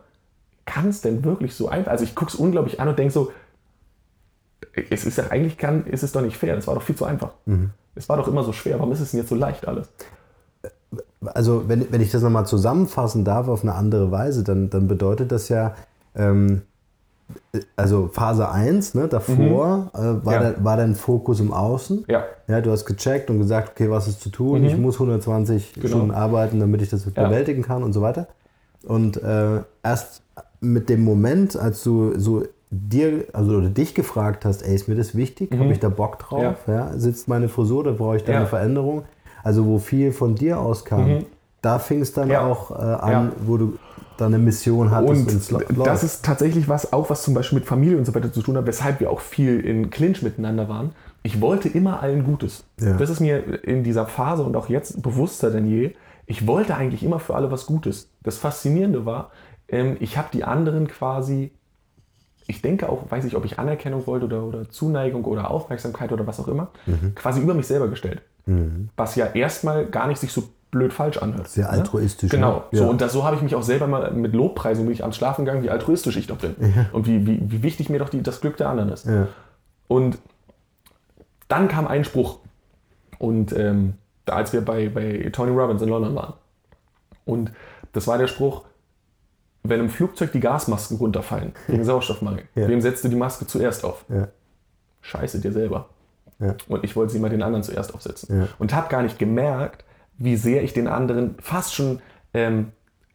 kann 0.66 0.90
es 0.90 1.02
denn 1.02 1.24
wirklich 1.24 1.56
so 1.56 1.70
einfach? 1.70 1.92
Also 1.92 2.04
ich 2.04 2.16
gucke 2.16 2.32
es 2.32 2.36
unglaublich 2.36 2.80
an 2.80 2.88
und 2.88 3.00
denke 3.00 3.14
so, 3.14 3.32
es 4.90 5.06
ist 5.06 5.18
ja 5.18 5.28
eigentlich 5.28 5.58
kann, 5.58 5.86
ist 5.86 6.04
es 6.04 6.12
doch 6.12 6.22
nicht 6.22 6.38
fair, 6.38 6.56
das 6.56 6.68
war 6.68 6.76
doch 6.76 6.82
viel 6.82 6.96
zu 6.96 7.06
einfach. 7.06 7.32
Mhm. 7.46 7.72
Es 7.96 8.10
war 8.10 8.18
doch 8.18 8.28
immer 8.28 8.44
so 8.44 8.54
schwer, 8.54 8.80
warum 8.80 8.92
ist 8.92 9.00
es 9.00 9.12
denn 9.12 9.20
jetzt 9.20 9.30
so 9.30 9.36
leicht 9.36 9.68
alles? 9.68 9.90
Also 11.26 11.68
wenn, 11.68 11.92
wenn 11.92 12.02
ich 12.02 12.12
das 12.12 12.22
nochmal 12.22 12.46
zusammenfassen 12.46 13.26
darf 13.26 13.48
auf 13.48 13.64
eine 13.64 13.74
andere 13.74 14.12
Weise, 14.12 14.44
dann, 14.44 14.70
dann 14.70 14.88
bedeutet 14.88 15.32
das 15.32 15.50
ja, 15.50 15.76
ähm, 16.18 16.64
also 17.76 18.10
Phase 18.12 18.50
1, 18.50 18.96
ne, 18.96 19.08
davor 19.08 19.90
mhm. 19.94 20.00
äh, 20.00 20.26
war, 20.26 20.34
ja. 20.34 20.40
der, 20.40 20.64
war 20.64 20.78
dein 20.78 20.96
Fokus 20.96 21.40
im 21.40 21.52
Außen. 21.52 22.06
Ja. 22.08 22.26
ja. 22.48 22.62
Du 22.62 22.72
hast 22.72 22.86
gecheckt 22.86 23.30
und 23.30 23.40
gesagt, 23.40 23.72
okay, 23.72 23.90
was 23.90 24.08
ist 24.08 24.22
zu 24.22 24.30
tun? 24.30 24.62
Mhm. 24.62 24.68
Ich 24.68 24.78
muss 24.78 24.96
120 24.96 25.74
genau. 25.74 25.88
Stunden 25.88 26.12
arbeiten, 26.12 26.60
damit 26.60 26.82
ich 26.82 26.90
das 26.90 27.06
ja. 27.06 27.12
bewältigen 27.28 27.64
kann 27.64 27.84
und 27.84 27.94
so 27.94 28.02
weiter. 28.02 28.28
Und 28.84 29.22
äh, 29.22 29.62
erst 29.84 30.22
mit 30.62 30.90
dem 30.90 31.04
Moment, 31.04 31.58
als 31.58 31.84
du 31.84 32.18
so 32.18 32.44
dir, 32.70 33.26
also 33.34 33.58
oder 33.58 33.70
dich 33.70 33.94
gefragt 33.94 34.46
hast, 34.46 34.62
ey, 34.62 34.76
ist 34.76 34.88
mir 34.88 34.96
das 34.96 35.16
wichtig? 35.16 35.52
Mhm. 35.52 35.60
Habe 35.60 35.72
ich 35.72 35.80
da 35.80 35.90
Bock 35.90 36.20
drauf? 36.20 36.58
Ja. 36.68 36.74
ja. 36.74 36.98
Sitzt 36.98 37.28
meine 37.28 37.50
Frisur, 37.50 37.84
da 37.84 37.92
brauche 37.92 38.18
ich 38.18 38.24
da 38.24 38.36
eine 38.36 38.48
Veränderung? 38.48 39.04
Also 39.44 39.66
wo 39.66 39.80
viel 39.80 40.12
von 40.12 40.36
dir 40.36 40.60
auskam, 40.60 41.08
mhm. 41.08 41.26
Da 41.62 41.80
fing 41.80 42.02
es 42.02 42.14
dann 42.14 42.32
auch 42.36 42.72
äh, 42.72 42.76
an, 42.76 43.32
wo 43.40 43.58
du 43.58 43.78
da 44.18 44.26
eine 44.26 44.40
Mission 44.40 44.92
hattest. 44.92 45.52
Und, 45.52 45.70
und 45.70 45.86
das 45.86 46.04
ist 46.04 46.26
tatsächlich 46.26 46.68
was, 46.68 46.92
auch 46.92 47.10
was 47.10 47.24
zum 47.24 47.34
Beispiel 47.34 47.60
mit 47.60 47.68
Familie 47.68 47.98
und 47.98 48.06
so 48.06 48.14
weiter 48.16 48.32
zu 48.32 48.42
tun 48.42 48.58
hat, 48.58 48.66
weshalb 48.66 49.00
wir 49.00 49.12
auch 49.12 49.22
viel 49.22 49.60
in 49.60 49.90
Clinch 49.90 50.22
miteinander 50.22 50.68
waren. 50.68 50.92
Ich 51.24 51.42
wollte 51.42 51.70
immer 51.70 52.02
allen 52.02 52.24
Gutes. 52.24 52.64
Ja. 52.80 52.94
Das 52.94 53.10
ist 53.10 53.20
mir 53.20 53.64
in 53.64 53.84
dieser 53.84 54.06
Phase 54.08 54.44
und 54.44 54.56
auch 54.56 54.70
jetzt 54.70 55.02
bewusster 55.02 55.52
denn 55.52 55.68
je. 55.68 55.94
Ich 56.26 56.48
wollte 56.48 56.76
eigentlich 56.76 57.04
immer 57.04 57.20
für 57.20 57.36
alle 57.36 57.52
was 57.52 57.66
Gutes. 57.66 58.10
Das 58.24 58.38
Faszinierende 58.38 59.06
war, 59.06 59.32
ähm, 59.70 59.98
ich 60.00 60.18
habe 60.18 60.30
die 60.32 60.44
anderen 60.44 60.88
quasi, 60.88 61.52
ich 62.48 62.62
denke 62.62 62.90
auch, 62.90 63.10
weiß 63.10 63.26
ich, 63.26 63.36
ob 63.36 63.46
ich 63.46 63.60
Anerkennung 63.60 64.08
wollte 64.08 64.26
oder, 64.26 64.44
oder 64.44 64.70
Zuneigung 64.70 65.26
oder 65.26 65.52
Aufmerksamkeit 65.52 66.12
oder 66.12 66.26
was 66.28 66.40
auch 66.40 66.48
immer, 66.48 66.70
mhm. 66.86 67.14
quasi 67.16 67.42
über 67.42 67.54
mich 67.54 67.68
selber 67.68 67.88
gestellt. 67.88 68.22
Mhm. 68.46 68.90
Was 68.96 69.16
ja 69.16 69.28
erstmal 69.28 69.86
gar 69.86 70.08
nicht 70.08 70.20
sich 70.20 70.32
so 70.32 70.44
blöd 70.78 70.94
falsch 70.94 71.18
anhört. 71.18 71.48
Sehr 71.50 71.66
ne? 71.66 71.72
altruistisch. 71.72 72.30
Genau. 72.30 72.64
Ja. 72.72 72.80
So, 72.80 72.90
und 72.90 73.02
das, 73.02 73.12
so 73.12 73.24
habe 73.24 73.36
ich 73.36 73.42
mich 73.42 73.56
auch 73.56 73.64
selber 73.64 73.88
mal 73.88 74.12
mit 74.12 74.34
Lobpreisung 74.34 74.86
bin 74.86 74.94
ich 74.94 75.02
ans 75.02 75.18
Schlafen 75.18 75.46
gegangen, 75.46 75.64
wie 75.64 75.70
altruistisch 75.70 76.18
ich 76.18 76.28
doch 76.28 76.38
bin. 76.38 76.56
Ja. 76.60 76.86
Und 76.92 77.08
wie, 77.08 77.26
wie, 77.26 77.42
wie 77.44 77.64
wichtig 77.64 77.90
mir 77.90 78.00
doch 78.00 78.10
die, 78.10 78.22
das 78.22 78.42
Glück 78.42 78.58
der 78.58 78.70
anderen 78.70 78.90
ist. 78.90 79.06
Ja. 79.06 79.28
Und 79.88 80.20
dann 81.48 81.68
kam 81.68 81.88
ein 81.88 82.04
Spruch. 82.04 82.40
Und 83.20 83.52
ähm, 83.54 83.96
als 84.26 84.54
wir 84.54 84.62
bei, 84.62 84.90
bei 84.90 85.30
Tony 85.32 85.52
Robbins 85.52 85.82
in 85.82 85.90
London 85.90 86.16
waren. 86.16 86.34
Und 87.26 87.52
das 87.94 88.08
war 88.08 88.18
der 88.18 88.28
Spruch, 88.28 88.66
wenn 89.64 89.80
im 89.80 89.90
Flugzeug 89.90 90.32
die 90.32 90.40
Gasmasken 90.40 90.98
runterfallen 90.98 91.54
wegen 91.68 91.84
Sauerstoffmangel, 91.84 92.44
wem 92.54 92.82
setzt 92.82 93.04
du 93.04 93.10
die 93.10 93.16
Maske 93.16 93.48
zuerst 93.48 93.84
auf? 93.84 94.06
Scheiße 95.02 95.40
dir 95.40 95.52
selber. 95.52 95.90
Und 96.68 96.84
ich 96.84 96.96
wollte 96.96 97.14
sie 97.14 97.20
mal 97.20 97.30
den 97.30 97.42
anderen 97.42 97.64
zuerst 97.64 97.94
aufsetzen. 97.96 98.48
Und 98.60 98.76
habe 98.76 98.90
gar 98.90 99.02
nicht 99.02 99.18
gemerkt, 99.18 99.84
wie 100.18 100.36
sehr 100.36 100.64
ich 100.64 100.74
den 100.74 100.88
anderen 100.88 101.36
fast 101.40 101.74
schon 101.74 102.00
ähm, 102.34 102.72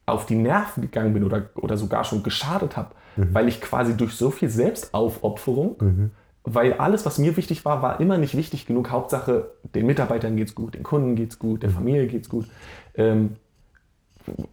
auf 0.07 0.27
die 0.27 0.35
Nerven 0.35 0.83
gegangen 0.83 1.15
bin 1.15 1.25
oder, 1.25 1.51
oder 1.55 1.77
sogar 1.77 2.05
schon 2.05 2.23
geschadet 2.23 2.77
habe, 2.77 2.95
mhm. 3.17 3.35
weil 3.35 3.49
ich 3.49 3.61
quasi 3.61 3.97
durch 3.97 4.15
so 4.15 4.31
viel 4.31 4.49
Selbstaufopferung, 4.49 5.77
mhm. 5.81 6.11
weil 6.45 6.75
alles, 6.75 7.07
was 7.07 7.19
mir 7.19 7.37
wichtig 7.37 7.65
war, 7.65 7.83
war 7.83 8.01
immer 8.01 8.19
nicht 8.19 8.37
wichtig 8.37 8.67
genug. 8.67 8.91
Hauptsache, 8.91 9.51
den 9.75 9.87
Mitarbeitern 9.87 10.37
geht's 10.37 10.55
gut, 10.55 10.75
den 10.75 10.83
Kunden 10.83 11.15
geht's 11.15 11.39
gut, 11.39 11.63
der 11.63 11.71
mhm. 11.71 11.75
Familie 11.75 12.07
geht's 12.07 12.29
gut. 12.29 12.47
Ähm, 12.95 13.37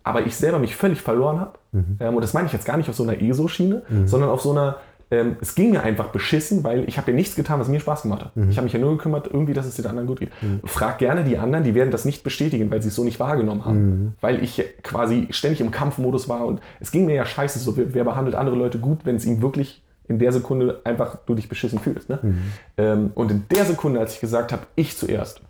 aber 0.03 0.25
ich 0.25 0.35
selber 0.35 0.59
mich 0.59 0.75
völlig 0.75 1.01
verloren 1.01 1.39
habe. 1.39 1.59
Mhm. 1.71 1.97
Ähm, 1.99 2.15
und 2.15 2.21
das 2.21 2.33
meine 2.33 2.47
ich 2.47 2.53
jetzt 2.53 2.65
gar 2.65 2.77
nicht 2.77 2.89
auf 2.89 2.95
so 2.95 3.03
einer 3.03 3.21
ESO-Schiene, 3.21 3.83
mhm. 3.87 4.07
sondern 4.07 4.29
auf 4.29 4.41
so 4.41 4.51
einer 4.51 4.77
ähm, 5.11 5.37
es 5.41 5.55
ging 5.55 5.71
mir 5.71 5.83
einfach 5.83 6.09
beschissen, 6.09 6.63
weil 6.63 6.87
ich 6.87 6.97
habe 6.97 7.11
ja 7.11 7.15
nichts 7.15 7.35
getan, 7.35 7.59
was 7.59 7.67
mir 7.67 7.79
Spaß 7.79 8.03
gemacht 8.03 8.25
hat. 8.25 8.37
Mhm. 8.37 8.49
Ich 8.49 8.57
habe 8.57 8.65
mich 8.65 8.73
ja 8.73 8.79
nur 8.79 8.91
gekümmert, 8.91 9.27
irgendwie, 9.27 9.53
dass 9.53 9.65
es 9.65 9.75
den 9.75 9.87
anderen 9.87 10.07
gut 10.07 10.19
geht. 10.19 10.29
Mhm. 10.41 10.61
Frag 10.65 10.99
gerne 10.99 11.23
die 11.23 11.37
anderen, 11.37 11.63
die 11.63 11.73
werden 11.73 11.91
das 11.91 12.05
nicht 12.05 12.23
bestätigen, 12.23 12.69
weil 12.69 12.81
sie 12.81 12.89
es 12.89 12.95
so 12.95 13.03
nicht 13.03 13.19
wahrgenommen 13.19 13.65
haben. 13.65 13.89
Mhm. 13.89 14.13
Weil 14.21 14.43
ich 14.43 14.63
quasi 14.83 15.27
ständig 15.31 15.61
im 15.61 15.71
Kampfmodus 15.71 16.29
war 16.29 16.45
und 16.45 16.61
es 16.79 16.91
ging 16.91 17.05
mir 17.05 17.15
ja 17.15 17.25
scheiße 17.25 17.59
so. 17.59 17.75
Wer, 17.75 17.93
wer 17.93 18.03
behandelt 18.03 18.35
andere 18.35 18.55
Leute 18.55 18.79
gut, 18.79 18.99
wenn 19.03 19.15
es 19.15 19.25
ihm 19.25 19.41
wirklich 19.41 19.83
in 20.07 20.19
der 20.19 20.31
Sekunde 20.31 20.81
einfach 20.83 21.17
du 21.25 21.35
dich 21.35 21.49
beschissen 21.49 21.79
fühlst. 21.79 22.09
Ne? 22.09 22.19
Mhm. 22.21 22.37
Ähm, 22.77 23.11
und 23.15 23.31
in 23.31 23.45
der 23.51 23.65
Sekunde, 23.65 23.99
als 23.99 24.13
ich 24.13 24.19
gesagt 24.19 24.51
habe, 24.51 24.63
ich 24.75 24.97
zuerst, 24.97 25.41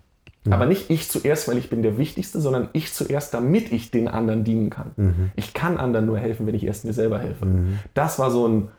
Mhm. 0.46 0.54
Aber 0.54 0.66
nicht 0.66 0.90
ich 0.90 1.10
zuerst, 1.10 1.48
weil 1.48 1.58
ich 1.58 1.70
bin 1.70 1.84
der 1.84 1.98
Wichtigste, 1.98 2.40
sondern 2.40 2.70
ich 2.74 2.94
zuerst, 2.94 3.34
damit 3.34 3.72
ich 3.72 3.92
den 3.92 4.08
anderen 4.08 4.44
dienen 4.44 4.70
kann. 4.70 4.92
Mhm. 4.96 5.32
Ich 5.36 5.54
kann 5.54 5.78
anderen 5.78 6.06
nur 6.06 6.18
helfen, 6.18 6.48
wenn 6.48 6.56
ich 6.56 6.66
erst 6.66 6.86
mir 6.86 6.94
selber 6.94 7.20
helfe. 7.20 7.46
Mhm. 7.46 7.80
Das 7.94 8.20
war 8.20 8.32
so 8.32 8.48
ein, 8.48 8.70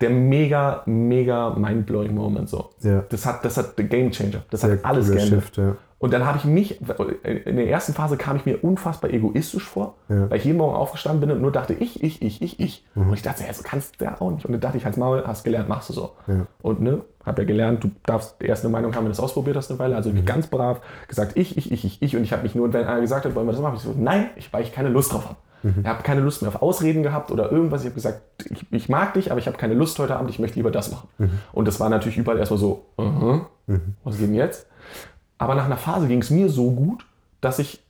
der 0.00 0.10
mega, 0.10 0.82
mega 0.86 1.50
mind-blowing 1.50 2.14
Moment. 2.14 2.48
So. 2.48 2.70
Ja. 2.80 3.04
Das 3.08 3.26
hat, 3.26 3.44
das 3.44 3.56
hat 3.56 3.78
der 3.78 3.86
Game 3.86 4.10
Changer. 4.10 4.42
Das 4.50 4.62
Sehr 4.62 4.72
hat 4.72 4.84
alles 4.84 5.10
geändert. 5.10 5.56
Ja. 5.56 5.76
Und 5.98 6.12
dann 6.12 6.26
habe 6.26 6.36
ich 6.36 6.44
mich, 6.44 6.78
in 7.22 7.56
der 7.56 7.68
ersten 7.68 7.94
Phase 7.94 8.18
kam 8.18 8.36
ich 8.36 8.44
mir 8.44 8.62
unfassbar 8.62 9.10
egoistisch 9.10 9.64
vor, 9.64 9.94
ja. 10.10 10.28
weil 10.28 10.36
ich 10.36 10.44
jeden 10.44 10.58
Morgen 10.58 10.76
aufgestanden 10.76 11.20
bin 11.20 11.30
und 11.30 11.40
nur 11.40 11.52
dachte, 11.52 11.72
ich, 11.72 12.02
ich, 12.02 12.20
ich, 12.20 12.42
ich, 12.42 12.60
ich. 12.60 12.84
Mhm. 12.94 13.08
Und 13.08 13.14
ich 13.14 13.22
dachte, 13.22 13.44
ja, 13.44 13.52
so 13.54 13.62
kannst 13.62 13.98
du 13.98 14.04
ja 14.04 14.20
auch 14.20 14.30
nicht. 14.30 14.44
Und 14.44 14.52
dann 14.52 14.60
dachte 14.60 14.76
ich, 14.76 14.84
als 14.84 14.98
Maul, 14.98 15.24
hast 15.26 15.44
gelernt, 15.44 15.70
machst 15.70 15.88
du 15.88 15.94
so. 15.94 16.12
Und 16.60 16.82
ne, 16.82 17.00
habe 17.24 17.42
ja 17.42 17.46
gelernt, 17.46 17.82
du 17.82 17.90
darfst 18.04 18.36
erst 18.42 18.64
eine 18.64 18.72
Meinung 18.72 18.94
haben, 18.94 19.04
wenn 19.04 19.12
du 19.12 19.16
das 19.16 19.20
ausprobiert 19.20 19.56
hast 19.56 19.70
eine 19.70 19.78
Weile. 19.78 19.96
Also 19.96 20.10
mhm. 20.10 20.26
ganz 20.26 20.48
brav 20.48 20.82
gesagt, 21.08 21.32
ich, 21.34 21.56
ich, 21.56 21.72
ich, 21.72 21.84
ich, 21.84 22.02
ich. 22.02 22.16
Und 22.16 22.24
ich 22.24 22.32
habe 22.32 22.42
mich 22.42 22.54
nur, 22.54 22.70
wenn 22.74 22.84
einer 22.84 23.00
gesagt 23.00 23.24
hat, 23.24 23.34
wollen 23.34 23.46
wir 23.46 23.52
das 23.52 23.62
machen, 23.62 23.76
ich 23.76 23.82
so, 23.82 23.94
nein, 23.96 24.28
ich, 24.36 24.52
weil 24.52 24.62
ich 24.62 24.72
keine 24.72 24.90
Lust 24.90 25.14
drauf 25.14 25.24
habe. 25.24 25.36
Mhm. 25.62 25.74
Ich 25.82 25.86
habe 25.86 26.02
keine 26.02 26.20
Lust 26.20 26.42
mehr 26.42 26.48
auf 26.54 26.62
Ausreden 26.62 27.02
gehabt 27.02 27.30
oder 27.30 27.50
irgendwas. 27.50 27.80
Ich 27.82 27.86
habe 27.86 27.94
gesagt, 27.94 28.20
ich, 28.50 28.66
ich, 28.70 28.88
mag 28.88 29.14
dich, 29.14 29.30
aber 29.30 29.40
ich 29.40 29.46
habe 29.46 29.56
keine 29.56 29.74
Lust 29.74 29.98
heute 29.98 30.16
Abend, 30.16 30.30
ich 30.30 30.38
möchte 30.38 30.56
lieber 30.56 30.70
das 30.70 30.90
machen. 30.90 31.08
Mhm. 31.18 31.30
Und 31.52 31.66
das 31.68 31.80
war 31.80 31.88
natürlich 31.88 32.18
überall 32.18 32.38
erstmal 32.38 32.58
so, 32.60 32.84
uh 32.98 33.02
-huh, 33.02 33.40
mhm. 33.66 33.80
was 34.04 34.18
geht 34.18 34.28
denn 34.28 34.34
jetzt? 34.34 34.66
Aber 35.38 35.54
nach 35.54 35.64
einer 35.66 35.76
Phase 35.76 36.06
ging 36.08 36.20
es 36.22 36.30
mir 36.30 36.48
so 36.48 36.70
gut, 36.70 37.04
dass 37.40 37.58
ich 37.58 37.82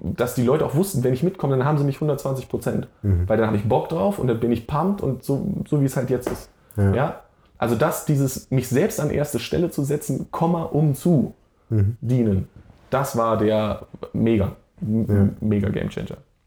dass 0.00 0.34
die 0.36 0.44
Leute 0.44 0.64
auch 0.64 0.74
wussten, 0.76 1.02
wenn 1.02 1.12
ich 1.12 1.24
mitkomme, 1.24 1.56
dann 1.56 1.66
haben 1.66 1.76
sie 1.78 1.82
mich 1.82 1.96
120 1.96 2.48
Prozent. 2.48 2.86
Weil 3.02 3.36
dann 3.36 3.46
habe 3.46 3.56
ich 3.56 3.64
Bock 3.64 3.88
drauf 3.88 4.18
und 4.20 4.28
dann 4.28 4.38
bin 4.38 4.52
ich 4.52 4.66
pumped 4.68 5.00
und 5.02 5.24
so, 5.24 5.48
so 5.66 5.80
wie 5.80 5.86
es 5.86 5.96
halt 5.96 6.08
jetzt 6.10 6.28
ist. 6.30 6.50
Ja. 6.76 6.94
Ja. 6.94 7.20
Also 7.56 7.74
das, 7.74 8.04
dieses, 8.04 8.48
mich 8.50 8.68
selbst 8.68 9.00
an 9.00 9.10
erste 9.10 9.40
Stelle 9.40 9.70
zu 9.70 9.82
setzen, 9.82 10.30
Komma, 10.30 10.62
um 10.64 10.94
zu 10.94 11.34
dienen, 11.70 12.48
das 12.90 13.16
war 13.16 13.38
der 13.38 13.86
mega, 14.12 14.52
m- 14.80 15.36
mega 15.40 15.68
Gamechanger. 15.68 16.18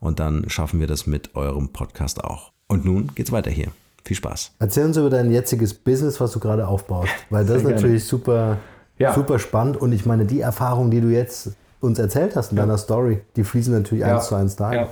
und 0.00 0.18
dann 0.20 0.48
schaffen 0.48 0.80
wir 0.80 0.86
das 0.86 1.06
mit 1.06 1.34
eurem 1.36 1.68
Podcast 1.72 2.22
auch. 2.24 2.52
Und 2.68 2.84
nun 2.84 3.12
geht's 3.14 3.32
weiter 3.32 3.50
hier. 3.50 3.68
Viel 4.04 4.16
Spaß. 4.16 4.52
Erzähl 4.58 4.86
uns 4.86 4.96
über 4.96 5.10
dein 5.10 5.30
jetziges 5.30 5.74
Business, 5.74 6.20
was 6.20 6.32
du 6.32 6.40
gerade 6.40 6.66
aufbaust, 6.66 7.10
weil 7.28 7.44
das 7.44 7.56
ist 7.58 7.62
gerne. 7.62 7.74
natürlich 7.76 8.04
super, 8.04 8.56
Ja. 8.98 9.12
super 9.14 9.38
spannend 9.38 9.76
und 9.76 9.92
ich 9.92 10.06
meine, 10.06 10.24
die 10.24 10.40
Erfahrungen, 10.40 10.90
die 10.90 11.00
du 11.00 11.08
jetzt 11.08 11.52
uns 11.80 11.98
erzählt 11.98 12.34
hast 12.36 12.50
in 12.52 12.56
deiner 12.56 12.78
Story, 12.78 13.20
die 13.36 13.44
fließen 13.44 13.72
natürlich 13.74 14.04
eins 14.04 14.26
zu 14.28 14.34
eins 14.34 14.56
da. 14.56 14.72
Ja. 14.72 14.88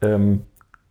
Ähm, 0.00 0.42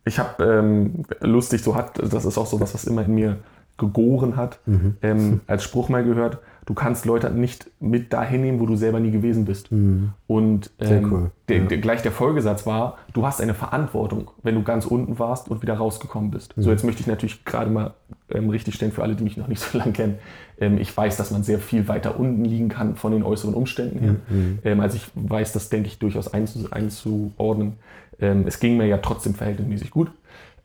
ich 0.04 0.18
habe 0.18 0.44
ähm, 0.44 1.04
lustig, 1.20 1.62
so 1.62 1.74
hat, 1.74 1.98
das 2.12 2.24
ist 2.24 2.38
auch 2.38 2.46
so 2.46 2.60
was, 2.60 2.72
was 2.74 2.84
immer 2.84 3.04
in 3.04 3.14
mir 3.14 3.38
gegoren 3.78 4.36
hat, 4.36 4.60
Mhm. 4.66 4.96
ähm, 5.02 5.40
als 5.46 5.64
Spruch 5.64 5.88
mal 5.88 6.04
gehört, 6.04 6.38
du 6.66 6.74
kannst 6.74 7.06
Leute 7.06 7.30
nicht 7.30 7.70
mit 7.80 8.12
dahin 8.12 8.42
nehmen, 8.42 8.60
wo 8.60 8.66
du 8.66 8.76
selber 8.76 9.00
nie 9.00 9.10
gewesen 9.12 9.44
bist. 9.44 9.70
Und 9.70 10.70
ähm, 10.80 11.04
Mhm. 11.04 11.12
cool. 11.12 11.30
der, 11.48 11.60
der, 11.60 11.78
gleich 11.78 12.02
der 12.02 12.12
Folgesatz 12.12 12.66
war, 12.66 12.98
du 13.14 13.24
hast 13.24 13.40
eine 13.40 13.54
Verantwortung, 13.54 14.30
wenn 14.42 14.54
du 14.56 14.62
ganz 14.62 14.84
unten 14.84 15.18
warst 15.18 15.48
und 15.48 15.62
wieder 15.62 15.74
rausgekommen 15.74 16.30
bist. 16.30 16.56
Mhm. 16.56 16.62
So, 16.62 16.70
jetzt 16.70 16.84
möchte 16.84 17.00
ich 17.00 17.06
natürlich 17.06 17.44
gerade 17.44 17.70
mal 17.70 17.94
ähm, 18.30 18.50
richtig 18.50 18.74
stellen 18.74 18.92
für 18.92 19.02
alle, 19.02 19.14
die 19.14 19.24
mich 19.24 19.36
noch 19.36 19.48
nicht 19.48 19.60
so 19.60 19.78
lange 19.78 19.92
kennen. 19.92 20.18
Ähm, 20.60 20.78
ich 20.78 20.94
weiß, 20.94 21.16
dass 21.16 21.30
man 21.30 21.42
sehr 21.44 21.60
viel 21.60 21.86
weiter 21.88 22.18
unten 22.18 22.44
liegen 22.44 22.68
kann 22.68 22.96
von 22.96 23.12
den 23.12 23.22
äußeren 23.22 23.54
Umständen 23.54 23.98
her. 24.00 24.16
Mhm. 24.28 24.58
Ähm, 24.64 24.80
also 24.80 24.96
ich 24.96 25.08
weiß, 25.14 25.52
das 25.52 25.68
denke 25.68 25.86
ich 25.88 25.98
durchaus 25.98 26.32
einzu, 26.34 26.66
einzuordnen. 26.70 27.74
Ähm, 28.20 28.44
es 28.46 28.58
ging 28.60 28.76
mir 28.76 28.86
ja 28.86 28.98
trotzdem 28.98 29.34
verhältnismäßig 29.34 29.90
gut. 29.90 30.10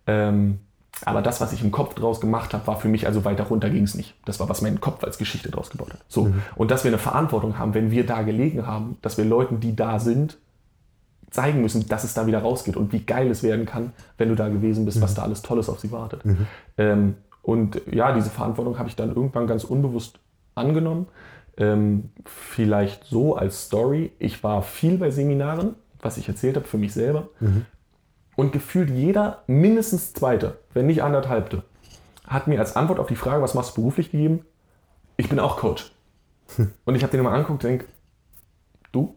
Ähm, 0.08 0.60
aber 1.06 1.22
das, 1.22 1.42
was 1.42 1.54
ich 1.54 1.64
im 1.64 1.72
Kopf 1.72 1.96
draus 1.96 2.22
gemacht 2.22 2.54
habe, 2.54 2.68
war 2.68 2.80
für 2.80 2.88
mich, 2.88 3.08
also 3.08 3.26
weiter 3.26 3.46
runter 3.46 3.70
ging 3.70 3.84
es 3.84 3.96
nicht. 3.96 4.14
Das 4.26 4.40
war, 4.40 4.50
was 4.50 4.62
mein 4.62 4.80
Kopf 4.80 5.04
als 5.04 5.18
Geschichte 5.18 5.50
draus 5.50 5.70
gebaut 5.70 5.94
hat. 5.94 6.02
So. 6.08 6.26
Und 6.56 6.72
dass 6.72 6.84
wir 6.84 6.90
eine 6.90 6.98
Verantwortung 7.00 7.58
haben, 7.58 7.74
wenn 7.74 7.92
wir 7.92 8.06
da 8.06 8.22
gelegen 8.22 8.68
haben, 8.68 8.98
dass 9.02 9.18
wir 9.18 9.26
Leuten, 9.26 9.60
die 9.60 9.76
da 9.76 10.00
sind, 10.00 10.38
zeigen 11.32 11.62
müssen, 11.62 11.88
dass 11.88 12.04
es 12.04 12.14
da 12.14 12.28
wieder 12.28 12.40
rausgeht 12.40 12.76
und 12.76 12.92
wie 12.92 13.00
geil 13.00 13.32
es 13.32 13.42
werden 13.42 13.66
kann, 13.66 13.94
wenn 14.18 14.30
du 14.30 14.36
da 14.36 14.50
gewesen 14.50 14.86
bist, 14.86 15.02
was 15.02 15.14
da 15.16 15.24
alles 15.24 15.42
Tolles 15.42 15.70
auf 15.70 15.80
sie 15.80 15.92
wartet. 15.92 16.22
Ähm, 16.78 17.16
und 17.42 17.82
ja, 17.92 18.14
diese 18.14 18.30
Verantwortung 18.30 18.78
habe 18.78 18.90
ich 18.90 18.96
dann 18.96 19.10
irgendwann 19.10 19.48
ganz 19.48 19.64
unbewusst 19.64 20.20
angenommen. 20.56 21.08
Ähm, 21.58 22.12
vielleicht 22.26 23.06
so 23.06 23.36
als 23.36 23.66
Story. 23.66 24.12
Ich 24.20 24.44
war 24.44 24.62
viel 24.62 24.98
bei 24.98 25.10
Seminaren, 25.10 25.76
was 26.02 26.18
ich 26.18 26.28
erzählt 26.28 26.58
habe 26.58 26.68
für 26.68 26.78
mich 26.78 26.94
selber. 26.94 27.30
Und 28.36 28.52
gefühlt 28.52 28.90
jeder, 28.90 29.44
mindestens 29.48 30.14
zweite, 30.14 30.60
wenn 30.74 30.88
nicht 30.88 31.04
anderthalbte, 31.04 31.64
hat 32.28 32.48
mir 32.48 32.60
als 32.60 32.76
Antwort 32.76 33.00
auf 33.00 33.08
die 33.08 33.16
Frage, 33.16 33.42
was 33.42 33.54
machst 33.54 33.76
du 33.76 33.82
beruflich 33.82 34.12
gegeben, 34.12 34.46
ich 35.18 35.30
bin 35.30 35.40
auch 35.40 35.58
Coach. 35.58 35.92
Und 36.86 36.96
ich 36.96 37.04
habe 37.04 37.12
den 37.12 37.24
mal 37.24 37.34
angeguckt 37.34 37.64
und 37.64 37.70
denke, 37.70 37.86
du? 38.92 39.16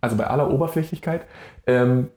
Also 0.00 0.16
bei 0.16 0.26
aller 0.26 0.50
Oberflächlichkeit, 0.50 1.26
ähm, 1.66 2.08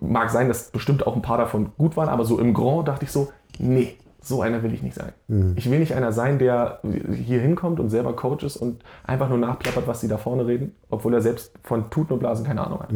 mag 0.00 0.30
sein, 0.30 0.48
dass 0.48 0.70
bestimmt 0.70 1.06
auch 1.06 1.16
ein 1.16 1.22
paar 1.22 1.38
davon 1.38 1.72
gut 1.78 1.96
waren, 1.96 2.08
aber 2.08 2.24
so 2.24 2.38
im 2.38 2.52
Grand 2.54 2.88
dachte 2.88 3.04
ich 3.04 3.12
so, 3.12 3.32
nee, 3.58 3.96
so 4.20 4.42
einer 4.42 4.62
will 4.62 4.74
ich 4.74 4.82
nicht 4.82 4.94
sein. 4.96 5.12
Ich 5.56 5.70
will 5.70 5.78
nicht 5.78 5.94
einer 5.94 6.12
sein, 6.12 6.38
der 6.38 6.80
hier 6.82 7.40
hinkommt 7.40 7.80
und 7.80 7.88
selber 7.88 8.14
Coach 8.14 8.44
ist 8.44 8.56
und 8.56 8.82
einfach 9.04 9.28
nur 9.28 9.38
nachplappert, 9.38 9.86
was 9.86 10.00
sie 10.00 10.08
da 10.08 10.18
vorne 10.18 10.46
reden, 10.46 10.74
obwohl 10.90 11.14
er 11.14 11.20
selbst 11.20 11.52
von 11.62 11.88
Tuten 11.90 12.14
und 12.14 12.18
Blasen 12.18 12.44
keine 12.44 12.66
Ahnung 12.66 12.80
hat. 12.80 12.90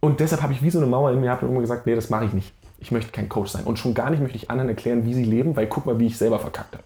Und 0.00 0.20
deshalb 0.20 0.42
habe 0.42 0.52
ich 0.52 0.62
wie 0.62 0.70
so 0.70 0.78
eine 0.78 0.86
Mauer 0.86 1.12
in 1.12 1.20
mir 1.20 1.30
hab 1.30 1.42
immer 1.42 1.60
gesagt, 1.60 1.86
nee, 1.86 1.94
das 1.94 2.10
mache 2.10 2.24
ich 2.26 2.32
nicht. 2.32 2.52
Ich 2.78 2.92
möchte 2.92 3.10
kein 3.10 3.28
Coach 3.28 3.50
sein. 3.50 3.64
Und 3.64 3.78
schon 3.78 3.94
gar 3.94 4.10
nicht 4.10 4.20
möchte 4.20 4.36
ich 4.36 4.50
anderen 4.50 4.68
erklären, 4.68 5.04
wie 5.04 5.14
sie 5.14 5.24
leben, 5.24 5.56
weil 5.56 5.66
guck 5.66 5.86
mal, 5.86 5.98
wie 5.98 6.06
ich 6.06 6.16
selber 6.16 6.38
verkackt 6.38 6.74
habe. 6.74 6.84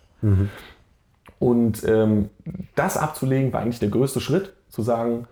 Und 1.38 1.83
ähm, 1.87 2.31
das 2.75 2.96
abzulegen 2.96 3.53
war 3.53 3.61
eigentlich 3.61 3.81
der 3.81 3.90
größte 3.90 4.20
Schritt, 4.20 4.53
zu 4.68 4.83
sagen, 4.83 5.27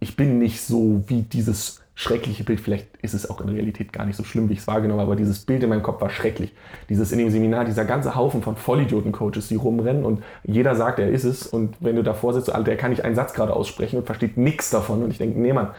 ich 0.00 0.16
bin 0.16 0.38
nicht 0.38 0.60
so 0.60 1.02
wie 1.06 1.22
dieses 1.22 1.80
schreckliche 1.94 2.44
Bild, 2.44 2.60
vielleicht 2.60 2.96
ist 3.02 3.14
es 3.14 3.28
auch 3.28 3.40
in 3.40 3.48
Realität 3.48 3.92
gar 3.92 4.06
nicht 4.06 4.14
so 4.14 4.22
schlimm, 4.22 4.48
wie 4.48 4.52
ich 4.52 4.60
es 4.60 4.68
wahrgenommen 4.68 5.00
habe, 5.00 5.10
aber 5.10 5.16
dieses 5.16 5.40
Bild 5.40 5.64
in 5.64 5.68
meinem 5.68 5.82
Kopf 5.82 6.00
war 6.00 6.10
schrecklich. 6.10 6.52
Dieses 6.88 7.10
in 7.10 7.18
dem 7.18 7.30
Seminar, 7.30 7.64
dieser 7.64 7.84
ganze 7.84 8.14
Haufen 8.14 8.40
von 8.40 8.56
Vollidioten-Coaches, 8.56 9.48
die 9.48 9.56
rumrennen 9.56 10.04
und 10.04 10.22
jeder 10.44 10.76
sagt, 10.76 11.00
er 11.00 11.08
ist 11.08 11.24
es 11.24 11.46
und 11.46 11.74
wenn 11.80 11.96
du 11.96 12.04
davor 12.04 12.34
sitzt, 12.34 12.52
Alter, 12.52 12.66
der 12.66 12.76
kann 12.76 12.90
nicht 12.90 13.04
einen 13.04 13.16
Satz 13.16 13.32
gerade 13.32 13.52
aussprechen 13.52 13.98
und 13.98 14.06
versteht 14.06 14.36
nichts 14.36 14.70
davon 14.70 15.02
und 15.02 15.10
ich 15.10 15.18
denke, 15.18 15.40
nee, 15.40 15.52
Mann, 15.52 15.70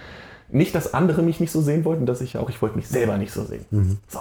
nicht, 0.51 0.73
dass 0.75 0.93
andere 0.93 1.21
mich 1.21 1.39
nicht 1.39 1.51
so 1.51 1.62
sehen 1.62 1.85
wollten, 1.85 2.05
dass 2.05 2.21
ich 2.21 2.38
auch, 2.38 2.49
ich 2.49 2.62
wollte 2.62 2.75
mich 2.75 2.88
selber 2.88 3.17
nicht 3.17 3.31
so 3.31 3.43
sehen. 3.43 3.65
So. 4.07 4.19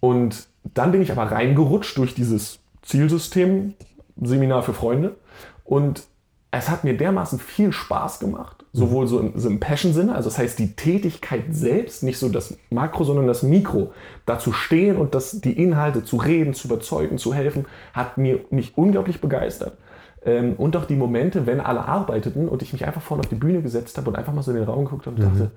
Und 0.00 0.46
dann 0.74 0.92
bin 0.92 1.02
ich 1.02 1.12
aber 1.12 1.24
reingerutscht 1.24 1.96
durch 1.98 2.14
dieses 2.14 2.58
Zielsystem, 2.82 3.74
Seminar 4.20 4.62
für 4.62 4.74
Freunde. 4.74 5.16
Und 5.64 6.04
es 6.50 6.68
hat 6.68 6.84
mir 6.84 6.96
dermaßen 6.96 7.38
viel 7.38 7.72
Spaß 7.72 8.18
gemacht, 8.18 8.64
sowohl 8.74 9.06
so 9.06 9.18
im, 9.20 9.32
so 9.38 9.48
im 9.48 9.58
Passion-Sinne, 9.58 10.14
also 10.14 10.28
das 10.28 10.38
heißt 10.38 10.58
die 10.58 10.76
Tätigkeit 10.76 11.44
selbst, 11.50 12.02
nicht 12.02 12.18
so 12.18 12.28
das 12.28 12.58
Makro, 12.68 13.04
sondern 13.04 13.26
das 13.26 13.42
Mikro, 13.42 13.92
da 14.26 14.38
zu 14.38 14.52
stehen 14.52 14.96
und 14.96 15.14
das, 15.14 15.40
die 15.40 15.52
Inhalte 15.52 16.04
zu 16.04 16.18
reden, 16.18 16.52
zu 16.52 16.68
überzeugen, 16.68 17.16
zu 17.16 17.32
helfen, 17.32 17.64
hat 17.94 18.18
mir, 18.18 18.40
mich 18.50 18.76
unglaublich 18.76 19.20
begeistert. 19.22 19.78
Ähm, 20.24 20.54
und 20.54 20.76
auch 20.76 20.84
die 20.84 20.96
Momente, 20.96 21.46
wenn 21.46 21.60
alle 21.60 21.86
arbeiteten 21.86 22.48
und 22.48 22.62
ich 22.62 22.72
mich 22.72 22.86
einfach 22.86 23.02
vorne 23.02 23.22
auf 23.22 23.28
die 23.28 23.34
Bühne 23.34 23.62
gesetzt 23.62 23.98
habe 23.98 24.10
und 24.10 24.16
einfach 24.16 24.32
mal 24.32 24.42
so 24.42 24.52
in 24.52 24.58
den 24.58 24.66
Raum 24.66 24.84
geguckt 24.84 25.06
habe 25.06 25.16
und 25.16 25.22
dachte, 25.22 25.50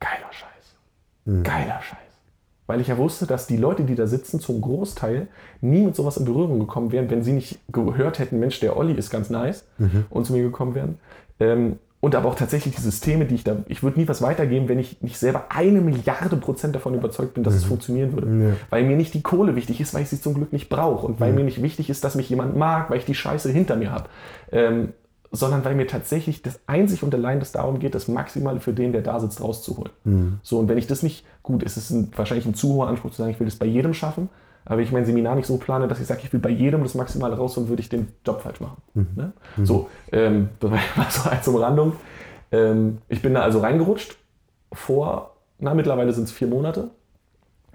geiler 0.00 0.32
Scheiß. 0.32 1.42
Geiler 1.44 1.80
Scheiß. 1.80 1.98
Weil 2.66 2.80
ich 2.80 2.88
ja 2.88 2.98
wusste, 2.98 3.26
dass 3.26 3.46
die 3.46 3.56
Leute, 3.56 3.84
die 3.84 3.94
da 3.94 4.06
sitzen, 4.06 4.40
zum 4.40 4.60
Großteil 4.60 5.28
nie 5.60 5.82
mit 5.82 5.96
sowas 5.96 6.18
in 6.18 6.24
Berührung 6.24 6.58
gekommen 6.58 6.92
wären, 6.92 7.08
wenn 7.08 7.22
sie 7.22 7.32
nicht 7.32 7.60
gehört 7.72 8.18
hätten, 8.18 8.38
Mensch, 8.40 8.60
der 8.60 8.76
Olli 8.76 8.92
ist 8.92 9.10
ganz 9.10 9.30
nice 9.30 9.66
und 10.10 10.26
zu 10.26 10.34
mir 10.34 10.42
gekommen 10.42 10.74
wären. 10.74 10.98
Ähm, 11.40 11.78
und 12.00 12.14
aber 12.14 12.28
auch 12.28 12.36
tatsächlich 12.36 12.76
die 12.76 12.80
Systeme, 12.80 13.24
die 13.24 13.34
ich 13.34 13.44
da, 13.44 13.56
ich 13.66 13.82
würde 13.82 13.98
nie 13.98 14.06
was 14.06 14.22
weitergeben, 14.22 14.68
wenn 14.68 14.78
ich 14.78 15.02
nicht 15.02 15.18
selber 15.18 15.46
eine 15.48 15.80
Milliarde 15.80 16.36
Prozent 16.36 16.74
davon 16.74 16.94
überzeugt 16.94 17.34
bin, 17.34 17.42
dass 17.42 17.54
es 17.54 17.64
funktionieren 17.64 18.12
würde. 18.12 18.26
Weil 18.70 18.84
mir 18.84 18.96
nicht 18.96 19.14
die 19.14 19.22
Kohle 19.22 19.56
wichtig 19.56 19.80
ist, 19.80 19.94
weil 19.94 20.02
ich 20.02 20.08
sie 20.08 20.20
zum 20.20 20.34
Glück 20.34 20.52
nicht 20.52 20.68
brauche. 20.68 21.06
Und 21.06 21.18
weil 21.18 21.32
mir 21.32 21.42
nicht 21.42 21.60
wichtig 21.60 21.90
ist, 21.90 22.04
dass 22.04 22.14
mich 22.14 22.30
jemand 22.30 22.56
mag, 22.56 22.88
weil 22.88 22.98
ich 22.98 23.04
die 23.04 23.16
Scheiße 23.16 23.50
hinter 23.50 23.74
mir 23.74 23.90
habe. 23.90 24.04
Ähm, 24.52 24.92
sondern 25.30 25.64
weil 25.64 25.74
mir 25.74 25.86
tatsächlich 25.86 26.42
das 26.42 26.60
einzig 26.66 27.02
und 27.02 27.14
allein 27.14 27.38
das 27.38 27.52
darum 27.52 27.78
geht, 27.78 27.94
das 27.94 28.08
Maximale 28.08 28.60
für 28.60 28.72
den, 28.72 28.92
der 28.92 29.02
da 29.02 29.20
sitzt, 29.20 29.42
rauszuholen. 29.42 29.92
So, 30.42 30.58
und 30.58 30.68
wenn 30.68 30.78
ich 30.78 30.86
das 30.86 31.02
nicht, 31.02 31.24
gut, 31.42 31.62
es 31.62 31.76
ist 31.76 31.90
ein, 31.90 32.10
wahrscheinlich 32.16 32.46
ein 32.46 32.54
zu 32.54 32.74
hoher 32.74 32.88
Anspruch 32.88 33.10
zu 33.10 33.18
sagen, 33.18 33.30
ich 33.30 33.40
will 33.40 33.46
das 33.46 33.56
bei 33.56 33.66
jedem 33.66 33.94
schaffen, 33.94 34.28
aber 34.64 34.78
wenn 34.78 34.84
ich 34.84 34.92
mein 34.92 35.06
Seminar 35.06 35.34
nicht 35.34 35.46
so 35.46 35.56
plane, 35.56 35.88
dass 35.88 36.00
ich 36.00 36.06
sage, 36.06 36.20
ich 36.24 36.32
will 36.32 36.40
bei 36.40 36.50
jedem 36.50 36.82
das 36.82 36.94
Maximale 36.94 37.36
rausholen, 37.36 37.68
würde 37.68 37.80
ich 37.80 37.88
den 37.88 38.08
Job 38.26 38.42
falsch 38.42 38.60
machen. 38.60 38.82
Ne? 39.16 39.32
So, 39.64 39.88
ähm, 40.12 40.50
das 40.60 40.70
war 40.70 41.10
so 41.10 41.30
als 41.30 41.48
Umrandung. 41.48 41.94
Ähm, 42.52 42.98
ich 43.08 43.22
bin 43.22 43.34
da 43.34 43.40
also 43.42 43.60
reingerutscht 43.60 44.16
vor, 44.72 45.36
na, 45.58 45.74
mittlerweile 45.74 46.12
sind 46.12 46.24
es 46.24 46.32
vier 46.32 46.48
Monate 46.48 46.90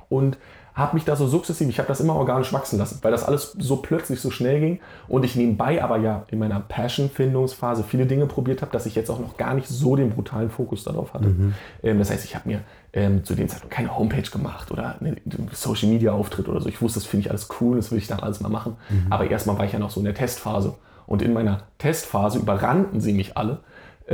und 0.09 0.37
habe 0.75 0.95
mich 0.95 1.05
da 1.05 1.15
so 1.15 1.27
sukzessiv, 1.27 1.69
ich 1.69 1.77
habe 1.77 1.87
das 1.87 1.99
immer 1.99 2.15
organisch 2.15 2.51
wachsen 2.51 2.79
lassen, 2.79 2.99
weil 3.01 3.11
das 3.11 3.23
alles 3.23 3.55
so 3.59 3.77
plötzlich 3.77 4.19
so 4.19 4.31
schnell 4.31 4.59
ging 4.59 4.79
und 5.07 5.23
ich 5.23 5.35
nebenbei 5.35 5.83
aber 5.83 5.97
ja 5.97 6.25
in 6.31 6.39
meiner 6.39 6.59
Passion-Findungsphase 6.59 7.83
viele 7.83 8.05
Dinge 8.05 8.25
probiert 8.25 8.61
habe, 8.61 8.71
dass 8.71 8.85
ich 8.85 8.95
jetzt 8.95 9.09
auch 9.09 9.19
noch 9.19 9.37
gar 9.37 9.53
nicht 9.53 9.67
so 9.67 9.95
den 9.95 10.09
brutalen 10.09 10.49
Fokus 10.49 10.83
darauf 10.83 11.13
hatte. 11.13 11.27
Mhm. 11.27 11.53
Ähm, 11.83 11.99
das 11.99 12.09
heißt, 12.09 12.25
ich 12.25 12.35
habe 12.35 12.49
mir 12.49 12.61
ähm, 12.93 13.23
zu 13.23 13.35
dem 13.35 13.47
Zeitpunkt 13.47 13.73
keine 13.73 13.97
Homepage 13.97 14.29
gemacht 14.29 14.71
oder 14.71 14.95
einen 14.99 15.19
Social-Media-Auftritt 15.51 16.49
oder 16.49 16.61
so. 16.61 16.69
Ich 16.69 16.81
wusste, 16.81 16.99
das 16.99 17.07
finde 17.07 17.25
ich 17.25 17.29
alles 17.29 17.49
cool, 17.59 17.77
das 17.77 17.91
will 17.91 17.97
ich 17.99 18.07
dann 18.07 18.19
alles 18.19 18.41
mal 18.41 18.49
machen. 18.49 18.77
Mhm. 18.89 19.11
Aber 19.11 19.29
erstmal 19.29 19.57
war 19.57 19.65
ich 19.65 19.73
ja 19.73 19.79
noch 19.79 19.91
so 19.91 19.99
in 19.99 20.05
der 20.05 20.15
Testphase. 20.15 20.75
Und 21.05 21.21
in 21.21 21.33
meiner 21.33 21.63
Testphase 21.77 22.39
überrannten 22.39 23.01
sie 23.01 23.13
mich 23.13 23.37
alle 23.37 23.59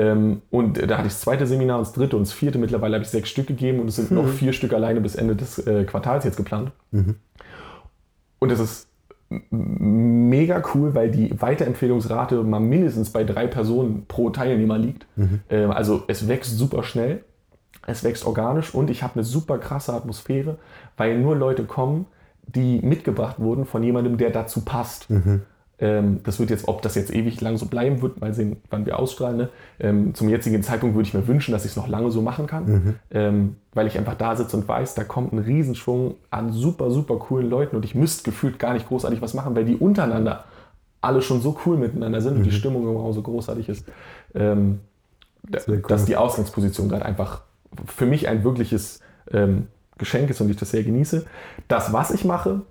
und 0.01 0.77
da 0.77 0.97
hatte 0.97 1.07
ich 1.07 1.13
das 1.13 1.21
zweite 1.21 1.47
Seminar 1.47 1.77
und 1.79 1.87
das 1.87 1.93
dritte 1.93 2.15
und 2.15 2.23
das 2.23 2.33
vierte. 2.33 2.57
Mittlerweile 2.57 2.95
habe 2.95 3.03
ich 3.03 3.09
sechs 3.09 3.29
Stück 3.29 3.47
gegeben 3.47 3.79
und 3.79 3.87
es 3.87 3.95
sind 3.95 4.11
mhm. 4.11 4.17
noch 4.17 4.27
vier 4.27 4.53
Stück 4.53 4.73
alleine 4.73 5.01
bis 5.01 5.15
Ende 5.15 5.35
des 5.35 5.59
äh, 5.65 5.83
Quartals 5.85 6.25
jetzt 6.25 6.37
geplant. 6.37 6.71
Mhm. 6.91 7.15
Und 8.39 8.49
das 8.49 8.59
ist 8.59 8.87
mega 9.51 10.63
cool, 10.73 10.95
weil 10.95 11.11
die 11.11 11.39
Weiterempfehlungsrate 11.39 12.43
mal 12.43 12.59
mindestens 12.59 13.11
bei 13.11 13.23
drei 13.23 13.47
Personen 13.47 14.05
pro 14.07 14.29
Teilnehmer 14.31 14.77
liegt. 14.77 15.05
Mhm. 15.15 15.41
Ähm, 15.49 15.71
also 15.71 16.03
es 16.07 16.27
wächst 16.27 16.57
super 16.57 16.83
schnell, 16.83 17.23
es 17.85 18.03
wächst 18.03 18.25
organisch 18.25 18.73
und 18.73 18.89
ich 18.89 19.03
habe 19.03 19.15
eine 19.15 19.23
super 19.23 19.59
krasse 19.59 19.93
Atmosphäre, 19.93 20.57
weil 20.97 21.19
nur 21.19 21.35
Leute 21.35 21.65
kommen, 21.65 22.07
die 22.47 22.79
mitgebracht 22.81 23.39
wurden 23.39 23.65
von 23.65 23.83
jemandem, 23.83 24.17
der 24.17 24.31
dazu 24.31 24.61
passt. 24.61 25.09
Mhm. 25.09 25.43
Ähm, 25.81 26.19
das 26.23 26.39
wird 26.39 26.49
jetzt, 26.49 26.67
ob 26.67 26.81
das 26.81 26.95
jetzt 26.95 27.13
ewig 27.13 27.39
lang 27.41 27.57
so 27.57 27.65
bleiben 27.65 28.01
wird, 28.01 28.19
mal 28.19 28.33
sehen, 28.33 28.57
wann 28.69 28.85
wir 28.85 28.99
ausstrahlen. 28.99 29.37
Ne? 29.37 29.49
Ähm, 29.79 30.13
zum 30.13 30.27
jetzigen 30.29 30.61
Zeitpunkt 30.61 30.95
würde 30.95 31.07
ich 31.07 31.13
mir 31.13 31.27
wünschen, 31.27 31.51
dass 31.53 31.63
ich 31.65 31.71
es 31.71 31.77
noch 31.77 31.87
lange 31.87 32.11
so 32.11 32.21
machen 32.21 32.47
kann, 32.47 32.65
mhm. 32.65 32.95
ähm, 33.11 33.55
weil 33.73 33.87
ich 33.87 33.97
einfach 33.97 34.15
da 34.15 34.35
sitze 34.35 34.57
und 34.57 34.67
weiß, 34.67 34.95
da 34.95 35.03
kommt 35.03 35.31
ein 35.31 35.39
Riesenschwung 35.39 36.15
an 36.31 36.51
super, 36.51 36.91
super 36.91 37.17
coolen 37.17 37.49
Leuten 37.49 37.75
und 37.75 37.85
ich 37.85 37.95
müsste 37.95 38.23
gefühlt 38.23 38.59
gar 38.59 38.73
nicht 38.73 38.87
großartig 38.87 39.21
was 39.21 39.33
machen, 39.33 39.55
weil 39.55 39.65
die 39.65 39.75
untereinander 39.75 40.43
alle 41.01 41.21
schon 41.21 41.41
so 41.41 41.57
cool 41.65 41.77
miteinander 41.77 42.19
sind 42.19 42.33
mhm. 42.33 42.37
und 42.39 42.43
die 42.43 42.51
mhm. 42.51 42.55
Stimmung 42.55 42.83
im 42.83 42.97
Raum 42.97 43.13
so 43.13 43.21
großartig 43.21 43.69
ist, 43.69 43.85
ähm, 44.35 44.79
cool. 45.67 45.81
dass 45.87 46.05
die 46.05 46.17
Ausgangsposition 46.17 46.89
gerade 46.89 47.05
einfach 47.05 47.43
für 47.85 48.05
mich 48.05 48.27
ein 48.27 48.43
wirkliches 48.43 48.99
ähm, 49.31 49.67
Geschenk 49.97 50.29
ist 50.29 50.41
und 50.41 50.49
ich 50.49 50.57
das 50.57 50.71
sehr 50.71 50.83
genieße. 50.83 51.25
Das, 51.67 51.93
was 51.93 52.11
ich 52.11 52.25
mache, 52.25 52.61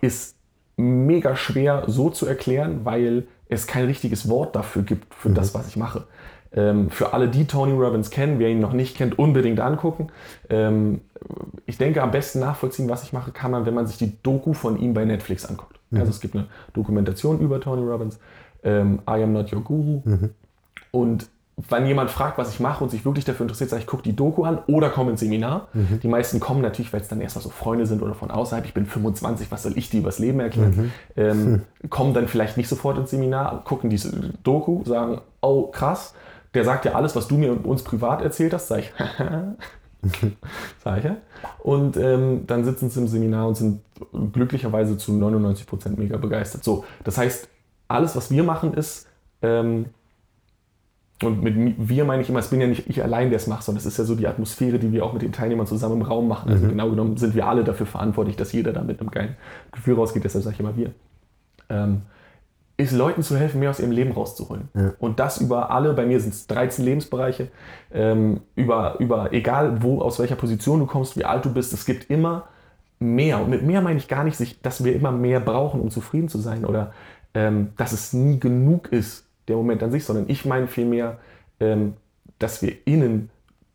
ist 0.00 0.37
mega 0.78 1.36
schwer 1.36 1.84
so 1.86 2.08
zu 2.08 2.26
erklären, 2.26 2.80
weil 2.84 3.26
es 3.48 3.66
kein 3.66 3.84
richtiges 3.84 4.28
Wort 4.28 4.56
dafür 4.56 4.82
gibt, 4.82 5.14
für 5.14 5.28
mhm. 5.28 5.34
das, 5.34 5.54
was 5.54 5.68
ich 5.68 5.76
mache. 5.76 6.04
Ähm, 6.52 6.88
für 6.88 7.12
alle, 7.12 7.28
die 7.28 7.46
Tony 7.46 7.72
Robbins 7.72 8.10
kennen, 8.10 8.38
wer 8.38 8.48
ihn 8.48 8.60
noch 8.60 8.72
nicht 8.72 8.96
kennt, 8.96 9.18
unbedingt 9.18 9.60
angucken. 9.60 10.08
Ähm, 10.48 11.02
ich 11.66 11.76
denke, 11.76 12.02
am 12.02 12.10
besten 12.10 12.40
nachvollziehen, 12.40 12.88
was 12.88 13.02
ich 13.02 13.12
mache, 13.12 13.32
kann 13.32 13.50
man, 13.50 13.66
wenn 13.66 13.74
man 13.74 13.86
sich 13.86 13.98
die 13.98 14.16
Doku 14.22 14.54
von 14.54 14.78
ihm 14.78 14.94
bei 14.94 15.04
Netflix 15.04 15.44
anguckt. 15.44 15.78
Mhm. 15.90 16.00
Also 16.00 16.10
es 16.10 16.20
gibt 16.20 16.34
eine 16.34 16.46
Dokumentation 16.72 17.40
über 17.40 17.60
Tony 17.60 17.82
Robbins, 17.82 18.18
ähm, 18.62 19.00
I 19.08 19.22
Am 19.22 19.32
Not 19.32 19.52
Your 19.52 19.62
Guru. 19.62 20.02
Mhm. 20.04 20.30
Und 20.90 21.28
wenn 21.68 21.86
jemand 21.86 22.10
fragt, 22.10 22.38
was 22.38 22.50
ich 22.52 22.60
mache 22.60 22.84
und 22.84 22.90
sich 22.90 23.04
wirklich 23.04 23.24
dafür 23.24 23.44
interessiert, 23.44 23.70
sage 23.70 23.82
ich, 23.82 23.86
gucke 23.88 24.02
die 24.02 24.14
Doku 24.14 24.44
an 24.44 24.58
oder 24.68 24.90
komme 24.90 25.10
ins 25.10 25.20
Seminar. 25.20 25.68
Mhm. 25.72 25.98
Die 26.00 26.08
meisten 26.08 26.38
kommen 26.38 26.62
natürlich, 26.62 26.92
weil 26.92 27.00
es 27.00 27.08
dann 27.08 27.20
erstmal 27.20 27.42
so 27.42 27.50
Freunde 27.50 27.84
sind 27.86 28.00
oder 28.00 28.14
von 28.14 28.30
außerhalb. 28.30 28.64
Ich 28.64 28.74
bin 28.74 28.86
25, 28.86 29.50
was 29.50 29.64
soll 29.64 29.76
ich 29.76 29.90
dir 29.90 30.00
übers 30.00 30.20
Leben 30.20 30.38
erklären? 30.38 30.74
Mhm. 30.76 30.92
Ähm, 31.16 31.64
hm. 31.80 31.90
Kommen 31.90 32.14
dann 32.14 32.28
vielleicht 32.28 32.56
nicht 32.56 32.68
sofort 32.68 32.96
ins 32.96 33.10
Seminar, 33.10 33.64
gucken 33.64 33.90
diese 33.90 34.34
Doku, 34.44 34.84
sagen, 34.84 35.20
oh 35.40 35.66
krass, 35.66 36.14
der 36.54 36.64
sagt 36.64 36.84
ja 36.84 36.92
alles, 36.92 37.16
was 37.16 37.26
du 37.26 37.36
mir 37.36 37.50
und 37.50 37.66
uns 37.66 37.82
privat 37.82 38.22
erzählt 38.22 38.54
hast. 38.54 38.68
Sag 38.68 38.78
ich, 38.78 38.92
sag 40.84 40.98
ich 40.98 41.04
ja. 41.04 41.16
Und 41.58 41.96
ähm, 41.96 42.44
dann 42.46 42.64
sitzen 42.64 42.88
sie 42.88 43.00
im 43.00 43.08
Seminar 43.08 43.48
und 43.48 43.56
sind 43.56 43.80
glücklicherweise 44.32 44.96
zu 44.96 45.12
99 45.12 45.66
Prozent 45.66 45.98
mega 45.98 46.18
begeistert. 46.18 46.62
So, 46.62 46.84
das 47.02 47.18
heißt, 47.18 47.48
alles, 47.88 48.14
was 48.14 48.30
wir 48.30 48.44
machen, 48.44 48.74
ist, 48.74 49.08
ähm, 49.42 49.86
und 51.22 51.42
mit 51.42 51.74
wir 51.88 52.04
meine 52.04 52.22
ich 52.22 52.28
immer, 52.28 52.38
es 52.38 52.48
bin 52.48 52.60
ja 52.60 52.66
nicht 52.66 52.88
ich 52.88 53.02
allein, 53.02 53.30
der 53.30 53.38
es 53.38 53.48
macht, 53.48 53.64
sondern 53.64 53.80
es 53.80 53.86
ist 53.86 53.98
ja 53.98 54.04
so 54.04 54.14
die 54.14 54.28
Atmosphäre, 54.28 54.78
die 54.78 54.92
wir 54.92 55.04
auch 55.04 55.12
mit 55.12 55.22
den 55.22 55.32
Teilnehmern 55.32 55.66
zusammen 55.66 55.96
im 55.96 56.02
Raum 56.02 56.28
machen. 56.28 56.50
Also 56.50 56.64
mhm. 56.64 56.70
genau 56.70 56.90
genommen 56.90 57.16
sind 57.16 57.34
wir 57.34 57.48
alle 57.48 57.64
dafür 57.64 57.86
verantwortlich, 57.86 58.36
dass 58.36 58.52
jeder 58.52 58.72
da 58.72 58.82
mit 58.82 59.00
einem 59.00 59.10
geilen 59.10 59.36
Gefühl 59.72 59.94
rausgeht, 59.94 60.22
deshalb 60.22 60.44
sage 60.44 60.54
ich 60.54 60.60
immer 60.60 60.76
wir. 60.76 60.92
Ähm, 61.68 62.02
ist 62.76 62.92
Leuten 62.92 63.24
zu 63.24 63.36
helfen, 63.36 63.58
mehr 63.58 63.70
aus 63.70 63.80
ihrem 63.80 63.90
Leben 63.90 64.12
rauszuholen. 64.12 64.68
Ja. 64.74 64.92
Und 65.00 65.18
das 65.18 65.40
über 65.40 65.72
alle, 65.72 65.92
bei 65.94 66.06
mir 66.06 66.20
sind 66.20 66.32
es 66.32 66.46
13 66.46 66.84
Lebensbereiche, 66.84 67.48
ähm, 67.92 68.42
über, 68.54 69.00
über 69.00 69.32
egal 69.32 69.82
wo, 69.82 70.00
aus 70.00 70.20
welcher 70.20 70.36
Position 70.36 70.78
du 70.78 70.86
kommst, 70.86 71.16
wie 71.16 71.24
alt 71.24 71.44
du 71.44 71.52
bist, 71.52 71.72
es 71.72 71.84
gibt 71.84 72.08
immer 72.08 72.44
mehr. 73.00 73.40
Und 73.40 73.50
mit 73.50 73.64
mehr 73.64 73.80
meine 73.80 73.98
ich 73.98 74.06
gar 74.06 74.22
nicht, 74.22 74.64
dass 74.64 74.84
wir 74.84 74.94
immer 74.94 75.10
mehr 75.10 75.40
brauchen, 75.40 75.80
um 75.80 75.90
zufrieden 75.90 76.28
zu 76.28 76.38
sein 76.38 76.64
oder 76.64 76.92
ähm, 77.34 77.70
dass 77.76 77.90
es 77.90 78.12
nie 78.12 78.38
genug 78.38 78.92
ist, 78.92 79.27
der 79.48 79.56
Moment 79.56 79.82
an 79.82 79.90
sich, 79.90 80.04
sondern 80.04 80.26
ich 80.28 80.44
meine 80.44 80.68
vielmehr, 80.68 81.18
ähm, 81.60 81.94
dass 82.38 82.62
wir 82.62 82.74
innen 82.84 83.30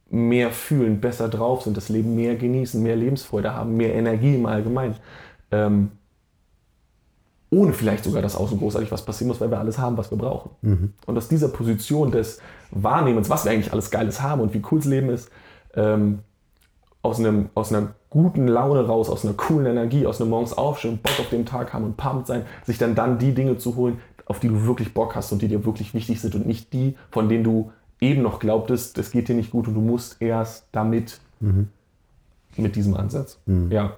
mehr 0.09 0.51
fühlen, 0.51 1.01
besser 1.01 1.27
drauf 1.27 1.63
sind, 1.63 1.75
das 1.75 1.89
Leben 1.89 2.15
mehr 2.15 2.35
genießen, 2.35 2.81
mehr 2.81 2.95
Lebensfreude 2.95 3.55
haben, 3.55 3.75
mehr 3.75 3.95
Energie 3.95 4.35
im 4.35 4.45
Allgemeinen. 4.45 4.95
Ähm, 5.51 5.91
ohne 7.49 7.73
vielleicht 7.73 8.03
sogar, 8.03 8.21
dass 8.21 8.35
außen 8.35 8.57
großartig 8.57 8.91
was 8.91 9.05
passieren 9.05 9.27
muss, 9.27 9.39
weil 9.39 9.51
wir 9.51 9.59
alles 9.59 9.77
haben, 9.77 9.97
was 9.97 10.11
wir 10.11 10.17
brauchen. 10.17 10.51
Mhm. 10.61 10.93
Und 11.05 11.17
aus 11.17 11.27
dieser 11.27 11.49
Position 11.49 12.11
des 12.11 12.39
Wahrnehmens, 12.71 13.29
was 13.29 13.45
wir 13.45 13.51
eigentlich 13.51 13.71
alles 13.71 13.91
Geiles 13.91 14.21
haben 14.21 14.41
und 14.41 14.53
wie 14.53 14.61
cool 14.71 14.79
das 14.79 14.87
Leben 14.87 15.09
ist, 15.09 15.29
ähm, 15.75 16.19
aus, 17.01 17.19
einem, 17.19 17.49
aus 17.53 17.71
einer 17.71 17.93
guten 18.09 18.47
Laune 18.47 18.85
raus, 18.85 19.09
aus 19.09 19.25
einer 19.25 19.33
coolen 19.33 19.65
Energie, 19.65 20.05
aus 20.05 20.21
einem 20.21 20.29
morgens 20.29 20.53
aufstehen, 20.53 20.99
Bock 21.01 21.19
auf 21.19 21.29
den 21.29 21.45
Tag 21.45 21.73
haben 21.73 21.85
und 21.85 21.97
pumped 21.97 22.27
sein, 22.27 22.45
sich 22.65 22.77
dann 22.77 22.95
dann 22.95 23.17
die 23.17 23.33
Dinge 23.33 23.57
zu 23.57 23.75
holen, 23.75 23.99
auf 24.25 24.39
die 24.39 24.47
du 24.47 24.65
wirklich 24.65 24.93
Bock 24.93 25.15
hast 25.15 25.31
und 25.31 25.41
die 25.41 25.47
dir 25.47 25.65
wirklich 25.65 25.93
wichtig 25.93 26.21
sind 26.21 26.35
und 26.35 26.45
nicht 26.45 26.73
die, 26.73 26.95
von 27.11 27.29
denen 27.29 27.43
du 27.43 27.71
eben 27.99 28.21
noch 28.21 28.39
glaubtest, 28.39 28.97
es 28.97 29.11
geht 29.11 29.29
dir 29.29 29.35
nicht 29.35 29.51
gut 29.51 29.67
und 29.67 29.73
du 29.73 29.81
musst 29.81 30.21
erst 30.21 30.67
damit 30.71 31.19
mhm. 31.39 31.69
mit 32.57 32.75
diesem 32.75 32.95
Ansatz. 32.95 33.39
Mhm. 33.45 33.71
Ja. 33.71 33.97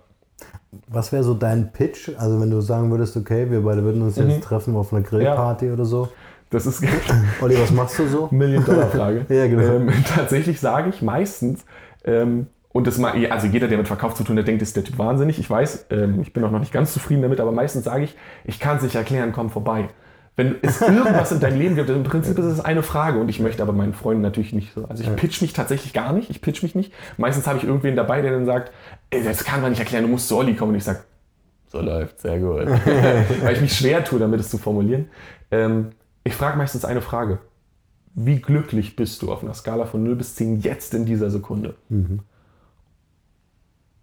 Was 0.88 1.12
wäre 1.12 1.24
so 1.24 1.34
dein 1.34 1.72
Pitch? 1.72 2.10
Also 2.18 2.40
wenn 2.40 2.52
du 2.52 2.62
sagen 2.62 2.92
würdest, 2.92 3.16
okay, 3.16 3.50
wir 3.50 3.62
beide 3.62 3.84
würden 3.84 4.02
uns 4.02 4.18
mhm. 4.18 4.30
jetzt 4.30 4.44
treffen 4.44 4.76
auf 4.76 4.94
einer 4.94 5.04
Grillparty 5.04 5.68
ja. 5.68 5.74
oder 5.74 5.86
so. 5.86 6.10
Das 6.50 6.66
ist 6.66 6.84
Olli, 7.42 7.60
was 7.60 7.72
machst 7.72 7.98
du 8.00 8.08
so? 8.08 8.28
Million-Dollar-Frage. 8.32 9.26
ja, 9.34 9.48
genau. 9.48 9.64
Ähm, 9.64 9.92
tatsächlich 10.16 10.60
sage 10.60 10.90
ich 10.90 11.02
meistens, 11.02 11.66
ähm, 12.04 12.48
und 12.72 12.88
das 12.88 12.98
mal, 12.98 13.14
also 13.32 13.48
jeder, 13.48 13.70
der 13.70 13.78
mit 13.78 13.88
Verkauf 13.88 14.16
zu 14.16 14.26
tun 14.26 14.38
hat, 14.38 14.48
denkt, 14.48 14.62
ist 14.62 14.76
der 14.76 14.84
Typ 14.84 14.98
wahnsinnig. 14.98 15.40
Ich 15.40 15.50
weiß, 15.50 15.86
ähm, 15.92 16.20
ich 16.22 16.34
bin 16.34 16.44
auch 16.44 16.52
noch 16.52 16.60
nicht 16.60 16.74
ganz 16.74 16.92
zufrieden 16.92 17.22
damit, 17.22 17.40
aber 17.40 17.54
meistens 17.54 17.86
sage 17.86 18.04
ich, 18.04 18.18
ich 18.44 18.60
kann 18.60 18.78
es 18.78 18.84
nicht 18.84 18.96
erklären, 18.96 19.32
komm 19.32 19.50
vorbei. 19.50 19.88
Wenn 20.36 20.56
es 20.62 20.82
irgendwas 20.82 21.32
in 21.32 21.40
deinem 21.40 21.60
Leben 21.60 21.76
gibt, 21.76 21.90
im 21.90 22.04
Prinzip 22.04 22.38
ist 22.38 22.46
es 22.46 22.60
eine 22.60 22.84
Frage 22.84 23.20
und 23.20 23.30
ich 23.30 23.40
möchte 23.40 23.62
aber 23.62 23.74
meinen 23.74 23.94
Freunden 23.94 24.22
natürlich 24.22 24.54
nicht 24.54 24.74
so. 24.74 24.86
Also 24.86 25.04
ich 25.04 25.16
pitch 25.16 25.42
mich 25.42 25.54
tatsächlich 25.54 25.94
gar 25.94 26.12
nicht, 26.14 26.30
ich 26.30 26.42
pitch 26.42 26.62
mich 26.64 26.76
nicht. 26.76 26.94
Meistens 27.18 27.48
habe 27.48 27.58
ich 27.58 27.64
irgendwen 27.64 27.96
dabei, 27.96 28.22
der 28.22 28.32
dann 28.32 28.46
sagt, 28.46 28.72
ey, 29.12 29.24
das 29.24 29.44
kann 29.46 29.62
man 29.62 29.72
nicht 29.72 29.80
erklären, 29.80 30.04
du 30.04 30.10
musst 30.10 30.28
zu 30.28 30.38
Olli 30.38 30.56
kommen 30.56 30.72
und 30.72 30.78
ich 30.78 30.84
sage, 30.84 31.00
so 31.68 31.82
läuft, 31.82 32.22
sehr 32.22 32.40
gut. 32.40 32.68
Weil 33.44 33.54
ich 33.54 33.62
mich 33.62 33.78
schwer 33.78 34.04
tue, 34.04 34.20
damit 34.20 34.40
es 34.40 34.50
zu 34.50 34.58
formulieren. 34.58 35.10
Ähm, 35.52 35.92
ich 36.24 36.34
frage 36.34 36.58
meistens 36.58 36.86
eine 36.86 37.02
Frage. 37.02 37.40
Wie 38.14 38.40
glücklich 38.40 38.96
bist 38.96 39.22
du 39.22 39.32
auf 39.32 39.44
einer 39.44 39.54
Skala 39.54 39.86
von 39.86 40.04
0 40.04 40.16
bis 40.16 40.36
10 40.36 40.62
jetzt 40.62 40.94
in 40.94 41.06
dieser 41.06 41.30
Sekunde? 41.30 41.76
Mhm. 41.90 42.22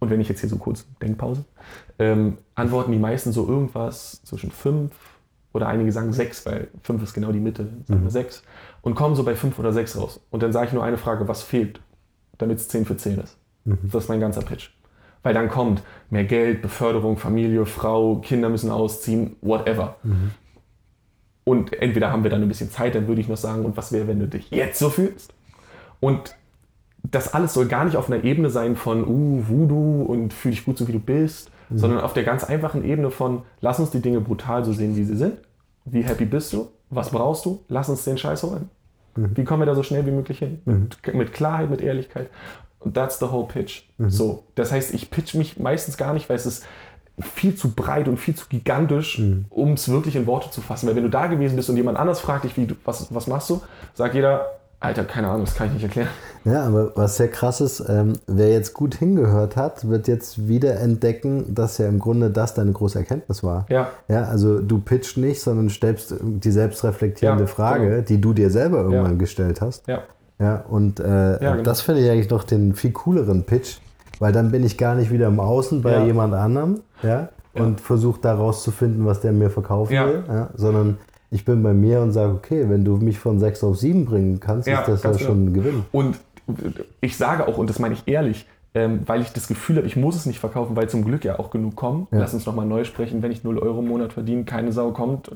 Und 0.00 0.10
wenn 0.10 0.20
ich 0.20 0.28
jetzt 0.28 0.40
hier 0.40 0.50
so 0.50 0.56
kurz 0.56 0.84
Denkpause, 1.00 1.44
ähm, 1.98 2.38
antworten 2.54 2.92
die 2.92 2.98
meisten 2.98 3.32
so 3.32 3.48
irgendwas 3.48 4.20
zwischen 4.24 4.50
5 4.50 4.92
oder 5.52 5.68
einige 5.68 5.92
sagen 5.92 6.12
sechs, 6.12 6.44
weil 6.46 6.68
fünf 6.82 7.02
ist 7.02 7.14
genau 7.14 7.32
die 7.32 7.40
Mitte, 7.40 7.64
sagen 7.64 7.86
wir 7.88 7.96
mhm. 7.98 8.10
sechs. 8.10 8.42
Und 8.80 8.94
kommen 8.94 9.14
so 9.14 9.22
bei 9.22 9.34
fünf 9.34 9.58
oder 9.58 9.72
sechs 9.72 9.96
raus. 9.96 10.20
Und 10.30 10.42
dann 10.42 10.52
sage 10.52 10.68
ich 10.68 10.72
nur 10.72 10.82
eine 10.82 10.98
Frage, 10.98 11.28
was 11.28 11.42
fehlt, 11.42 11.80
damit 12.38 12.58
es 12.58 12.68
zehn 12.68 12.84
für 12.84 12.96
zehn 12.96 13.18
ist. 13.18 13.36
Mhm. 13.64 13.78
Das 13.84 14.04
ist 14.04 14.08
mein 14.08 14.20
ganzer 14.20 14.42
Pitch. 14.42 14.70
Weil 15.22 15.34
dann 15.34 15.48
kommt 15.48 15.82
mehr 16.10 16.24
Geld, 16.24 16.62
Beförderung, 16.62 17.16
Familie, 17.16 17.64
Frau, 17.66 18.16
Kinder 18.16 18.48
müssen 18.48 18.70
ausziehen, 18.70 19.36
whatever. 19.40 19.96
Mhm. 20.02 20.32
Und 21.44 21.72
entweder 21.74 22.10
haben 22.10 22.24
wir 22.24 22.30
dann 22.30 22.42
ein 22.42 22.48
bisschen 22.48 22.70
Zeit, 22.70 22.94
dann 22.94 23.08
würde 23.08 23.20
ich 23.20 23.28
noch 23.28 23.36
sagen, 23.36 23.64
und 23.64 23.76
was 23.76 23.92
wäre, 23.92 24.08
wenn 24.08 24.20
du 24.20 24.28
dich 24.28 24.50
jetzt 24.50 24.78
so 24.78 24.90
fühlst? 24.90 25.34
Und 26.00 26.34
das 27.02 27.34
alles 27.34 27.54
soll 27.54 27.66
gar 27.66 27.84
nicht 27.84 27.96
auf 27.96 28.10
einer 28.10 28.24
Ebene 28.24 28.50
sein 28.50 28.76
von, 28.76 29.06
uh, 29.06 29.44
Voodoo 29.48 30.02
und 30.02 30.32
fühl 30.32 30.52
dich 30.52 30.64
gut 30.64 30.78
so, 30.78 30.88
wie 30.88 30.92
du 30.92 31.00
bist, 31.00 31.51
mhm. 31.72 31.78
sondern 31.78 32.00
auf 32.00 32.12
der 32.12 32.24
ganz 32.24 32.44
einfachen 32.44 32.84
Ebene 32.84 33.10
von, 33.10 33.42
lass 33.60 33.80
uns 33.80 33.90
die 33.90 34.00
Dinge 34.00 34.20
brutal 34.20 34.64
so 34.64 34.72
sehen, 34.72 34.96
wie 34.96 35.04
sie 35.04 35.16
sind. 35.16 35.38
Wie 35.84 36.02
happy 36.02 36.24
bist 36.24 36.52
du? 36.52 36.68
Was 36.90 37.10
brauchst 37.10 37.44
du? 37.44 37.60
Lass 37.68 37.88
uns 37.88 38.04
den 38.04 38.18
Scheiß 38.18 38.42
holen. 38.42 38.70
Mhm. 39.16 39.36
Wie 39.36 39.44
kommen 39.44 39.62
wir 39.62 39.66
da 39.66 39.74
so 39.74 39.82
schnell 39.82 40.06
wie 40.06 40.10
möglich 40.10 40.38
hin? 40.38 40.60
Mhm. 40.64 40.88
Mit, 41.04 41.14
mit, 41.14 41.32
Klarheit, 41.32 41.70
mit 41.70 41.80
Ehrlichkeit. 41.80 42.28
Und 42.80 42.94
that's 42.94 43.18
the 43.18 43.26
whole 43.26 43.46
pitch. 43.46 43.82
Mhm. 43.98 44.10
So, 44.10 44.44
das 44.54 44.72
heißt, 44.72 44.94
ich 44.94 45.10
pitch 45.10 45.34
mich 45.34 45.58
meistens 45.58 45.96
gar 45.96 46.12
nicht, 46.12 46.28
weil 46.28 46.36
es 46.36 46.46
ist 46.46 46.64
viel 47.20 47.54
zu 47.54 47.74
breit 47.74 48.08
und 48.08 48.16
viel 48.16 48.34
zu 48.34 48.46
gigantisch, 48.48 49.18
mhm. 49.18 49.44
um 49.50 49.72
es 49.72 49.88
wirklich 49.88 50.16
in 50.16 50.26
Worte 50.26 50.50
zu 50.50 50.60
fassen. 50.60 50.88
Weil 50.88 50.96
wenn 50.96 51.02
du 51.02 51.10
da 51.10 51.26
gewesen 51.26 51.56
bist 51.56 51.68
und 51.70 51.76
jemand 51.76 51.98
anders 51.98 52.20
fragt 52.20 52.44
dich, 52.44 52.56
wie 52.56 52.66
du, 52.66 52.74
was, 52.84 53.12
was 53.14 53.26
machst 53.26 53.50
du, 53.50 53.60
sagt 53.94 54.14
jeder, 54.14 54.46
Alter, 54.82 55.04
keine 55.04 55.28
Ahnung, 55.28 55.44
das 55.44 55.54
kann 55.54 55.68
ich 55.68 55.74
nicht 55.74 55.82
erklären. 55.84 56.08
Ja, 56.44 56.64
aber 56.64 56.90
was 56.96 57.16
sehr 57.16 57.28
krass 57.28 57.60
ist, 57.60 57.84
ähm, 57.88 58.14
wer 58.26 58.50
jetzt 58.50 58.74
gut 58.74 58.96
hingehört 58.96 59.54
hat, 59.56 59.88
wird 59.88 60.08
jetzt 60.08 60.48
wieder 60.48 60.80
entdecken, 60.80 61.54
dass 61.54 61.78
ja 61.78 61.86
im 61.86 62.00
Grunde 62.00 62.30
das 62.30 62.54
deine 62.54 62.72
große 62.72 62.98
Erkenntnis 62.98 63.44
war. 63.44 63.64
Ja. 63.68 63.88
Ja, 64.08 64.24
also 64.24 64.58
du 64.60 64.80
pitcht 64.80 65.16
nicht, 65.18 65.40
sondern 65.40 65.70
stellst 65.70 66.14
die 66.20 66.50
selbstreflektierende 66.50 67.44
Ja, 67.44 67.46
Frage, 67.48 67.88
genau. 67.88 68.02
die 68.02 68.20
du 68.20 68.32
dir 68.32 68.50
selber 68.50 68.78
irgendwann 68.78 69.12
Ja. 69.12 69.18
gestellt 69.18 69.60
hast. 69.60 69.86
Ja. 69.86 70.00
Ja, 70.40 70.64
und 70.68 70.98
äh, 70.98 71.32
Ja, 71.42 71.52
genau. 71.52 71.62
das 71.62 71.80
finde 71.82 72.00
ich 72.00 72.10
eigentlich 72.10 72.30
noch 72.30 72.42
den 72.42 72.74
viel 72.74 72.90
cooleren 72.90 73.44
Pitch, 73.44 73.78
weil 74.18 74.32
dann 74.32 74.50
bin 74.50 74.64
ich 74.64 74.76
gar 74.78 74.96
nicht 74.96 75.12
wieder 75.12 75.28
im 75.28 75.38
Außen 75.38 75.80
bei 75.82 76.04
jemand 76.04 76.34
anderem, 76.34 76.80
ja, 77.04 77.28
und 77.54 77.80
versuche 77.80 78.20
da 78.20 78.34
rauszufinden, 78.34 79.06
was 79.06 79.20
der 79.20 79.30
mir 79.32 79.50
verkaufen 79.50 79.92
will, 79.92 80.24
sondern 80.56 80.96
ich 81.32 81.44
bin 81.44 81.62
bei 81.62 81.72
mir 81.72 82.00
und 82.00 82.12
sage, 82.12 82.32
okay, 82.34 82.66
wenn 82.68 82.84
du 82.84 82.96
mich 82.98 83.18
von 83.18 83.38
6 83.40 83.64
auf 83.64 83.78
7 83.78 84.04
bringen 84.04 84.38
kannst, 84.38 84.68
Ja, 84.68 84.80
ist 84.80 84.88
das 84.88 85.02
ja 85.02 85.10
ganz 85.10 85.22
schon 85.22 85.46
ein 85.46 85.52
Gewinn. 85.54 85.82
Und 85.90 86.18
ich 87.00 87.16
sage 87.16 87.48
auch, 87.48 87.58
und 87.58 87.68
das 87.70 87.78
meine 87.78 87.94
ich 87.94 88.02
ehrlich, 88.06 88.46
ähm, 88.74 89.00
weil 89.04 89.20
ich 89.20 89.30
das 89.32 89.48
Gefühl 89.48 89.76
habe, 89.76 89.86
ich 89.86 89.96
muss 89.96 90.16
es 90.16 90.24
nicht 90.24 90.38
verkaufen, 90.38 90.74
weil 90.76 90.88
zum 90.88 91.04
Glück 91.04 91.24
ja 91.26 91.38
auch 91.38 91.50
genug 91.50 91.76
kommen. 91.76 92.06
Ja. 92.10 92.20
Lass 92.20 92.32
uns 92.32 92.46
nochmal 92.46 92.64
neu 92.64 92.84
sprechen, 92.84 93.22
wenn 93.22 93.30
ich 93.30 93.44
0 93.44 93.58
Euro 93.58 93.80
im 93.80 93.88
Monat 93.88 94.14
verdiene, 94.14 94.44
keine 94.44 94.72
Sau 94.72 94.92
kommt, 94.92 95.30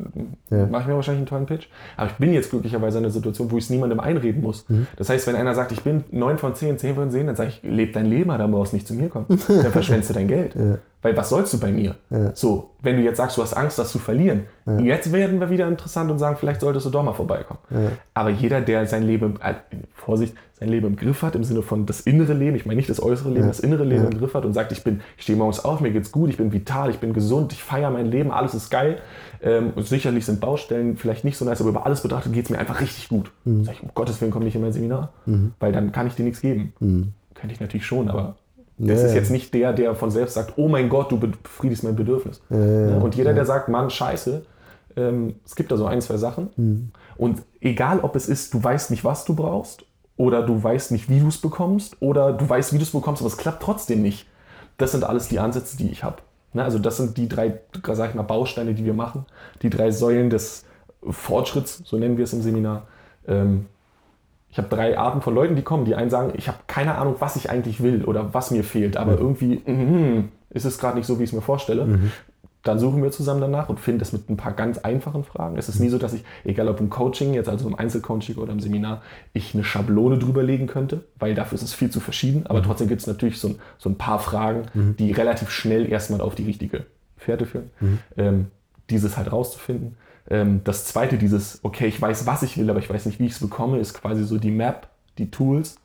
Ja. 0.51 0.67
mache 0.67 0.83
ich 0.83 0.89
mir 0.89 0.95
wahrscheinlich 0.95 1.21
einen 1.21 1.27
tollen 1.27 1.47
Pitch. 1.47 1.67
Aber 1.99 2.11
ich 2.11 2.17
bin 2.17 2.33
jetzt 2.33 2.49
glücklicherweise 2.49 2.97
in 2.99 3.05
einer 3.05 3.13
Situation, 3.13 3.51
wo 3.51 3.59
ich 3.59 3.65
es 3.65 3.71
niemandem 3.71 4.01
einreden 4.01 4.43
muss. 4.43 4.65
Mhm. 4.69 4.87
Das 4.97 5.11
heißt, 5.11 5.27
wenn 5.27 5.37
einer 5.37 5.55
sagt, 5.55 5.71
ich 5.73 5.83
bin 5.83 6.05
9 6.11 6.39
von 6.39 6.55
10, 6.55 6.79
10 6.79 6.95
von 6.95 7.11
10, 7.11 7.27
dann 7.27 7.37
sage 7.37 7.51
ich, 7.51 7.63
leb 7.63 7.93
dein 7.93 8.07
Leben, 8.07 8.31
dann 8.31 8.51
brauchst 8.51 8.73
du 8.73 8.77
nicht 8.77 8.89
zu 8.89 8.95
mir 8.95 9.11
kommen. 9.11 9.27
Dann 9.29 9.73
verschwendest 9.73 10.11
du 10.11 10.15
dein 10.15 10.29
Geld. 10.29 10.57
Weil 11.07 11.17
was 11.17 11.29
sollst 11.29 11.53
du 11.55 11.61
bei 11.61 11.71
mir? 11.71 11.95
So, 12.35 12.71
wenn 12.83 12.97
du 12.97 13.03
jetzt 13.03 13.19
sagst, 13.19 13.37
du 13.37 13.43
hast 13.43 13.55
Angst, 13.55 13.79
das 13.79 13.93
zu 13.93 14.01
verlieren, 14.01 14.47
jetzt 14.83 15.13
werden 15.13 15.39
wir 15.39 15.51
wieder 15.51 15.69
interessant 15.69 16.11
und 16.11 16.19
sagen, 16.19 16.37
vielleicht 16.37 16.61
solltest 16.61 16.85
du 16.87 16.91
doch 16.91 17.05
mal 17.05 17.13
vorbeikommen. 17.13 17.61
Aber 18.13 18.31
jeder, 18.31 18.61
der 18.61 18.87
sein 18.87 19.05
Leben, 19.05 19.39
äh, 19.41 19.55
Vorsicht, 19.95 20.35
sein 20.59 20.69
Leben 20.69 20.87
im 20.89 20.97
Griff 20.97 21.23
hat, 21.23 21.37
im 21.37 21.45
Sinne 21.45 21.63
von 21.63 21.87
das 21.87 22.01
innere 22.01 22.33
Leben, 22.33 22.57
ich 22.57 22.67
meine 22.67 22.77
nicht 22.79 22.89
das 22.89 23.01
äußere 23.01 23.29
Leben, 23.31 23.47
das 23.47 23.61
innere 23.61 23.85
Leben 23.85 24.05
im 24.07 24.19
Griff 24.19 24.35
hat 24.35 24.45
und 24.45 24.55
sagt, 24.55 24.73
ich 24.73 24.83
bin, 24.83 25.01
ich 25.17 25.23
stehe 25.23 25.39
morgens 25.39 25.65
auf, 25.65 25.81
mir 25.81 25.93
geht's 25.93 26.11
gut, 26.11 26.29
ich 26.31 26.39
bin 26.39 26.51
vital, 26.53 26.91
ich 26.91 26.99
bin 26.99 27.13
gesund, 27.13 27.53
ich 27.53 27.63
feiere 27.63 27.91
mein 27.91 28.07
Leben, 28.07 28.33
alles 28.33 28.55
ist 28.55 28.71
geil. 28.71 28.99
Ähm, 29.43 29.73
und 29.77 29.87
sicherlich 29.87 30.25
sind 30.27 30.41
Baustellen 30.41 30.97
vielleicht 30.97 31.25
nicht 31.25 31.37
so 31.37 31.45
nice, 31.45 31.61
aber 31.61 31.71
über 31.71 31.87
alles 31.87 32.01
betrachtet 32.01 32.33
geht's 32.33 32.51
mir 32.51 32.59
einfach 32.59 32.81
richtig 32.81 33.09
gut. 33.09 33.31
Sag 33.65 33.75
ich, 33.75 33.83
um 33.85 33.91
Gottes 33.95 34.21
Willen 34.21 34.33
komm 34.33 34.43
nicht 34.43 34.57
in 34.57 34.63
mein 34.63 34.73
Seminar, 34.73 35.13
weil 35.61 35.71
dann 35.73 35.93
kann 35.93 36.07
ich 36.09 36.15
dir 36.15 36.25
nichts 36.25 36.41
geben. 36.41 36.73
Könnte 37.35 37.53
ich 37.55 37.61
natürlich 37.61 37.85
schon, 37.87 38.09
aber 38.09 38.37
das 38.79 39.01
Ja, 39.01 39.07
ist 39.09 39.15
jetzt 39.15 39.31
nicht 39.31 39.55
der, 39.55 39.73
der 39.73 39.95
von 39.95 40.11
selbst 40.11 40.35
sagt, 40.35 40.55
oh 40.57 40.69
mein 40.69 40.89
Gott, 40.89 41.11
du 41.11 41.19
befriedigst 41.19 41.83
mein 41.83 41.97
Bedürfnis. 41.97 42.43
Ja, 42.51 42.99
und 42.99 43.15
jeder, 43.15 43.33
der 43.33 43.47
sagt, 43.47 43.69
Mann, 43.69 43.89
scheiße, 43.89 44.43
ähm, 44.97 45.37
es 45.45 45.57
gibt 45.57 45.71
da 45.71 45.77
so 45.77 45.87
ein, 45.87 46.01
zwei 46.01 46.17
Sachen. 46.17 46.51
Mhm. 46.57 46.91
Und 47.17 47.43
egal, 47.61 48.01
ob 48.01 48.17
es 48.17 48.29
ist, 48.29 48.53
du 48.55 48.63
weißt 48.63 48.91
nicht, 48.91 49.05
was 49.05 49.25
du 49.25 49.35
brauchst, 49.35 49.85
oder 50.19 50.43
du 50.43 50.63
weißt 50.63 50.93
nicht, 50.93 51.09
wie 51.09 51.21
du 51.21 51.29
es 51.29 51.39
bekommst, 51.39 51.97
oder 52.01 52.33
du 52.33 52.49
weißt, 52.49 52.73
wie 52.73 52.79
du 52.79 52.83
es 52.83 52.93
bekommst, 52.93 53.23
aber 53.23 53.29
es 53.29 53.37
klappt 53.37 53.63
trotzdem 53.63 54.03
nicht. 54.03 54.27
Das 54.79 54.93
sind 54.93 55.05
alles 55.05 55.29
die 55.29 55.39
Ansätze, 55.39 55.77
die 55.77 55.91
ich 55.91 56.05
habe. 56.05 56.17
Ne, 56.53 56.65
also 56.65 56.79
das 56.79 56.97
sind 56.97 57.17
die 57.17 57.29
drei, 57.29 57.61
sag 57.93 58.11
ich 58.11 58.15
mal, 58.15 58.23
Bausteine, 58.23 58.75
die 58.75 58.85
wir 58.85 58.95
machen. 58.95 59.27
Die 59.63 59.71
drei 59.71 59.91
Säulen 59.91 60.31
des 60.31 60.65
Fortschritts, 61.03 61.83
so 61.85 61.99
nennen 61.99 62.17
wir 62.17 62.25
es 62.25 62.33
im 62.33 62.43
Seminar. 62.43 62.87
Ähm, 63.27 63.67
ich 64.57 64.59
habe 64.59 64.75
drei 64.75 64.97
Arten 64.97 65.21
von 65.21 65.35
Leuten, 65.35 65.55
die 65.55 65.61
kommen. 65.61 65.85
Die 65.85 65.95
einen 65.95 66.09
sagen, 66.09 66.33
ich 66.35 66.49
habe 66.49 66.57
keine 66.67 66.95
Ahnung, 66.95 67.17
was 67.19 67.37
ich 67.37 67.51
eigentlich 67.51 67.83
will 67.83 68.07
oder 68.07 68.33
was 68.33 68.51
mir 68.51 68.65
fehlt, 68.65 68.97
aber 68.97 69.19
irgendwie 69.19 69.61
mhm, 69.67 70.31
ist 70.49 70.65
es 70.65 70.79
gerade 70.79 70.97
nicht 70.97 71.07
so, 71.07 71.19
wie 71.19 71.25
ich 71.25 71.29
es 71.29 71.35
mir 71.35 71.43
vorstelle. 71.43 71.87
Dann 72.63 72.79
suchen 72.79 73.03
wir 73.03 73.11
zusammen 73.11 73.43
danach 73.43 73.69
und 73.69 73.81
finden 73.81 73.99
das 73.99 74.15
mit 74.15 74.31
ein 74.31 74.39
paar 74.39 74.53
ganz 74.53 74.79
einfachen 74.79 75.25
Fragen. 75.25 75.59
Es 75.59 75.69
ist 75.69 75.79
nie 75.79 75.91
so, 75.91 75.99
dass 75.99 76.15
ich, 76.15 76.25
egal 76.45 76.69
ob 76.71 76.81
im 76.81 76.89
Coaching, 76.89 77.35
jetzt 77.35 77.51
also 77.51 77.69
im 77.69 77.75
Einzelcoaching 77.75 78.37
oder 78.37 78.51
im 78.51 78.61
Seminar, 78.61 79.03
ich 79.35 79.53
eine 79.53 79.63
Schablone 79.63 80.17
drüber 80.17 80.43
legen 80.43 80.67
könnte, 80.69 81.05
weil 81.19 81.35
dafür 81.35 81.57
ist 81.57 81.63
es 81.63 81.75
viel 81.75 81.91
zu 81.91 82.01
verschieden. 82.01 82.47
Aber 82.47 82.63
trotzdem 82.63 82.89
gibt 82.89 83.03
es 83.03 83.07
natürlich 83.07 83.39
so 83.39 83.49
ein, 83.49 83.59
so 83.77 83.91
ein 83.91 83.99
paar 83.99 84.21
Fragen, 84.21 84.63
die 84.99 85.13
relativ 85.13 85.51
schnell 85.51 85.87
erstmal 85.87 86.23
auf 86.23 86.35
die 86.35 86.45
richtige 86.45 86.87
Fährte 87.19 87.45
führen. 87.45 87.71
Ähm, 88.17 88.47
dieses 88.89 89.19
halt 89.19 89.31
rauszufinden. 89.31 89.97
Ähm, 90.29 90.61
das 90.65 90.85
zweite, 90.85 91.19
dieses, 91.19 91.61
okay, 91.63 91.87
ich 91.87 92.01
weiß, 92.01 92.27
was 92.27 92.43
ich 92.43 92.59
will, 92.59 92.69
aber 92.71 92.79
ich 92.79 92.91
weiß 92.91 93.07
nicht, 93.07 93.19
wie 93.19 93.27
ich 93.27 93.33
es 93.33 93.41
bekomme, 93.41 93.79
ist 93.79 93.95
quasi 93.95 94.25
so 94.25 94.39
die 94.39 94.51
Map, 94.51 94.89
die 95.19 95.31
Tools. 95.31 95.77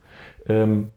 Ähm, 0.47 0.89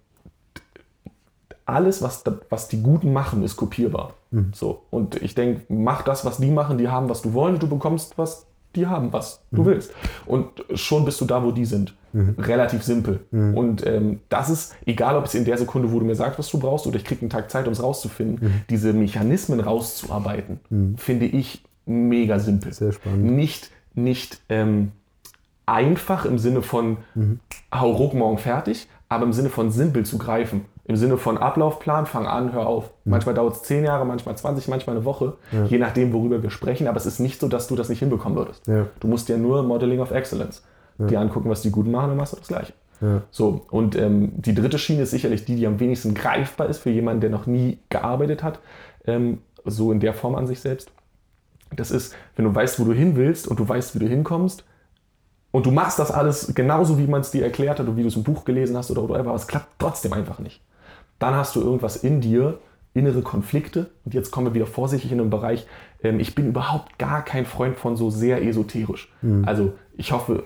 alles, 1.66 2.03
was, 2.03 2.24
was 2.51 2.68
die 2.68 2.82
Guten 2.82 3.12
machen, 3.12 3.42
ist 3.42 3.57
kopierbar. 3.57 4.14
So. 4.53 4.82
Und 4.90 5.22
ich 5.22 5.34
denke, 5.34 5.62
mach 5.72 6.03
das, 6.03 6.24
was 6.24 6.38
die 6.38 6.51
machen, 6.51 6.76
die 6.76 6.88
haben, 6.88 7.09
was 7.09 7.22
du 7.22 7.32
wollen, 7.32 7.55
und 7.55 7.62
du 7.62 7.68
bekommst, 7.68 8.18
was 8.18 8.47
die 8.74 8.86
haben, 8.86 9.12
was 9.12 9.40
du 9.53 9.64
willst. 9.64 9.92
Und 10.26 10.49
schon 10.74 11.05
bist 11.05 11.20
du 11.20 11.24
da, 11.24 11.45
wo 11.45 11.53
die 11.53 11.64
sind. 11.64 11.95
Relativ 12.38 12.82
simpel. 12.82 13.20
Und 13.57 13.86
ähm, 13.86 14.20
das 14.28 14.49
ist, 14.51 14.74
egal 14.86 15.16
ob 15.16 15.24
es 15.24 15.34
in 15.34 15.45
der 15.45 15.59
Sekunde, 15.59 15.90
wo 15.90 15.99
du 15.99 16.05
mir 16.05 16.14
sagst, 16.14 16.38
was 16.38 16.49
du 16.51 16.59
brauchst, 16.59 16.86
oder 16.86 16.97
ich 16.97 17.05
kriege 17.05 17.22
einen 17.22 17.30
Tag 17.30 17.51
Zeit, 17.51 17.66
um 17.66 17.72
es 17.72 17.82
rauszufinden, 17.82 18.64
diese 18.68 18.92
Mechanismen 18.92 19.61
rauszuarbeiten, 19.61 20.61
finde 20.97 21.26
ich 21.26 21.64
mega 21.87 22.39
simpel. 22.39 22.72
Sehr 22.72 22.93
spannend. 22.93 23.24
Nicht, 23.24 23.70
nicht 23.95 24.41
ähm, 24.49 24.93
einfach 25.66 26.24
im 26.24 26.39
Sinne 26.39 26.62
von 26.62 26.99
hau 27.72 27.91
ruck 27.91 28.14
morgen 28.14 28.39
fertig, 28.39 28.89
aber 29.09 29.24
im 29.24 29.32
Sinne 29.32 29.51
von 29.51 29.70
simpel 29.70 30.05
zu 30.05 30.18
greifen. 30.18 30.66
Im 30.87 30.97
Sinne 30.97 31.16
von 31.16 31.39
Ablaufplan, 31.39 32.05
fang 32.05 32.26
an, 32.26 32.53
hör 32.53 32.66
auf. 32.66 32.91
Manchmal 33.05 33.35
dauert 33.35 33.55
es 33.55 33.62
10 33.62 33.85
Jahre, 33.85 34.05
manchmal 34.05 34.37
20, 34.37 34.68
manchmal 34.68 34.97
eine 34.97 35.07
Woche, 35.07 35.39
je 35.68 35.78
nachdem, 35.78 36.12
worüber 36.12 36.43
wir 36.43 36.51
sprechen. 36.51 36.89
Aber 36.89 36.99
es 36.99 37.07
ist 37.07 37.20
nicht 37.20 37.41
so, 37.41 37.49
dass 37.49 37.68
du 37.68 37.76
das 37.76 37.89
nicht 37.89 38.01
hinbekommen 38.01 38.37
würdest. 38.37 38.66
Ja. 38.66 38.87
Du 39.01 39.09
musst 39.09 39.30
ja 39.30 39.39
nur 39.39 39.62
Modeling 39.62 40.01
of 40.01 40.11
Excellence 40.11 40.62
dir 40.99 41.20
angucken, 41.20 41.49
was 41.49 41.62
die 41.62 41.70
Guten 41.70 41.91
machen, 41.91 42.09
dann 42.09 42.16
machst 42.16 42.35
du 42.35 42.37
das 42.37 42.49
Gleiche. 42.49 42.72
Ja. 43.01 43.22
So, 43.30 43.66
und 43.70 43.97
ähm, 43.97 44.32
die 44.37 44.55
dritte 44.55 44.78
Schiene 44.78 45.03
ist 45.03 45.11
sicherlich 45.11 45.45
die, 45.45 45.57
die 45.57 45.66
am 45.66 45.80
wenigsten 45.80 46.14
greifbar 46.14 46.68
ist 46.68 46.78
für 46.78 46.91
jemanden, 46.91 47.20
der 47.20 47.30
noch 47.30 47.47
nie 47.47 47.78
gearbeitet 47.89 48.43
hat, 48.43 48.61
ähm, 49.07 49.39
so 49.64 49.91
in 49.93 50.01
der 50.01 50.14
Form 50.14 50.35
an 50.35 50.47
sich 50.47 50.61
selbst. 50.61 50.93
Das 51.77 51.91
ist, 51.91 52.14
wenn 52.37 52.45
du 52.45 52.55
weißt, 52.55 52.81
wo 52.81 52.85
du 52.85 52.93
hin 52.93 53.16
willst 53.16 53.49
und 53.49 53.59
du 53.59 53.68
weißt, 53.68 53.95
wie 53.95 53.99
du 53.99 54.07
hinkommst 54.07 54.64
und 55.51 55.66
du 55.66 55.70
machst 55.70 55.99
das 55.99 56.11
alles 56.11 56.55
genauso, 56.55 56.99
wie 56.99 57.07
man 57.07 57.20
es 57.20 57.31
dir 57.31 57.45
erklärt 57.45 57.79
hat 57.79 57.87
oder 57.87 57.97
wie 57.97 58.03
du 58.03 58.09
es 58.09 58.16
im 58.16 58.25
Buch 58.25 58.45
gelesen 58.45 58.77
hast 58.77 58.91
oder 58.91 59.03
whatever, 59.03 59.31
aber 59.31 59.37
es 59.37 59.47
klappt 59.47 59.68
trotzdem 59.79 60.12
einfach 60.12 60.39
nicht. 60.39 60.61
Dann 61.18 61.35
hast 61.35 61.55
du 61.57 61.61
irgendwas 61.61 61.97
in 61.97 62.20
dir, 62.20 62.59
innere 62.93 63.22
Konflikte 63.22 63.91
und 64.05 64.14
jetzt 64.14 64.31
kommen 64.31 64.49
wir 64.49 64.55
wieder 64.55 64.66
vorsichtig 64.66 65.12
in 65.12 65.18
den 65.18 65.31
Bereich, 65.31 65.66
ähm, 66.03 66.20
ich 66.20 66.35
bin 66.35 66.49
überhaupt 66.49 66.99
gar 66.99 67.25
kein 67.25 67.47
Freund 67.47 67.77
von 67.77 67.97
so 67.97 68.11
sehr 68.11 68.45
esoterisch. 68.45 69.12
Also 69.47 69.72
ich 69.97 70.12
hoffe, 70.12 70.45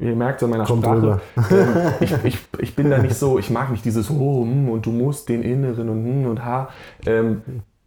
ihr 0.00 0.14
merkt 0.14 0.42
es 0.42 0.44
an 0.44 0.50
meiner 0.50 0.64
Kommt 0.64 0.84
Sprache, 0.84 1.20
ähm, 1.50 1.92
ich, 2.00 2.12
ich, 2.24 2.38
ich 2.58 2.76
bin 2.76 2.90
da 2.90 2.98
nicht 2.98 3.14
so, 3.14 3.38
ich 3.38 3.50
mag 3.50 3.70
nicht 3.70 3.84
dieses 3.84 4.10
oh, 4.10 4.42
hm, 4.42 4.68
und 4.68 4.86
du 4.86 4.90
musst 4.90 5.28
den 5.28 5.42
Inneren 5.42 5.88
und 5.88 6.04
hm 6.04 6.26
und 6.26 6.44
ha. 6.44 6.68
Ähm, 7.06 7.42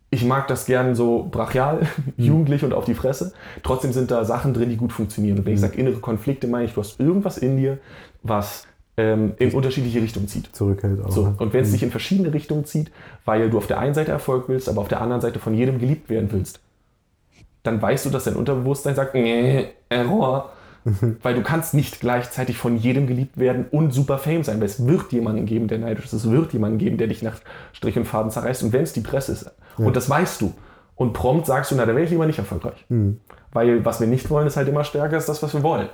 ich 0.10 0.24
mag 0.24 0.48
das 0.48 0.66
gern 0.66 0.96
so 0.96 1.28
brachial, 1.30 1.88
jugendlich 2.18 2.64
und 2.64 2.74
auf 2.74 2.86
die 2.86 2.94
Fresse. 2.94 3.34
Trotzdem 3.64 3.92
sind 3.92 4.12
da 4.12 4.24
Sachen 4.24 4.54
drin, 4.54 4.70
die 4.70 4.78
gut 4.78 4.94
funktionieren. 4.94 5.40
Und 5.40 5.46
wenn 5.46 5.54
ich 5.54 5.60
sage 5.60 5.78
innere 5.78 6.00
Konflikte, 6.00 6.48
meine 6.48 6.66
ich, 6.66 6.74
du 6.74 6.82
hast 6.82 7.00
irgendwas 7.00 7.38
in 7.38 7.58
dir, 7.58 7.80
was 8.24 8.68
ähm, 8.98 9.34
in 9.40 9.54
unterschiedliche 9.54 10.02
Richtungen 10.02 10.28
zieht. 10.28 10.56
Zurückhält 10.56 11.04
auch. 11.04 11.12
So, 11.12 11.28
ne? 11.28 11.36
und 11.38 11.54
wenn 11.54 11.64
es 11.64 11.72
dich 11.72 11.84
in 11.84 11.92
verschiedene 11.92 12.34
Richtungen 12.34 12.66
zieht, 12.66 12.92
weil 13.26 13.50
du 13.50 13.58
auf 13.58 13.68
der 13.68 13.80
einen 13.80 13.94
Seite 13.94 14.12
Erfolg 14.12 14.48
willst, 14.48 14.70
aber 14.70 14.82
auf 14.82 14.88
der 14.88 15.02
anderen 15.02 15.22
Seite 15.22 15.40
von 15.40 15.54
jedem 15.54 15.80
geliebt 15.80 16.10
werden 16.10 16.30
willst, 16.32 16.60
dann 17.64 17.82
weißt 17.82 18.06
du, 18.06 18.10
dass 18.10 18.26
dein 18.26 18.36
Unterbewusstsein 18.36 18.96
sagt, 18.96 19.16
nee, 19.16 19.70
Error. 19.90 20.52
Weil 21.24 21.34
du 21.34 21.42
kannst 21.42 21.74
nicht 21.74 22.00
gleichzeitig 22.00 22.58
von 22.58 22.78
jedem 22.78 23.08
geliebt 23.08 23.38
werden 23.38 23.66
und 23.72 23.92
super 23.92 24.18
Fame 24.20 24.44
sein, 24.44 24.60
weil 24.60 24.68
es 24.68 24.86
wird 24.86 25.12
jemanden 25.12 25.46
geben, 25.46 25.68
der 25.68 25.80
neidisch 25.80 26.06
ist. 26.06 26.14
Es 26.14 26.30
wird 26.30 26.54
jemanden 26.54 26.78
geben, 26.78 26.98
der 26.98 27.08
dich 27.08 27.24
nach 27.24 27.38
Strich 27.74 27.98
und 27.98 28.06
Faden 28.06 28.30
zerreißt. 28.30 28.62
Und 28.64 28.72
wenn 28.72 28.84
es 28.84 28.94
die 28.94 29.02
Presse 29.02 29.32
ist, 29.32 29.52
und 29.78 29.96
das 29.96 30.10
weißt 30.10 30.42
du, 30.42 30.54
und 30.96 31.14
prompt 31.14 31.48
sagst 31.48 31.72
du, 31.72 31.76
na, 31.76 31.86
da 31.86 31.94
wäre 31.94 32.04
ich 32.04 32.12
lieber 32.12 32.26
nicht 32.26 32.40
erfolgreich. 32.40 32.86
Weil 33.52 33.84
was 33.84 34.00
wir 34.00 34.08
nicht 34.08 34.30
wollen, 34.30 34.48
ist 34.48 34.58
halt 34.58 34.68
immer 34.68 34.84
stärker 34.84 35.16
als 35.16 35.26
das, 35.26 35.42
was 35.42 35.54
wir 35.54 35.64
wollen. 35.64 35.90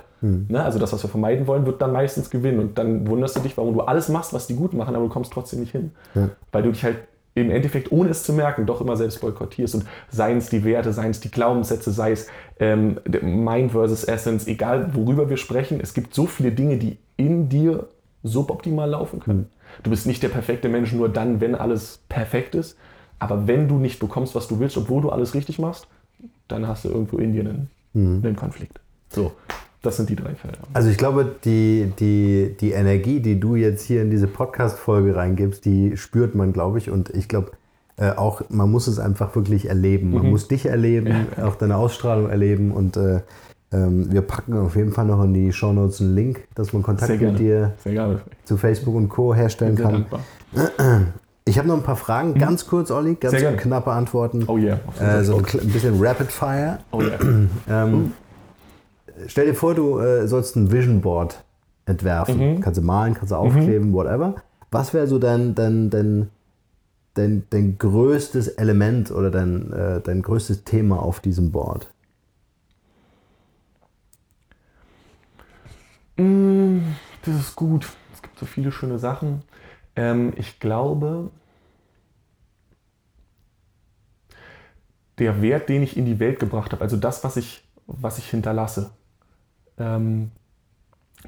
Ne? 0.48 0.62
Also 0.62 0.78
das, 0.78 0.92
was 0.92 1.02
wir 1.02 1.08
vermeiden 1.08 1.46
wollen, 1.46 1.64
wird 1.64 1.80
dann 1.80 1.92
meistens 1.92 2.28
gewinnen. 2.28 2.58
Und 2.60 2.76
dann 2.78 3.06
wunderst 3.06 3.36
du 3.36 3.40
dich, 3.40 3.56
warum 3.56 3.74
du 3.74 3.80
alles 3.80 4.08
machst, 4.08 4.32
was 4.32 4.46
die 4.46 4.54
gut 4.54 4.74
machen, 4.74 4.94
aber 4.94 5.06
du 5.06 5.10
kommst 5.10 5.32
trotzdem 5.32 5.60
nicht 5.60 5.72
hin. 5.72 5.92
Weil 6.52 6.62
du 6.62 6.70
dich 6.70 6.84
halt 6.84 6.98
im 7.34 7.50
Endeffekt, 7.50 7.90
ohne 7.92 8.10
es 8.10 8.24
zu 8.24 8.32
merken, 8.32 8.66
doch 8.66 8.80
immer 8.80 8.96
selbst 8.96 9.20
boykottierst. 9.20 9.74
Und 9.74 9.86
seien 10.10 10.38
es 10.38 10.50
die 10.50 10.64
Werte, 10.64 10.92
seien 10.92 11.10
es 11.10 11.20
die 11.20 11.30
Glaubenssätze, 11.30 11.90
sei 11.90 12.12
es 12.12 12.28
ähm, 12.60 13.00
Mind 13.22 13.72
versus 13.72 14.04
Essence, 14.04 14.46
egal 14.46 14.94
worüber 14.94 15.30
wir 15.30 15.36
sprechen, 15.38 15.80
es 15.80 15.94
gibt 15.94 16.14
so 16.14 16.26
viele 16.26 16.52
Dinge, 16.52 16.76
die 16.76 16.98
in 17.16 17.48
dir 17.48 17.88
suboptimal 18.22 18.90
laufen 18.90 19.20
können. 19.20 19.48
Du 19.82 19.90
bist 19.90 20.06
nicht 20.06 20.22
der 20.22 20.28
perfekte 20.28 20.68
Mensch 20.68 20.92
nur 20.92 21.08
dann, 21.08 21.40
wenn 21.40 21.54
alles 21.54 22.00
perfekt 22.08 22.54
ist. 22.54 22.76
Aber 23.18 23.46
wenn 23.46 23.68
du 23.68 23.76
nicht 23.78 24.00
bekommst, 24.00 24.34
was 24.34 24.48
du 24.48 24.58
willst, 24.58 24.76
obwohl 24.76 25.00
du 25.00 25.10
alles 25.10 25.34
richtig 25.34 25.58
machst, 25.58 25.86
dann 26.48 26.66
hast 26.66 26.84
du 26.84 26.88
irgendwo 26.88 27.18
in 27.18 27.32
dir 27.32 27.42
einen, 27.42 27.70
einen 27.94 28.36
Konflikt. 28.36 28.80
So, 29.10 29.32
das 29.82 29.96
sind 29.96 30.08
die 30.08 30.16
drei 30.16 30.34
Felder. 30.34 30.58
Also 30.72 30.88
ich 30.90 30.96
glaube, 30.96 31.34
die, 31.44 31.92
die, 31.98 32.56
die 32.60 32.72
Energie, 32.72 33.20
die 33.20 33.38
du 33.40 33.56
jetzt 33.56 33.82
hier 33.84 34.00
in 34.02 34.10
diese 34.10 34.28
Podcast-Folge 34.28 35.14
reingibst, 35.16 35.64
die 35.64 35.96
spürt 35.96 36.34
man, 36.34 36.52
glaube 36.52 36.78
ich. 36.78 36.90
Und 36.90 37.10
ich 37.10 37.28
glaube 37.28 37.50
äh, 37.96 38.10
auch, 38.12 38.42
man 38.48 38.70
muss 38.70 38.86
es 38.86 38.98
einfach 38.98 39.34
wirklich 39.36 39.68
erleben. 39.68 40.12
Man 40.12 40.30
muss 40.30 40.48
dich 40.48 40.66
erleben, 40.66 41.26
auch 41.42 41.56
deine 41.56 41.76
Ausstrahlung 41.76 42.30
erleben. 42.30 42.70
Und 42.72 42.96
äh, 42.96 43.20
Ähm, 43.74 44.12
wir 44.12 44.20
packen 44.20 44.52
auf 44.58 44.76
jeden 44.76 44.92
Fall 44.92 45.06
noch 45.06 45.24
in 45.24 45.32
die 45.32 45.50
Shownotes 45.50 46.02
einen 46.02 46.14
Link, 46.14 46.46
dass 46.54 46.74
man 46.74 46.82
Kontakt 46.82 47.18
mit 47.18 47.38
dir 47.38 47.72
zu 48.44 48.58
Facebook 48.58 48.94
und 48.94 49.08
Co. 49.08 49.34
herstellen 49.34 49.76
Sehr 49.78 49.86
kann. 49.86 49.94
dankbar. 49.94 50.20
Ich 51.46 51.56
habe 51.58 51.68
noch 51.68 51.76
ein 51.76 51.82
paar 51.82 51.96
Fragen, 51.96 52.34
ganz 52.34 52.66
kurz, 52.66 52.90
Olli, 52.90 53.14
ganz 53.14 53.34
Mhm. 53.40 53.56
Knappe 53.56 53.90
Antworten. 53.90 54.44
Oh 54.46 54.58
yeah. 54.58 54.78
Äh, 55.00 55.24
so 55.24 55.38
ein 55.38 55.42
bisschen 55.72 55.98
Rapid 56.04 56.30
Fire. 56.30 56.78
oh 56.92 57.00
yeah. 57.00 57.18
Ähm, 57.68 58.12
Stell 59.26 59.46
dir 59.46 59.54
vor, 59.54 59.74
du 59.74 59.98
äh, 59.98 60.26
sollst 60.26 60.56
ein 60.56 60.70
Vision 60.70 61.00
Board 61.00 61.44
entwerfen. 61.86 62.54
Mhm. 62.56 62.60
Kannst 62.60 62.78
du 62.78 62.84
malen, 62.84 63.14
kannst 63.14 63.32
du 63.32 63.36
aufkleben, 63.36 63.92
whatever. 63.92 64.36
Was 64.70 64.94
wäre 64.94 65.06
so 65.06 65.18
dein, 65.18 65.54
dein, 65.54 65.90
dein, 65.90 66.30
dein, 67.14 67.44
dein 67.50 67.78
größtes 67.78 68.48
Element 68.48 69.10
oder 69.10 69.30
dein, 69.30 69.72
äh, 69.72 70.00
dein 70.00 70.22
größtes 70.22 70.64
Thema 70.64 71.02
auf 71.02 71.20
diesem 71.20 71.52
Board? 71.52 71.92
Mm, 76.16 76.78
Das 77.24 77.34
ist 77.36 77.56
gut. 77.56 77.86
Es 78.14 78.22
gibt 78.22 78.38
so 78.38 78.46
viele 78.46 78.72
schöne 78.72 78.98
Sachen. 78.98 79.42
Ähm, 79.96 80.32
ich 80.36 80.58
glaube, 80.60 81.30
der 85.18 85.42
Wert, 85.42 85.68
den 85.68 85.82
ich 85.82 85.96
in 85.96 86.04
die 86.06 86.18
Welt 86.18 86.40
gebracht 86.40 86.72
habe, 86.72 86.82
also 86.82 86.96
das, 86.96 87.22
was 87.24 87.36
ich, 87.36 87.64
was 87.86 88.18
ich 88.18 88.30
hinterlasse, 88.30 88.90
ähm, 89.78 90.30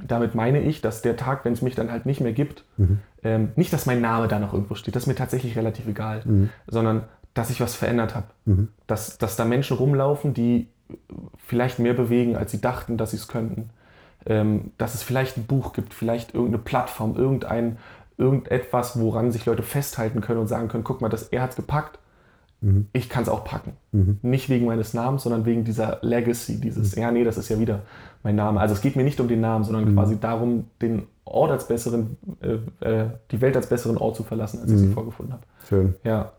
damit 0.03 0.35
meine 0.35 0.61
ich, 0.61 0.81
dass 0.81 1.03
der 1.03 1.17
Tag, 1.17 1.45
wenn 1.45 1.53
es 1.53 1.63
mich 1.63 1.75
dann 1.75 1.91
halt 1.91 2.05
nicht 2.07 2.21
mehr 2.21 2.33
gibt, 2.33 2.65
ähm, 3.23 3.53
nicht, 3.57 3.73
dass 3.73 3.87
mein 3.87 4.01
Name 4.01 4.29
da 4.29 4.39
noch 4.39 4.53
irgendwo 4.53 4.75
steht, 4.75 4.97
das 4.97 5.05
ist 5.05 5.07
mir 5.07 5.15
tatsächlich 5.15 5.57
relativ 5.57 5.87
egal, 5.87 6.23
sondern 6.67 7.05
dass 7.33 7.51
ich 7.51 7.61
was 7.61 7.75
verändert 7.75 8.15
habe. 8.15 8.27
Dass, 8.87 9.19
dass 9.19 9.37
da 9.37 9.45
Menschen 9.45 9.77
rumlaufen, 9.77 10.35
die 10.35 10.69
vielleicht 11.39 11.79
mehr 11.79 11.95
bewegen, 11.95 12.37
als 12.37 12.51
sie 12.51 12.61
dachten, 12.61 12.97
dass 12.97 13.13
sie 13.13 13.17
es 13.17 13.29
könnten. 13.29 13.71
Ähm, 14.27 14.73
dass 14.79 14.95
es 14.95 15.03
vielleicht 15.03 15.37
ein 15.37 15.47
Buch 15.47 15.73
gibt, 15.75 15.93
vielleicht 15.93 16.35
irgendeine 16.35 16.63
Plattform, 16.63 17.15
irgendein, 17.17 17.79
irgendetwas, 18.17 18.99
woran 18.99 19.33
sich 19.33 19.45
Leute 19.45 19.63
festhalten 19.63 20.21
können 20.21 20.41
und 20.41 20.47
sagen 20.49 20.69
können, 20.69 20.85
guck 20.85 21.01
mal, 21.01 21.09
das, 21.09 21.25
er 21.25 21.43
hat 21.43 21.51
es 21.51 21.57
gepackt, 21.57 21.99
ich 22.93 23.09
kann 23.09 23.23
es 23.25 23.29
auch 23.29 23.45
packen. 23.45 23.73
Nicht 24.23 24.49
wegen 24.49 24.67
meines 24.67 24.95
Namens, 24.95 25.23
sondern 25.25 25.45
wegen 25.45 25.65
dieser 25.65 25.99
Legacy, 26.03 26.61
dieses, 26.61 26.95
ja, 26.95 27.11
nee, 27.11 27.25
das 27.25 27.37
ist 27.39 27.49
ja 27.49 27.59
wieder 27.59 27.81
mein 28.23 28.37
Name. 28.37 28.61
Also 28.61 28.75
es 28.75 28.81
geht 28.81 28.97
mir 28.97 29.05
nicht 29.05 29.21
um 29.21 29.29
den 29.29 29.41
Namen, 29.41 29.65
sondern 29.65 29.95
quasi 29.95 30.19
darum, 30.19 30.65
den 30.81 31.03
Ort 31.25 31.51
als 31.51 31.67
besseren, 31.69 32.17
äh, 32.41 32.87
äh, 32.87 33.07
die 33.31 33.41
Welt 33.41 33.57
als 33.57 33.67
besseren 33.69 33.97
Ort 33.99 34.17
zu 34.17 34.23
verlassen, 34.23 34.61
als 34.63 34.71
ich 34.71 34.79
sie 34.79 34.93
vorgefunden 34.93 35.33
habe. 35.35 35.43
Schön. 35.69 35.95
Ja. 36.05 36.33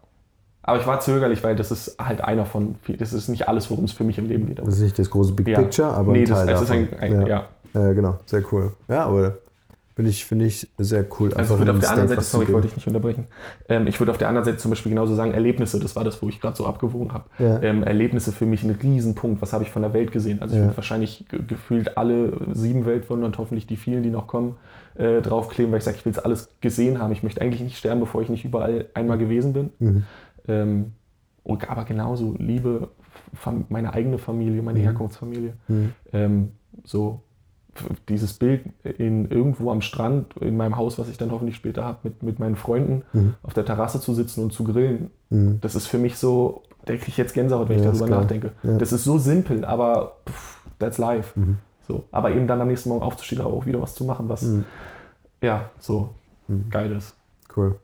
Aber 0.64 0.80
ich 0.80 0.88
war 0.88 1.00
zögerlich, 1.00 1.44
weil 1.44 1.56
das 1.56 1.70
ist 1.72 1.98
halt 2.00 2.22
einer 2.22 2.46
von, 2.46 2.76
viel- 2.82 2.98
das 2.98 3.14
ist 3.14 3.28
nicht 3.28 3.48
alles, 3.48 3.70
worum 3.70 3.86
es 3.86 3.92
für 3.92 4.04
mich 4.04 4.18
im 4.18 4.28
Leben 4.28 4.48
geht. 4.48 4.58
Das 4.60 4.68
ist 4.70 4.82
nicht 4.82 4.98
das 4.98 5.10
große 5.12 5.34
Big 5.34 5.48
Ja. 5.48 5.60
Picture, 5.62 5.90
aber 5.90 6.12
Nee, 6.12 6.20
ein 6.22 6.26
Teil 6.26 6.48
das- 6.48 6.62
das 6.62 6.62
ist 6.62 6.70
davon. 6.92 7.00
ein- 7.02 7.22
ein- 7.22 7.28
ja. 7.28 7.46
Äh, 7.76 7.94
genau, 7.94 8.18
sehr 8.26 8.42
cool. 8.52 8.72
Ja, 8.88 9.06
aber 9.06 9.38
finde 9.96 10.12
ich, 10.12 10.26
finde 10.26 10.46
ich 10.46 10.70
sehr 10.78 11.06
cool. 11.20 11.34
Also 11.34 11.54
ich 11.54 11.60
würde 11.60 11.72
auf 11.72 11.80
der 11.80 11.90
anderen 11.90 12.10
Seite, 12.10 12.22
sorry, 12.22 12.46
ich 12.46 12.54
wollte 12.54 12.68
dich 12.68 12.76
nicht 12.76 12.88
unterbrechen. 12.88 13.28
Ähm, 13.70 13.88
ich 13.88 14.00
würde 14.00 14.12
auf 14.12 14.18
der 14.18 14.28
anderen 14.28 14.44
Seite 14.44 14.58
zum 14.58 14.72
Beispiel 14.72 14.90
genauso 14.90 15.16
sagen, 15.16 15.32
Erlebnisse, 15.34 15.80
das 15.80 15.96
war 15.96 16.04
das, 16.04 16.22
wo 16.22 16.28
ich 16.28 16.42
gerade 16.42 16.58
so 16.58 16.66
abgewogen 16.66 17.14
habe. 17.14 17.26
Ja. 17.40 17.62
Ähm, 17.62 17.82
Erlebnisse 17.82 18.34
für 18.34 18.46
mich 18.46 18.64
ein 18.64 18.72
Riesenpunkt. 18.72 19.42
Was 19.42 19.54
habe 19.54 19.64
ich 19.64 19.72
von 19.72 19.82
der 19.82 19.94
Welt 19.94 20.12
gesehen? 20.12 20.42
Also 20.42 20.56
ich 20.56 20.60
Ja. 20.60 20.66
würde 20.68 20.78
wahrscheinlich 20.78 21.26
ge 21.30 21.40
gefühlt 21.48 21.98
alle 21.98 22.38
sieben 22.54 22.86
Weltwunder 22.86 23.26
und 23.26 23.38
hoffentlich 23.38 23.68
die 23.68 23.78
vielen, 23.78 24.04
die 24.04 24.10
noch 24.10 24.28
kommen, 24.28 24.58
äh, 24.96 25.22
draufkleben, 25.22 25.72
weil 25.72 25.80
ich 25.80 25.86
sage, 25.86 25.98
ich 25.98 26.06
will 26.06 26.12
es 26.12 26.20
alles 26.20 26.50
gesehen 26.60 27.00
haben. 27.00 27.14
Ich 27.14 27.24
möchte 27.24 27.40
eigentlich 27.42 27.62
nicht 27.62 27.78
sterben, 27.78 28.02
bevor 28.02 28.22
ich 28.22 28.28
nicht 28.30 28.44
überall 28.44 28.88
einmal 28.94 29.18
gewesen 29.18 29.54
bin. 29.54 29.70
Mhm. 29.80 30.04
Ähm, 30.50 30.92
und, 31.44 31.70
aber 31.70 31.86
genauso 31.86 32.36
Liebe, 32.38 32.90
meine 33.70 33.94
eigene 33.94 34.18
Familie, 34.18 34.62
meine 34.62 34.80
Herkunftsfamilie. 34.80 35.54
Mhm. 35.70 35.92
Ähm, 36.12 36.52
so 36.84 37.22
dieses 38.10 38.34
Bild 38.34 38.62
in 38.84 39.30
irgendwo 39.30 39.72
am 39.72 39.82
Strand, 39.82 40.36
in 40.38 40.56
meinem 40.58 40.78
Haus, 40.78 40.98
was 40.98 41.10
ich 41.10 41.18
dann 41.18 41.32
hoffentlich 41.32 41.56
später 41.56 41.84
habe, 41.84 42.00
mit, 42.04 42.24
mit 42.24 42.40
meinen 42.40 42.56
Freunden 42.56 43.04
Mhm. 43.14 43.34
auf 43.44 43.54
der 43.54 43.66
Terrasse 43.66 44.00
zu 44.00 44.14
sitzen 44.14 44.44
und 44.44 44.54
zu 44.54 44.64
grillen. 44.64 45.12
Das 45.30 45.76
ist 45.76 45.88
für 45.88 45.98
mich 45.98 46.18
so, 46.18 46.62
da 46.86 46.94
kriege 46.94 47.08
ich 47.10 47.18
jetzt 47.18 47.34
Gänsehaut, 47.34 47.68
wenn 47.70 47.82
Ja, 47.84 47.92
ich 47.92 47.98
darüber 48.00 48.16
nachdenke. 48.22 48.52
Ja. 48.64 48.72
Mhm. 48.74 48.80
Das 48.80 48.92
ist 48.94 49.04
so 49.04 49.18
simpel, 49.18 49.66
aber 49.66 50.14
pff, 50.30 50.60
that's 50.80 50.98
life. 50.98 51.34
So. 51.88 52.04
Aber 52.12 52.32
eben 52.32 52.48
dann 52.48 52.62
am 52.62 52.68
nächsten 52.68 52.90
Morgen 52.90 53.04
aufzustehen, 53.04 53.42
aber 53.42 53.54
auch 53.54 53.66
wieder 53.66 53.82
was 53.82 53.94
zu 53.96 54.06
machen, 54.06 54.30
was 54.30 54.44
Mhm. 54.44 54.66
ja 55.42 55.70
so 55.80 56.10
geil 56.70 56.92
ist. 56.94 57.16
Cool. 57.56 57.76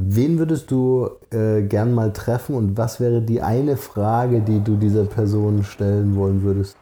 Wen 0.00 0.38
würdest 0.38 0.70
du 0.70 1.08
äh, 1.30 1.62
gern 1.62 1.92
mal 1.92 2.12
treffen 2.12 2.54
und 2.54 2.76
was 2.76 3.00
wäre 3.00 3.20
die 3.20 3.42
eine 3.42 3.76
Frage, 3.76 4.40
die 4.42 4.60
du 4.60 4.76
dieser 4.76 5.04
Person 5.04 5.64
stellen 5.64 6.14
wollen 6.14 6.42
würdest? 6.42 6.76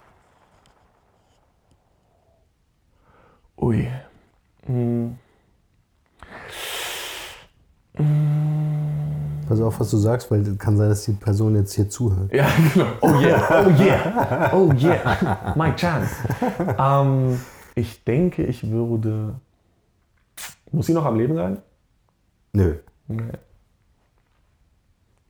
Ui. 3.59 3.89
Hm. 4.67 5.17
Pass 9.49 9.61
auf, 9.61 9.81
was 9.81 9.91
du 9.91 9.97
sagst, 9.97 10.31
weil 10.31 10.57
kann 10.57 10.77
sein, 10.77 10.89
dass 10.91 11.05
die 11.05 11.13
Person 11.13 11.55
jetzt 11.57 11.73
hier 11.75 11.89
zuhört. 11.89 12.33
Ja, 12.33 12.47
genau. 12.75 12.87
Oh 13.01 13.15
yeah, 13.21 13.65
oh 13.67 13.71
yeah, 13.83 14.51
oh 14.53 14.73
yeah. 14.73 15.55
My 15.57 15.75
chance. 15.75 16.15
Ähm, 16.79 17.41
ich 17.75 18.05
denke, 18.05 18.45
ich 18.45 18.69
würde. 18.71 19.35
Muss 20.73 20.87
sie 20.87 20.95
noch 20.95 21.05
am 21.07 21.17
Leben 21.17 21.35
sein? 21.37 21.59
Nö. 22.53 22.75
Nee. 23.09 23.23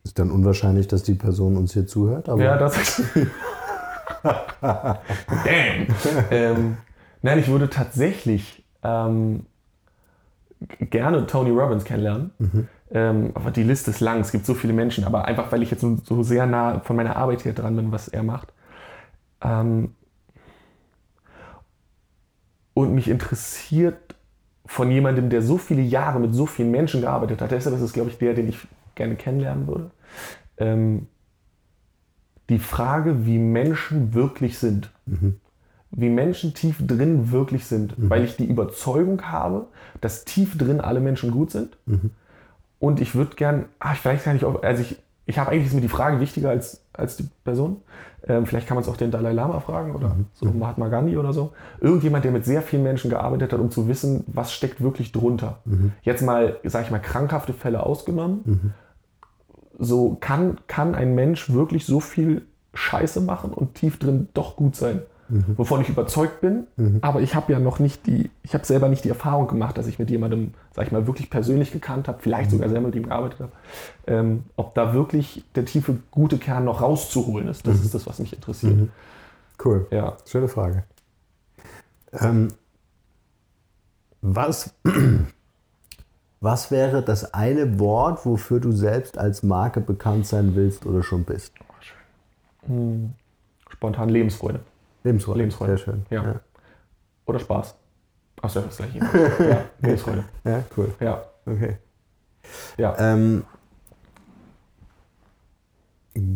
Ist 0.03 0.19
dann 0.19 0.31
unwahrscheinlich, 0.31 0.89
dass 0.89 1.03
die 1.03 1.15
Person 1.15 1.57
uns 1.57 1.75
hier 1.75 1.87
zuhört, 1.87 2.29
aber 2.29 2.43
Ja, 2.43 2.57
das 2.57 3.03
Damn. 4.63 5.87
ähm, 6.31 6.77
nein, 7.27 7.39
ich 7.41 7.49
würde 7.49 7.69
tatsächlich 7.69 8.65
ähm, 8.83 9.47
gerne 10.79 11.27
Tony 11.27 11.51
Robbins 11.51 11.85
kennenlernen. 11.85 12.31
Ähm, 12.93 13.33
aber 13.35 13.51
die 13.51 13.65
Liste 13.65 13.91
ist 13.91 14.01
lang, 14.01 14.21
es 14.21 14.31
gibt 14.31 14.47
so 14.47 14.55
viele 14.55 14.73
Menschen, 14.73 15.05
aber 15.05 15.25
einfach 15.25 15.51
weil 15.51 15.63
ich 15.63 15.73
jetzt 15.73 15.81
so, 15.81 16.23
sehr 16.23 16.47
nah 16.47 16.81
von 16.81 16.95
meiner 16.95 17.17
Arbeit 17.17 17.43
hier 17.43 17.53
dran 17.53 17.75
bin, 17.75 17.91
was 17.91 18.07
er 18.07 18.23
macht. 18.23 18.53
Ähm, 19.43 19.95
und 22.75 22.95
mich 22.95 23.09
interessiert 23.09 24.15
von 24.65 24.91
jemandem, 24.91 25.29
der 25.29 25.43
so 25.43 25.59
viele 25.59 25.83
Jahre 25.83 26.21
mit 26.21 26.33
so 26.35 26.47
vielen 26.47 26.71
Menschen 26.71 27.01
gearbeitet 27.01 27.41
hat, 27.41 27.51
deshalb 27.51 27.75
ist 27.75 27.83
es, 27.83 27.93
glaube 27.93 28.11
ich, 28.11 28.19
der, 28.19 28.35
den 28.35 28.49
ich 28.49 28.59
gerne 28.95 29.17
kennenlernen 29.17 29.67
würde. 29.67 29.91
Ähm, 30.59 31.09
die 32.49 32.61
Frage, 32.61 33.27
wie 33.27 33.39
Menschen 33.39 34.15
wirklich 34.15 34.59
sind. 34.59 34.93
Wie 35.91 36.09
Menschen 36.09 36.55
tief 36.55 36.85
drin 36.87 37.31
wirklich 37.33 37.67
sind. 37.67 37.95
Weil 38.11 38.25
ich 38.25 38.37
die 38.37 38.45
Überzeugung 38.47 39.23
habe, 39.23 39.67
dass 40.01 40.25
tief 40.25 40.59
drin 40.59 40.81
alle 40.81 41.01
Menschen 41.01 41.31
gut 41.31 41.51
sind. 41.51 41.77
Und 42.79 43.01
ich 43.01 43.15
würde 43.15 43.37
gern, 43.37 43.67
ah, 43.79 43.95
vielleicht 43.95 44.25
kann 44.25 44.37
ich 44.37 44.45
auch, 44.45 44.63
also 44.63 44.83
ich, 44.83 44.97
ich 45.25 45.39
habe 45.39 45.51
eigentlich 45.51 45.67
ist 45.67 45.75
mir 45.75 45.81
die 45.81 45.89
Frage 45.89 46.21
wichtiger 46.21 46.51
als, 46.51 46.83
als 46.93 47.17
die 47.17 47.29
Person. 47.45 47.79
Ähm, 48.29 48.45
vielleicht 48.45 48.67
kann 48.67 48.75
man 48.75 48.83
es 48.83 48.89
auch 48.89 48.97
den 48.97 49.11
Dalai 49.11 49.33
Lama 49.33 49.61
fragen 49.61 49.95
oder 49.95 50.17
so 50.35 50.47
Mahatma 50.47 50.89
Gandhi 50.89 51.17
oder 51.17 51.33
so. 51.33 51.53
Irgendjemand, 51.81 52.25
der 52.25 52.33
mit 52.33 52.45
sehr 52.45 52.61
vielen 52.63 52.83
Menschen 52.83 53.09
gearbeitet 53.09 53.53
hat, 53.53 53.61
um 53.61 53.71
zu 53.71 53.89
wissen, 53.89 54.25
was 54.27 54.53
steckt 54.53 54.83
wirklich 54.83 55.13
drunter. 55.13 55.59
Jetzt 56.03 56.23
mal, 56.23 56.59
sage 56.65 56.87
ich 56.87 56.91
mal, 56.91 56.99
krankhafte 56.99 57.53
Fälle 57.53 57.85
ausgenommen 57.85 58.75
so 59.79 60.17
kann, 60.21 60.59
kann 60.67 60.95
ein 60.95 61.15
Mensch 61.15 61.51
wirklich 61.53 61.87
so 61.87 62.01
viel 62.01 62.47
Scheiße 62.75 63.21
machen 63.21 63.53
und 63.53 63.75
tief 63.75 63.99
drin 63.99 64.29
doch 64.35 64.57
gut 64.57 64.77
sein. 64.77 65.03
Wovon 65.29 65.81
ich 65.81 65.89
überzeugt 65.89 66.41
bin, 66.41 66.67
aber 67.01 67.21
ich 67.21 67.35
habe 67.35 67.53
ja 67.53 67.59
noch 67.59 67.81
nicht 67.81 68.07
die, 68.07 68.31
ich 68.45 68.55
habe 68.55 68.65
selber 68.65 68.89
nicht 68.89 69.05
die 69.05 69.09
Erfahrung 69.09 69.49
gemacht, 69.49 69.77
dass 69.77 69.89
ich 69.89 69.99
mit 69.99 70.09
jemandem, 70.09 70.55
sag 70.73 70.87
ich 70.87 70.93
mal, 70.93 71.07
wirklich 71.07 71.31
persönlich 71.31 71.73
gekannt 71.73 72.07
habe, 72.07 72.19
vielleicht 72.21 72.51
sogar 72.51 72.69
selber 72.69 72.87
mit 72.87 72.95
ihm 72.95 73.05
gearbeitet 73.05 73.41
habe, 73.41 73.53
ähm, 74.07 74.45
ob 74.55 74.75
da 74.75 74.95
wirklich 74.95 75.45
der 75.57 75.65
tiefe, 75.65 75.97
gute 76.13 76.39
Kern 76.39 76.65
noch 76.65 76.81
rauszuholen 76.81 77.49
ist. 77.49 77.67
Das 77.67 77.81
ist 77.81 77.95
das, 77.95 78.07
was 78.07 78.21
mich 78.21 78.33
interessiert. 78.33 78.89
cool. 79.65 79.87
Ja. 79.91 80.17
Schöne 80.27 80.47
Frage. 80.47 80.85
Ähm, 82.13 82.49
was, 84.23 84.75
was 86.41 86.71
wäre 86.71 87.03
das 87.03 87.35
eine 87.35 87.81
Wort, 87.81 88.25
wofür 88.25 88.61
du 88.61 88.71
selbst 88.71 89.19
als 89.19 89.43
Marke 89.43 89.81
bekannt 89.81 90.27
sein 90.27 90.55
willst 90.55 90.87
oder 90.87 91.03
schon 91.03 91.25
bist? 91.25 91.53
Spontan 93.69 94.09
Lebensfreude. 94.09 94.61
Lebensfreude. 95.07 95.39
Lebensfreude. 95.39 95.77
Sehr 95.77 95.85
schön. 95.85 96.07
Ja. 96.11 96.23
Ja, 96.25 96.41
Oder 97.27 97.39
Spaß. 97.39 97.75
Ach, 98.43 98.53
das 98.53 98.77
gleiche. 98.77 98.99
ja, 99.49 99.65
Lebensfreude. 99.81 100.25
ja 100.45 100.63
cool. 100.77 100.93
Ja. 101.01 101.23
Okay. 101.47 101.77
Ja. 102.77 102.95
Ähm, 102.99 103.45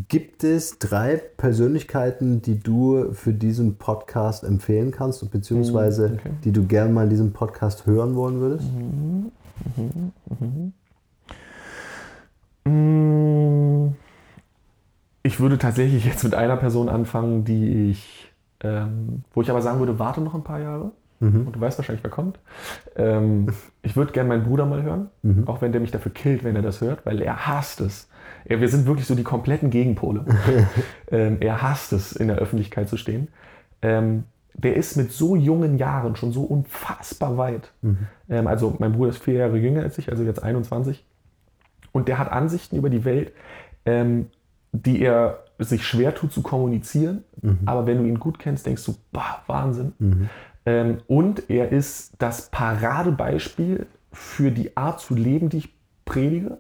gibt 0.09 0.45
es 0.45 0.79
drei 0.79 1.17
Persönlichkeiten, 1.17 2.43
die 2.43 2.59
du 2.61 3.13
für 3.13 3.33
diesen 3.33 3.77
Podcast 3.77 4.45
empfehlen 4.45 4.91
kannst, 4.91 5.29
beziehungsweise 5.31 6.11
Mm, 6.11 6.15
okay. 6.15 6.31
die 6.45 6.53
du 6.53 6.67
gerne 6.67 6.93
mal 6.93 7.05
in 7.05 7.11
diesem 7.11 7.33
Podcast 7.33 7.87
hören 7.87 8.15
wollen 8.15 8.41
würdest? 8.41 8.69
Mm, 12.65 13.89
Ich 15.23 15.39
würde 15.41 15.59
tatsächlich 15.59 16.05
jetzt 16.07 16.25
mit 16.25 16.35
einer 16.35 16.57
Person 16.57 16.89
anfangen, 16.89 17.45
die 17.45 17.91
ich 17.91 18.30
Ähm, 18.63 19.25
wo 19.33 19.43
ich 19.43 19.51
aber 19.51 19.63
sagen 19.63 19.79
würde, 19.79 19.99
warte 19.99 20.21
noch 20.21 20.35
ein 20.35 20.45
paar 20.45 20.61
Jahre. 20.61 20.93
Und 21.21 21.53
du 21.55 21.61
weißt 21.61 21.77
wahrscheinlich, 21.77 22.03
wer 22.03 22.11
kommt. 22.11 22.39
Ähm, 22.97 23.49
ich 23.83 23.95
würde 23.95 24.13
gerne 24.13 24.29
meinen 24.29 24.45
Bruder 24.45 24.65
mal 24.65 24.83
hören, 24.83 25.11
auch 25.47 25.61
wenn 25.61 25.71
der 25.71 25.81
mich 25.81 25.91
dafür 25.91 26.13
killt, 26.13 26.45
wenn 26.45 26.57
er 26.57 26.63
das 26.63 26.81
hört, 26.81 27.05
weil 27.05 27.21
er 27.21 27.47
hasst 27.47 27.81
es. 27.83 28.09
Ja, 28.49 28.61
wir 28.61 28.69
sind 28.69 28.87
wirklich 28.87 29.07
so 29.07 29.15
die 29.15 29.23
kompletten 29.23 29.69
Gegenpole. 29.69 30.25
ähm, 31.11 31.37
er 31.41 31.61
hasst 31.61 31.93
es, 31.93 32.13
in 32.13 32.29
der 32.29 32.39
Öffentlichkeit 32.39 32.89
zu 32.89 32.97
stehen. 32.97 33.29
Ähm, 33.83 34.25
der 34.55 34.77
ist 34.77 34.97
mit 34.97 35.13
so 35.13 35.37
jungen 35.37 35.77
Jahren 35.77 36.17
schon 36.17 36.33
so 36.33 36.43
unfassbar 36.43 37.37
weit. 37.37 37.73
Ähm, 38.29 38.47
also 38.47 38.77
mein 38.79 38.93
Bruder 38.93 39.11
ist 39.11 39.23
vier 39.23 39.35
Jahre 39.35 39.59
jünger 39.59 39.83
als 39.83 39.99
ich, 39.99 40.11
also 40.11 40.23
jetzt 40.23 40.43
21. 40.43 41.05
Und 41.93 42.09
der 42.09 42.19
hat 42.19 42.33
Ansichten 42.33 42.77
über 42.77 42.89
die 42.89 43.05
Welt, 43.05 43.33
ähm, 43.85 44.29
die 44.73 45.03
er 45.03 45.45
sich 45.69 45.87
schwer 45.87 46.15
tut 46.15 46.33
zu 46.33 46.43
kommunizieren. 46.43 47.25
Aber 47.67 47.87
wenn 47.87 47.99
du 47.99 48.05
ihn 48.05 48.19
gut 48.19 48.39
kennst, 48.39 48.67
denkst 48.67 48.85
du, 48.87 48.95
bah, 49.13 49.43
Wahnsinn. 49.47 49.93
Ähm, 50.67 50.99
und 51.07 51.49
er 51.51 51.71
ist 51.73 52.13
das 52.19 52.51
Paradebeispiel 52.51 53.87
für 54.13 54.51
die 54.51 54.77
Art 54.77 55.01
zu 55.01 55.15
leben, 55.15 55.49
die 55.49 55.59
ich 55.59 55.75
predige. 56.05 56.59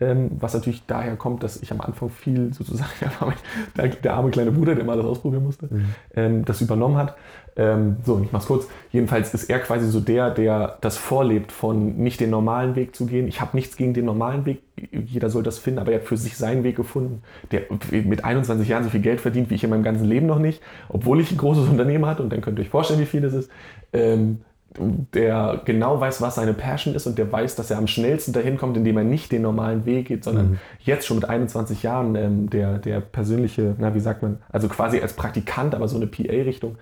Ähm, 0.00 0.30
was 0.40 0.54
natürlich 0.54 0.82
daher 0.86 1.16
kommt, 1.16 1.42
dass 1.42 1.62
ich 1.62 1.70
am 1.70 1.80
Anfang 1.80 2.08
viel 2.08 2.54
sozusagen, 2.54 2.90
der, 3.76 3.88
der 3.88 4.14
arme 4.14 4.30
kleine 4.30 4.50
Bruder, 4.50 4.74
der 4.74 4.84
mal 4.84 4.96
das 4.96 5.04
ausprobieren 5.04 5.44
musste, 5.44 5.68
ähm, 6.14 6.44
das 6.44 6.60
übernommen 6.62 6.96
hat. 6.96 7.16
Ähm, 7.56 7.96
so, 8.04 8.20
ich 8.24 8.32
mach's 8.32 8.46
kurz. 8.46 8.66
Jedenfalls 8.92 9.34
ist 9.34 9.50
er 9.50 9.58
quasi 9.58 9.86
so 9.90 10.00
der, 10.00 10.30
der 10.30 10.78
das 10.80 10.96
vorlebt, 10.96 11.52
von 11.52 11.96
nicht 11.96 12.20
den 12.20 12.30
normalen 12.30 12.76
Weg 12.76 12.96
zu 12.96 13.06
gehen. 13.06 13.28
Ich 13.28 13.40
habe 13.40 13.56
nichts 13.56 13.76
gegen 13.76 13.92
den 13.92 14.06
normalen 14.06 14.46
Weg, 14.46 14.62
jeder 14.92 15.28
soll 15.28 15.42
das 15.42 15.58
finden, 15.58 15.80
aber 15.80 15.92
er 15.92 15.98
hat 15.98 16.06
für 16.06 16.16
sich 16.16 16.36
seinen 16.36 16.64
Weg 16.64 16.76
gefunden, 16.76 17.22
der 17.50 17.62
mit 17.90 18.24
21 18.24 18.68
Jahren 18.68 18.84
so 18.84 18.90
viel 18.90 19.00
Geld 19.00 19.20
verdient 19.20 19.50
wie 19.50 19.56
ich 19.56 19.64
in 19.64 19.70
meinem 19.70 19.82
ganzen 19.82 20.06
Leben 20.06 20.26
noch 20.26 20.38
nicht, 20.38 20.62
obwohl 20.88 21.20
ich 21.20 21.30
ein 21.30 21.36
großes 21.36 21.68
Unternehmen 21.68 22.06
hatte 22.06 22.22
und 22.22 22.32
dann 22.32 22.40
könnt 22.40 22.58
ihr 22.58 22.62
euch 22.62 22.70
vorstellen, 22.70 23.00
wie 23.00 23.06
viel 23.06 23.20
das 23.20 23.34
ist. 23.34 23.50
Ähm, 23.92 24.40
der 24.78 25.62
genau 25.64 26.00
weiß, 26.00 26.22
was 26.22 26.36
seine 26.36 26.54
Passion 26.54 26.94
ist 26.94 27.06
und 27.06 27.18
der 27.18 27.30
weiß, 27.30 27.56
dass 27.56 27.70
er 27.70 27.78
am 27.78 27.88
schnellsten 27.88 28.32
dahin 28.32 28.56
kommt, 28.56 28.76
indem 28.76 28.96
er 28.96 29.04
nicht 29.04 29.32
den 29.32 29.42
normalen 29.42 29.84
Weg 29.84 30.06
geht, 30.08 30.22
sondern 30.22 30.60
jetzt 30.78 31.06
schon 31.06 31.16
mit 31.16 31.28
21 31.28 31.82
Jahren 31.82 32.14
ähm, 32.14 32.50
der, 32.50 32.78
der 32.78 33.00
persönliche, 33.00 33.74
na 33.78 33.94
wie 33.94 34.00
sagt 34.00 34.22
man, 34.22 34.38
also 34.50 34.68
quasi 34.68 35.00
als 35.00 35.14
Praktikant, 35.14 35.74
aber 35.74 35.88
so 35.88 35.96
eine 35.96 36.06
PA-Richtung 36.06 36.76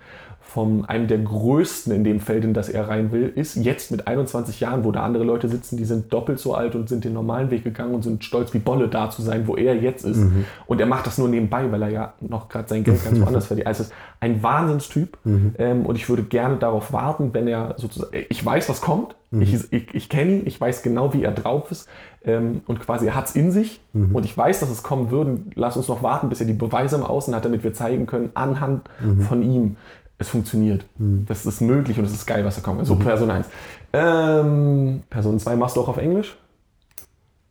von 0.49 0.86
einem 0.86 1.09
der 1.09 1.18
größten 1.18 1.92
in 1.92 2.05
dem 2.05 2.20
Feld, 2.20 2.42
in 2.42 2.55
das 2.55 2.70
er 2.70 2.88
rein 2.88 3.12
will, 3.12 3.30
ist 3.34 3.57
jetzt 3.57 3.90
mit 3.90 4.07
21 4.09 4.61
Jahren, 4.61 4.82
wo 4.82 4.90
da 4.92 5.03
andere 5.03 5.22
Leute 5.22 5.46
sitzen, 5.46 5.76
die 5.76 5.84
sind 5.84 6.11
doppelt 6.11 6.38
so 6.38 6.55
alt 6.55 6.74
und 6.74 6.88
sind 6.88 7.05
den 7.05 7.12
normalen 7.12 7.51
Weg 7.51 7.64
gegangen 7.64 7.94
und 7.94 8.03
sind 8.03 8.24
stolz 8.24 8.55
wie 8.55 8.59
Bolle 8.59 8.88
da 8.88 9.11
zu 9.11 9.20
sein, 9.20 9.46
wo 9.46 9.57
er 9.57 9.76
jetzt 9.76 10.07
ist. 10.07 10.20
Und 10.64 10.80
er 10.80 10.86
macht 10.86 11.07
das 11.07 11.18
nur 11.18 11.28
nebenbei, 11.28 11.70
weil 11.70 11.82
er 11.82 11.90
ja 11.90 12.14
noch 12.20 12.49
gerade 12.49 12.66
sein 12.66 12.82
Geld 12.82 13.05
ganz 13.05 13.20
woanders 13.20 13.46
verdient. 13.46 13.66
Also 13.66 13.82
es 13.82 13.88
ist 13.90 13.94
ein 14.20 14.42
Wahnsinnstyp 14.42 15.18
ähm, 15.59 15.84
und 15.84 15.96
ich 15.96 16.09
würde 16.09 16.22
gerne 16.22 16.57
darauf 16.57 16.94
warten, 16.94 17.34
wenn 17.34 17.46
er 17.46 17.74
sozusagen, 17.76 18.16
ich 18.30 18.44
weiß, 18.44 18.70
was 18.70 18.80
kommt, 18.80 19.16
ich, 19.30 19.70
ich, 19.70 19.94
ich 19.94 20.09
kenne 20.09 20.32
ihn, 20.32 20.46
ich 20.46 20.59
weiß 20.59 20.82
genau, 20.82 21.12
wie 21.12 21.22
er 21.22 21.32
drauf 21.32 21.70
ist 21.70 21.86
ähm, 22.24 22.62
und 22.66 22.80
quasi 22.80 23.07
er 23.07 23.14
hat 23.14 23.26
es 23.26 23.36
in 23.36 23.51
sich. 23.51 23.80
Und 24.14 24.24
ich 24.24 24.36
weiß, 24.36 24.61
dass 24.61 24.70
es 24.70 24.82
kommen 24.82 25.11
würde. 25.11 25.40
Lass 25.55 25.76
uns 25.76 25.88
noch 25.88 26.03
warten, 26.03 26.28
bis 26.28 26.40
er 26.40 26.46
die 26.46 26.53
Beweise 26.53 26.96
im 26.96 27.03
Außen 27.03 27.34
hat, 27.34 27.44
damit 27.44 27.62
wir 27.62 27.74
zeigen 27.74 28.07
können, 28.07 28.30
anhand 28.34 28.88
von 29.28 29.42
ihm, 29.42 29.76
es 30.18 30.28
funktioniert. 30.28 30.84
Das 30.98 31.46
ist 31.46 31.60
möglich 31.60 31.98
und 31.98 32.04
es 32.04 32.12
ist 32.12 32.26
geil, 32.26 32.44
was 32.44 32.56
da 32.56 32.60
kommt. 32.60 32.84
So 32.86 32.96
Person 32.96 33.30
1. 33.30 33.46
Ähm, 33.92 35.02
Person 35.08 35.38
2 35.38 35.56
machst 35.56 35.76
du 35.76 35.80
auch 35.80 35.88
auf 35.88 35.98
Englisch? 35.98 36.36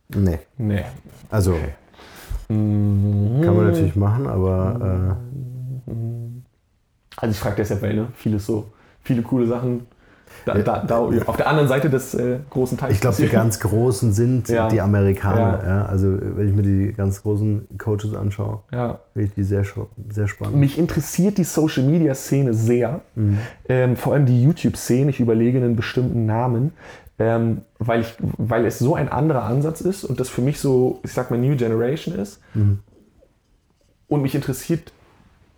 Nee. 0.10 0.40
Nee. 0.58 0.84
Also 1.30 1.56
Mhm. 2.50 3.42
kann 3.44 3.56
man 3.58 3.66
natürlich 3.68 3.96
machen, 3.98 4.26
aber 4.28 5.18
Also 7.18 7.32
ich 7.32 7.40
frage 7.40 7.56
deshalb, 7.58 7.82
weil 7.82 7.94
ne, 7.94 8.08
vieles 8.16 8.46
so, 8.46 8.72
viele 9.04 9.22
coole 9.22 9.48
Sachen 9.48 9.86
da, 10.48 10.80
da, 10.80 10.80
da, 10.86 10.98
auf 11.26 11.38
der 11.38 11.48
anderen 11.48 11.68
Seite 11.68 11.90
des 11.90 12.14
äh, 12.14 12.40
großen 12.50 12.78
Teiches. 12.78 12.96
ich 12.96 13.02
glaube, 13.02 13.18
die 13.18 13.28
ganz 13.28 13.60
Großen 13.60 14.14
sind 14.14 14.50
Ja. 14.50 14.68
die 14.70 14.82
Amerikaner. 14.82 15.60
Ja. 15.64 15.68
Ja. 15.68 15.86
Also 15.86 16.18
wenn 16.20 16.50
ich 16.50 16.56
mir 16.56 16.62
die 16.64 16.94
ganz 16.94 17.22
großen 17.22 17.68
Coaches 17.78 18.14
anschaue, 18.16 18.60
Ja. 18.72 19.00
finde 19.14 19.28
ich 19.28 19.34
die 19.36 19.44
sehr, 19.44 19.64
sehr 20.10 20.28
spannend. 20.28 20.56
Mich 20.58 20.78
interessiert 20.78 21.38
die 21.38 21.44
Social 21.44 21.84
Media 21.84 22.16
Szene 22.16 22.54
sehr, 22.54 23.02
ähm, 23.70 23.96
vor 23.96 24.14
allem 24.14 24.26
die 24.26 24.42
YouTube-Szene. 24.44 25.10
Ich 25.10 25.20
überlege 25.20 25.58
einen 25.58 25.76
bestimmten 25.76 26.26
Namen, 26.26 26.72
ähm, 27.20 27.62
weil, 27.80 28.02
ich, 28.02 28.16
weil 28.38 28.66
es 28.66 28.80
so 28.80 28.96
ein 28.96 29.10
anderer 29.10 29.44
Ansatz 29.44 29.82
ist 29.82 30.04
und 30.04 30.20
das 30.20 30.30
für 30.30 30.42
mich 30.42 30.60
so, 30.60 31.00
ich 31.04 31.14
sag 31.14 31.32
mal, 31.32 31.38
New 31.40 31.56
Generation 31.56 32.16
ist. 32.16 32.40
Und 34.08 34.22
mich 34.22 34.36
interessiert, 34.36 34.92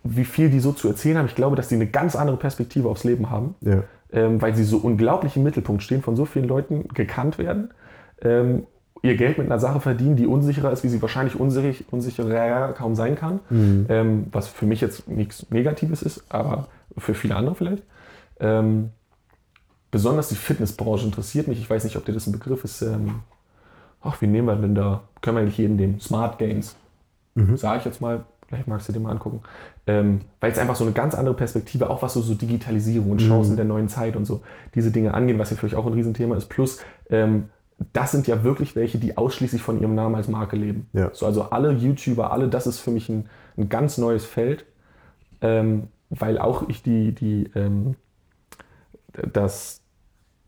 wie 0.02 0.24
viel 0.24 0.48
die 0.50 0.60
so 0.60 0.72
zu 0.72 0.88
erzählen 0.88 1.18
haben. 1.18 1.26
Ich 1.26 1.34
glaube, 1.34 1.56
dass 1.56 1.68
die 1.68 1.74
eine 1.74 1.86
ganz 1.86 2.16
andere 2.16 2.36
Perspektive 2.36 2.88
aufs 2.88 3.04
Leben 3.04 3.30
haben. 3.30 3.54
Ja. 3.60 3.82
Ähm, 4.12 4.40
weil 4.40 4.54
sie 4.54 4.64
so 4.64 4.78
unglaublich 4.78 5.36
im 5.36 5.42
Mittelpunkt 5.42 5.82
stehen, 5.82 6.02
von 6.02 6.16
so 6.16 6.24
vielen 6.24 6.48
Leuten 6.48 6.88
gekannt 6.88 7.38
werden, 7.38 7.70
ähm, 8.22 8.66
ihr 9.02 9.16
Geld 9.16 9.38
mit 9.38 9.46
einer 9.46 9.58
Sache 9.58 9.80
verdienen, 9.80 10.16
die 10.16 10.26
unsicherer 10.26 10.72
ist, 10.72 10.84
wie 10.84 10.88
sie 10.88 11.00
wahrscheinlich 11.00 11.38
unsicher, 11.38 11.84
unsicherer 11.90 12.72
kaum 12.74 12.94
sein 12.94 13.16
kann, 13.16 13.40
ähm, 13.88 14.26
was 14.30 14.48
für 14.48 14.66
mich 14.66 14.80
jetzt 14.80 15.08
nichts 15.08 15.50
Negatives 15.50 16.02
ist, 16.02 16.24
aber 16.28 16.68
für 16.98 17.14
viele 17.14 17.36
andere 17.36 17.54
vielleicht. 17.54 17.82
Ähm, 18.40 18.90
besonders 19.90 20.28
die 20.28 20.34
Fitnessbranche 20.34 21.06
interessiert 21.06 21.48
mich. 21.48 21.58
Ich 21.58 21.68
weiß 21.70 21.84
nicht, 21.84 21.96
ob 21.96 22.04
dir 22.04 22.12
das 22.12 22.26
ein 22.26 22.32
Begriff 22.32 22.64
ist. 22.64 22.82
Ähm, 22.82 23.20
ach, 24.02 24.20
wie 24.20 24.26
nehmen 24.26 24.46
wir 24.46 24.56
denn 24.56 24.74
da? 24.74 25.02
Können 25.22 25.36
wir 25.36 25.42
eigentlich 25.42 25.58
jeden 25.58 25.78
den 25.78 26.00
Smart 26.00 26.38
Gains? 26.38 26.76
Sage 27.56 27.78
ich 27.78 27.84
jetzt 27.84 28.00
mal, 28.00 28.24
vielleicht 28.50 28.66
magst 28.66 28.88
du 28.88 28.92
dir 28.92 28.98
mal 28.98 29.12
angucken. 29.12 29.42
Ähm, 29.86 30.22
weil 30.40 30.50
es 30.50 30.58
einfach 30.58 30.74
so 30.74 30.84
eine 30.84 30.92
ganz 30.92 31.14
andere 31.14 31.36
Perspektive, 31.36 31.88
auch 31.88 32.02
was 32.02 32.14
so, 32.14 32.20
so 32.20 32.34
Digitalisierung 32.34 33.12
und 33.12 33.20
Chancen 33.20 33.54
der 33.54 33.64
neuen 33.64 33.88
Zeit 33.88 34.16
und 34.16 34.24
so 34.24 34.42
diese 34.74 34.90
Dinge 34.90 35.14
angehen, 35.14 35.38
was 35.38 35.50
ja 35.50 35.56
vielleicht 35.56 35.76
auch 35.76 35.86
ein 35.86 35.92
Riesenthema 35.92 36.36
ist. 36.36 36.48
Plus, 36.48 36.80
ähm, 37.10 37.44
das 37.92 38.10
sind 38.10 38.26
ja 38.26 38.42
wirklich 38.42 38.74
welche, 38.74 38.98
die 38.98 39.16
ausschließlich 39.16 39.62
von 39.62 39.80
ihrem 39.80 39.94
Namen 39.94 40.16
als 40.16 40.26
Marke 40.26 40.56
leben. 40.56 40.88
Ja. 40.92 41.10
So, 41.12 41.26
also 41.26 41.44
alle 41.44 41.72
YouTuber, 41.72 42.32
alle, 42.32 42.48
das 42.48 42.66
ist 42.66 42.80
für 42.80 42.90
mich 42.90 43.08
ein, 43.08 43.28
ein 43.56 43.68
ganz 43.68 43.98
neues 43.98 44.24
Feld, 44.24 44.66
ähm, 45.40 45.86
weil 46.10 46.38
auch 46.38 46.68
ich 46.68 46.82
die, 46.82 47.12
die 47.14 47.50
ähm, 47.54 47.94
das 49.32 49.80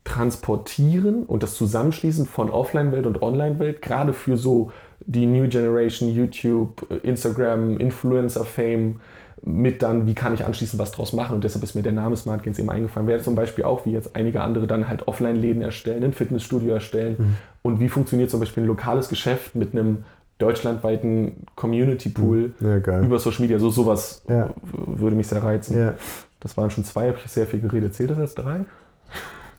Transportieren 0.04 1.24
und 1.24 1.42
das 1.42 1.54
Zusammenschließen 1.54 2.26
von 2.26 2.50
Offline-Welt 2.50 3.06
und 3.06 3.22
Online-Welt, 3.22 3.82
gerade 3.82 4.12
für 4.12 4.36
so 4.36 4.72
die 5.06 5.26
New 5.26 5.48
Generation, 5.48 6.08
YouTube, 6.08 6.86
Instagram, 7.02 7.76
Influencer-Fame, 7.78 9.00
mit 9.44 9.82
dann, 9.82 10.06
wie 10.06 10.14
kann 10.14 10.34
ich 10.34 10.44
anschließend 10.44 10.80
was 10.80 10.92
draus 10.92 11.12
machen 11.12 11.34
und 11.34 11.42
deshalb 11.42 11.64
ist 11.64 11.74
mir 11.74 11.82
der 11.82 11.90
Name 11.92 12.16
Smart 12.16 12.44
Gains 12.44 12.60
eben 12.60 12.70
eingefallen. 12.70 13.08
Wäre 13.08 13.20
zum 13.20 13.34
Beispiel 13.34 13.64
auch, 13.64 13.84
wie 13.84 13.90
jetzt 13.90 14.14
einige 14.14 14.40
andere 14.40 14.68
dann 14.68 14.86
halt 14.88 15.08
Offline-Läden 15.08 15.62
erstellen, 15.62 16.04
ein 16.04 16.12
Fitnessstudio 16.12 16.72
erstellen 16.72 17.36
und 17.62 17.80
wie 17.80 17.88
funktioniert 17.88 18.30
zum 18.30 18.38
Beispiel 18.38 18.62
ein 18.62 18.66
lokales 18.68 19.08
Geschäft 19.08 19.56
mit 19.56 19.72
einem 19.72 20.04
deutschlandweiten 20.38 21.44
Community-Pool 21.56 22.52
Ja, 22.60 22.78
geil. 22.78 23.04
über 23.04 23.18
Social 23.18 23.40
Media, 23.42 23.58
so 23.58 23.70
sowas 23.70 24.22
Ja. 24.28 24.50
würde 24.72 25.16
mich 25.16 25.26
sehr 25.26 25.42
reizen. 25.42 25.76
Ja. 25.76 25.94
Das 26.38 26.56
waren 26.56 26.70
schon 26.70 26.84
zwei, 26.84 27.08
habe 27.08 27.18
ich 27.24 27.30
sehr 27.30 27.46
viel 27.46 27.60
geredet. 27.60 27.94
Zählt 27.94 28.10
das 28.10 28.18
als 28.18 28.34
drei? 28.36 28.60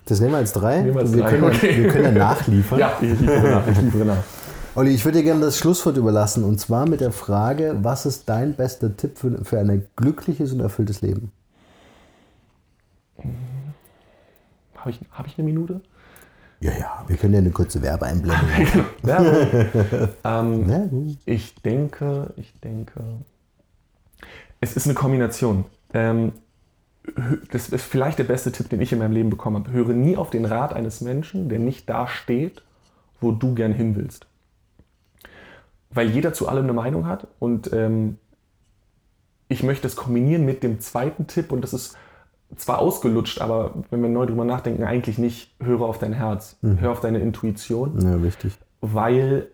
Das 0.05 0.19
nehmen 0.19 0.33
wir 0.33 0.37
als 0.39 0.53
drei. 0.53 0.85
Wir 0.85 0.95
als 0.95 1.13
wir, 1.13 1.21
drei, 1.21 1.29
können, 1.29 1.43
okay. 1.43 1.83
wir 1.83 1.87
können 1.89 2.03
ja 2.03 2.11
nachliefern. 2.11 2.79
Ja, 2.83 2.97
ich 3.01 3.19
liefere 3.19 3.49
nach. 3.49 3.67
Ich 3.67 3.81
liefere 3.81 4.05
nach. 4.05 4.23
Olli, 4.75 4.91
ich 4.91 5.05
würde 5.05 5.19
dir 5.19 5.23
gerne 5.23 5.41
das 5.41 5.57
Schlusswort 5.57 5.97
überlassen 5.97 6.43
und 6.43 6.59
zwar 6.59 6.89
mit 6.89 6.99
der 6.99 7.11
Frage, 7.11 7.77
was 7.81 8.07
ist 8.07 8.27
dein 8.27 8.55
bester 8.55 8.97
Tipp 8.97 9.19
für, 9.19 9.45
für 9.45 9.59
ein 9.59 9.87
glückliches 9.95 10.51
und 10.51 10.61
erfülltes 10.61 11.01
Leben? 11.01 11.31
Habe 14.75 14.89
ich, 14.89 14.99
hab 15.11 15.27
ich 15.27 15.37
eine 15.37 15.45
Minute? 15.45 15.81
Ja, 16.59 16.71
ja, 16.71 17.03
wir 17.07 17.17
können 17.17 17.33
ja 17.33 17.39
eine 17.39 17.51
kurze 17.51 17.81
Werbeeinblendung 17.81 18.49
machen. 18.49 18.85
Werbung. 19.03 20.09
ähm, 20.67 21.17
ich 21.25 21.53
denke, 21.55 22.33
ich 22.35 22.53
denke, 22.61 23.01
es 24.59 24.75
ist 24.75 24.85
eine 24.85 24.93
Kombination. 24.95 25.65
Ähm, 25.93 26.31
das 27.51 27.69
ist 27.69 27.83
vielleicht 27.83 28.19
der 28.19 28.23
beste 28.23 28.51
Tipp, 28.51 28.69
den 28.69 28.81
ich 28.81 28.93
in 28.93 28.99
meinem 28.99 29.11
Leben 29.11 29.29
bekommen 29.29 29.57
habe. 29.63 29.71
Höre 29.71 29.93
nie 29.93 30.15
auf 30.17 30.29
den 30.29 30.45
Rat 30.45 30.73
eines 30.73 31.01
Menschen, 31.01 31.49
der 31.49 31.59
nicht 31.59 31.89
da 31.89 32.07
steht, 32.07 32.63
wo 33.19 33.31
du 33.31 33.53
gern 33.55 33.73
hin 33.73 33.95
willst. 33.95 34.27
Weil 35.89 36.09
jeder 36.09 36.33
zu 36.33 36.47
allem 36.47 36.63
eine 36.63 36.73
Meinung 36.73 37.05
hat 37.05 37.27
und 37.39 37.71
ähm, 37.73 38.17
ich 39.47 39.63
möchte 39.63 39.85
es 39.87 39.95
kombinieren 39.95 40.45
mit 40.45 40.63
dem 40.63 40.79
zweiten 40.79 41.27
Tipp 41.27 41.51
und 41.51 41.61
das 41.61 41.73
ist 41.73 41.95
zwar 42.55 42.79
ausgelutscht, 42.79 43.41
aber 43.41 43.73
wenn 43.89 44.01
wir 44.01 44.09
neu 44.09 44.25
drüber 44.25 44.45
nachdenken, 44.45 44.83
eigentlich 44.83 45.17
nicht, 45.17 45.53
höre 45.59 45.81
auf 45.81 45.99
dein 45.99 46.13
Herz, 46.13 46.57
hör 46.61 46.91
auf 46.91 46.99
deine 47.01 47.19
Intuition 47.19 47.99
Ja, 48.01 48.15
richtig. 48.15 48.53
weil 48.81 49.47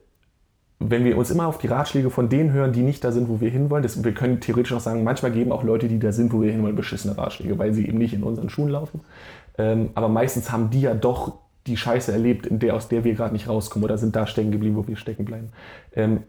wenn 0.79 1.03
wir 1.03 1.17
uns 1.17 1.29
immer 1.29 1.47
auf 1.47 1.57
die 1.57 1.67
Ratschläge 1.67 2.09
von 2.09 2.29
denen 2.29 2.53
hören, 2.53 2.71
die 2.71 2.81
nicht 2.81 3.03
da 3.03 3.11
sind, 3.11 3.27
wo 3.27 3.41
wir 3.41 3.49
hinwollen, 3.49 3.83
das, 3.83 4.01
wir 4.01 4.13
können 4.13 4.39
theoretisch 4.39 4.71
auch 4.73 4.79
sagen, 4.79 5.03
manchmal 5.03 5.31
geben 5.31 5.51
auch 5.51 5.63
Leute, 5.63 5.89
die 5.89 5.99
da 5.99 6.13
sind, 6.13 6.31
wo 6.31 6.41
wir 6.41 6.51
hinwollen, 6.51 6.75
beschissene 6.75 7.17
Ratschläge, 7.17 7.57
weil 7.57 7.73
sie 7.73 7.87
eben 7.87 7.97
nicht 7.97 8.13
in 8.13 8.23
unseren 8.23 8.49
Schuhen 8.49 8.69
laufen. 8.69 9.01
Ähm, 9.57 9.89
aber 9.93 10.07
meistens 10.07 10.51
haben 10.51 10.69
die 10.69 10.81
ja 10.81 10.93
doch 10.93 11.33
die 11.67 11.75
Scheiße 11.75 12.11
erlebt, 12.13 12.47
in 12.47 12.59
der, 12.59 12.75
aus 12.75 12.87
der 12.87 13.03
wir 13.03 13.13
gerade 13.13 13.33
nicht 13.33 13.49
rauskommen 13.49 13.83
oder 13.83 13.97
sind 13.97 14.15
da 14.15 14.25
stecken 14.25 14.51
geblieben, 14.51 14.77
wo 14.77 14.87
wir 14.87 14.95
stecken 14.95 15.25
bleiben. 15.25 15.49
Ähm, 15.93 16.23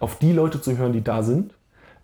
auf 0.00 0.18
die 0.18 0.32
Leute 0.32 0.60
zu 0.60 0.76
hören, 0.76 0.92
die 0.92 1.02
da 1.02 1.22
sind, 1.22 1.54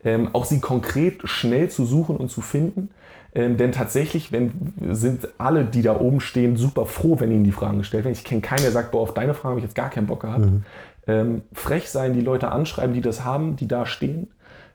ähm, 0.03 0.31
auch 0.33 0.47
sie 0.47 0.61
konkret 0.61 1.21
schnell 1.29 1.69
zu 1.69 1.85
suchen 1.85 2.17
und 2.17 2.31
zu 2.31 2.41
finden. 2.41 2.89
Ähm, 3.35 3.57
denn 3.57 3.73
tatsächlich 3.73 4.31
wenn, 4.31 4.53
sind 4.91 5.29
alle, 5.39 5.65
die 5.65 5.81
da 5.81 5.99
oben 5.99 6.21
stehen, 6.21 6.57
super 6.57 6.85
froh, 6.85 7.19
wenn 7.19 7.31
ihnen 7.31 7.45
die 7.45 7.53
Fragen 7.53 7.79
gestellt 7.79 8.05
werden. 8.05 8.15
Ich 8.15 8.25
kenne 8.25 8.43
keinen, 8.43 8.63
der 8.63 8.73
sagt, 8.73 8.91
boah, 8.91 9.01
auf 9.01 9.15
deine 9.15 9.33
Frage 9.33 9.51
habe 9.51 9.61
ich 9.61 9.65
jetzt 9.65 9.75
gar 9.75 9.89
keinen 9.89 10.07
Bock 10.07 10.21
gehabt. 10.21 10.41
Mhm. 10.45 10.65
Ähm, 11.07 11.43
frech 11.53 11.91
sein, 11.91 12.13
die 12.13 12.21
Leute 12.21 12.53
anschreiben, 12.53 12.95
die 12.95 13.01
das 13.01 13.25
haben, 13.25 13.57
die 13.57 13.69
da 13.69 13.87
stehen. 13.87 14.29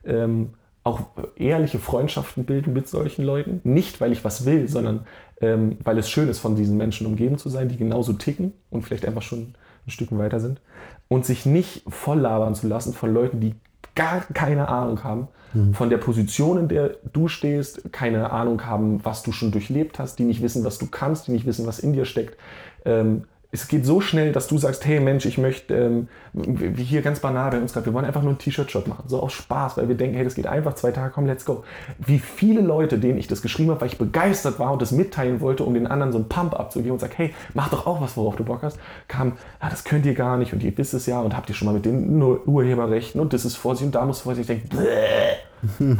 Ähm, 0.04 0.50
auch 0.84 1.02
ehrliche 1.36 1.78
Freundschaften 1.78 2.44
bilden 2.44 2.72
mit 2.72 2.88
solchen 2.88 3.24
Leuten. 3.24 3.60
Nicht, 3.64 4.00
weil 4.00 4.12
ich 4.12 4.24
was 4.24 4.46
will, 4.46 4.68
sondern 4.68 5.06
ähm, 5.40 5.76
weil 5.84 5.98
es 5.98 6.08
schön 6.08 6.28
ist, 6.28 6.38
von 6.38 6.56
diesen 6.56 6.76
Menschen 6.76 7.06
umgeben 7.06 7.38
zu 7.38 7.48
sein, 7.48 7.68
die 7.68 7.76
genauso 7.76 8.14
ticken 8.14 8.52
und 8.70 8.82
vielleicht 8.82 9.06
einfach 9.06 9.22
schon 9.22 9.54
ein 9.86 9.90
Stück 9.90 10.16
weiter 10.16 10.40
sind. 10.40 10.60
Und 11.08 11.24
sich 11.24 11.46
nicht 11.46 11.82
voll 11.88 12.18
labern 12.18 12.54
zu 12.54 12.68
lassen 12.68 12.92
von 12.92 13.12
Leuten, 13.12 13.40
die 13.40 13.54
gar 13.94 14.20
keine 14.32 14.68
Ahnung 14.68 15.02
haben 15.04 15.28
mhm. 15.52 15.74
von 15.74 15.90
der 15.90 15.98
Position, 15.98 16.58
in 16.58 16.68
der 16.68 16.96
du 17.12 17.28
stehst, 17.28 17.92
keine 17.92 18.30
Ahnung 18.30 18.64
haben, 18.64 19.04
was 19.04 19.22
du 19.22 19.32
schon 19.32 19.50
durchlebt 19.50 19.98
hast, 19.98 20.18
die 20.18 20.24
nicht 20.24 20.42
wissen, 20.42 20.64
was 20.64 20.78
du 20.78 20.86
kannst, 20.86 21.26
die 21.26 21.32
nicht 21.32 21.46
wissen, 21.46 21.66
was 21.66 21.78
in 21.78 21.92
dir 21.92 22.04
steckt. 22.04 22.36
Ähm, 22.84 23.24
es 23.50 23.66
geht 23.66 23.86
so 23.86 24.02
schnell, 24.02 24.32
dass 24.32 24.46
du 24.46 24.58
sagst, 24.58 24.84
hey 24.84 25.00
Mensch, 25.00 25.24
ich 25.24 25.38
möchte, 25.38 25.74
ähm, 25.74 26.08
wie 26.34 26.82
hier 26.82 27.00
ganz 27.00 27.20
banal 27.20 27.50
bei 27.50 27.58
uns 27.58 27.72
gerade, 27.72 27.86
wir 27.86 27.94
wollen 27.94 28.04
einfach 28.04 28.20
nur 28.20 28.30
einen 28.30 28.38
T-Shirt-Shop 28.38 28.86
machen, 28.86 29.04
so 29.06 29.22
aus 29.22 29.32
Spaß, 29.32 29.78
weil 29.78 29.88
wir 29.88 29.96
denken, 29.96 30.16
hey, 30.16 30.24
das 30.24 30.34
geht 30.34 30.46
einfach, 30.46 30.74
zwei 30.74 30.90
Tage, 30.90 31.12
komm, 31.14 31.24
let's 31.24 31.46
go. 31.46 31.64
Wie 31.98 32.18
viele 32.18 32.60
Leute, 32.60 32.98
denen 32.98 33.16
ich 33.18 33.26
das 33.26 33.40
geschrieben 33.40 33.70
habe, 33.70 33.80
weil 33.80 33.88
ich 33.88 33.96
begeistert 33.96 34.58
war 34.58 34.72
und 34.72 34.82
das 34.82 34.92
mitteilen 34.92 35.40
wollte, 35.40 35.64
um 35.64 35.72
den 35.72 35.86
anderen 35.86 36.12
so 36.12 36.18
einen 36.18 36.28
Pump 36.28 36.60
abzugeben 36.60 36.92
und 36.92 36.98
sag, 37.00 37.16
hey, 37.16 37.32
mach 37.54 37.70
doch 37.70 37.86
auch 37.86 38.02
was, 38.02 38.18
worauf 38.18 38.36
du 38.36 38.44
Bock 38.44 38.60
hast, 38.62 38.78
kam, 39.08 39.32
ah, 39.60 39.70
das 39.70 39.82
könnt 39.82 40.04
ihr 40.04 40.14
gar 40.14 40.36
nicht 40.36 40.52
und 40.52 40.62
ihr 40.62 40.76
wisst 40.76 40.92
es 40.92 41.06
ja 41.06 41.20
und 41.20 41.34
habt 41.34 41.48
ihr 41.48 41.54
schon 41.54 41.66
mal 41.66 41.74
mit 41.74 41.86
den 41.86 42.22
Urheberrechten 42.22 43.18
und 43.18 43.32
das 43.32 43.46
ist 43.46 43.56
Vorsicht 43.56 43.86
und 43.86 43.94
da 43.94 44.04
muss 44.04 44.20
Vorsicht, 44.20 44.50
ich 44.50 44.60
denke, 44.60 44.76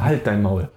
halt 0.02 0.26
dein 0.26 0.42
Maul. 0.42 0.68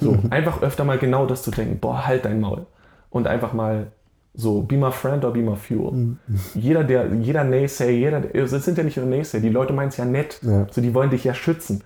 So, 0.00 0.18
einfach 0.30 0.62
öfter 0.62 0.84
mal 0.84 0.96
genau 0.96 1.26
das 1.26 1.42
zu 1.42 1.50
denken, 1.50 1.78
boah, 1.80 2.06
halt 2.06 2.24
dein 2.24 2.40
Maul. 2.40 2.64
Und 3.10 3.28
einfach 3.28 3.52
mal 3.52 3.92
so, 4.36 4.62
be 4.62 4.76
my 4.76 4.90
friend 4.90 5.24
or 5.24 5.32
be 5.32 5.40
my 5.40 5.56
fuel. 5.56 5.92
Mhm. 5.92 6.18
Jeder, 6.54 6.82
der, 6.84 7.12
jeder 7.14 7.44
Naysayer, 7.44 7.90
jeder, 7.90 8.34
es 8.34 8.50
sind 8.50 8.76
ja 8.76 8.84
nicht 8.84 8.96
nur 8.96 9.06
Naysayer, 9.06 9.40
die 9.40 9.48
Leute 9.48 9.72
meinen 9.72 9.88
es 9.88 9.96
ja 9.96 10.04
nett. 10.04 10.40
Ja. 10.42 10.66
So, 10.70 10.80
die 10.80 10.92
wollen 10.92 11.10
dich 11.10 11.24
ja 11.24 11.34
schützen. 11.34 11.82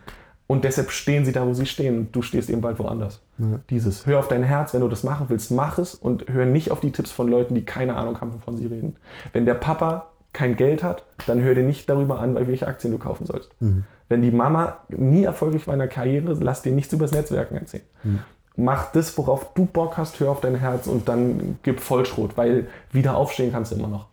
Und 0.47 0.65
deshalb 0.65 0.91
stehen 0.91 1.27
sie 1.27 1.33
da, 1.33 1.47
wo 1.47 1.53
sie 1.53 1.67
stehen. 1.67 1.99
Und 1.99 2.17
du 2.17 2.23
stehst 2.23 2.49
eben 2.49 2.63
bald 2.63 2.79
woanders. 2.79 3.21
Ja. 3.37 3.61
Dieses, 3.69 4.07
hör 4.07 4.19
auf 4.19 4.29
dein 4.29 4.43
Herz, 4.43 4.73
wenn 4.73 4.81
du 4.81 4.89
das 4.89 5.05
machen 5.05 5.27
willst, 5.29 5.51
mach 5.51 5.79
es 5.79 5.95
und 5.95 6.25
hör 6.29 6.47
nicht 6.47 6.71
auf 6.71 6.81
die 6.81 6.91
Tipps 6.91 7.11
von 7.11 7.29
Leuten, 7.29 7.55
die 7.55 7.67
keine 7.67 7.97
Ahnung 7.97 8.19
haben, 8.21 8.33
wovon 8.33 8.57
sie 8.57 8.67
reden. 8.67 8.97
Wenn 9.35 9.45
der 9.45 9.55
Papa 9.55 10.09
kein 10.33 10.57
Geld 10.57 10.83
hat, 10.83 11.05
dann 11.27 11.43
hör 11.43 11.55
dir 11.55 11.65
nicht 11.65 11.91
darüber 11.91 12.19
an, 12.21 12.35
welche 12.47 12.67
Aktien 12.67 12.93
du 12.93 12.99
kaufen 12.99 13.27
sollst. 13.27 13.51
Mhm. 13.61 13.85
Wenn 14.09 14.23
die 14.23 14.31
Mama 14.31 14.79
nie 14.89 15.25
erfolgreich 15.25 15.67
war 15.67 15.75
in 15.75 15.81
der 15.81 15.89
Karriere, 15.89 16.35
lass 16.41 16.63
dir 16.63 16.73
nichts 16.73 16.95
über 16.95 17.05
das 17.05 17.13
Netzwerken 17.13 17.57
erzählen. 17.57 17.85
Mhm 18.03 18.21
mach 18.59 18.93
das, 18.93 19.17
worauf 19.17 19.55
du 19.55 19.65
Bock 19.65 19.97
hast, 19.97 20.21
hör 20.21 20.31
auf 20.31 20.41
dein 20.41 20.57
Herz 20.57 20.87
und 20.87 21.09
dann 21.09 21.59
gib 21.63 21.81
Vollschrot, 21.81 22.37
weil 22.37 22.67
wieder 22.93 23.17
aufstehen 23.17 23.53
kannst 23.53 23.73
du 23.73 23.77
immer 23.77 23.89
noch. 23.89 24.07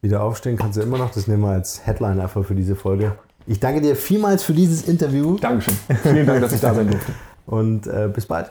Wieder 0.00 0.22
aufstehen 0.22 0.56
kannst 0.56 0.78
du 0.78 0.82
immer 0.82 0.98
noch, 0.98 1.10
das 1.10 1.28
nehmen 1.28 1.42
wir 1.42 1.50
als 1.50 1.86
Headline 1.86 2.18
einfach 2.20 2.44
für 2.44 2.54
diese 2.54 2.74
Folge. 2.74 3.16
Ich 3.46 3.60
danke 3.60 3.82
dir 3.82 3.94
vielmals 3.94 4.42
für 4.42 4.54
dieses 4.54 4.88
Interview. 4.88 5.36
Dankeschön. 5.38 5.74
Vielen 6.02 6.26
Dank, 6.26 6.40
dass 6.40 6.52
ich 6.52 6.60
da 6.60 6.74
sein 6.74 6.90
durfte. 6.90 7.12
Und 7.46 7.86
äh, 7.86 8.08
bis 8.12 8.26
bald. 8.26 8.50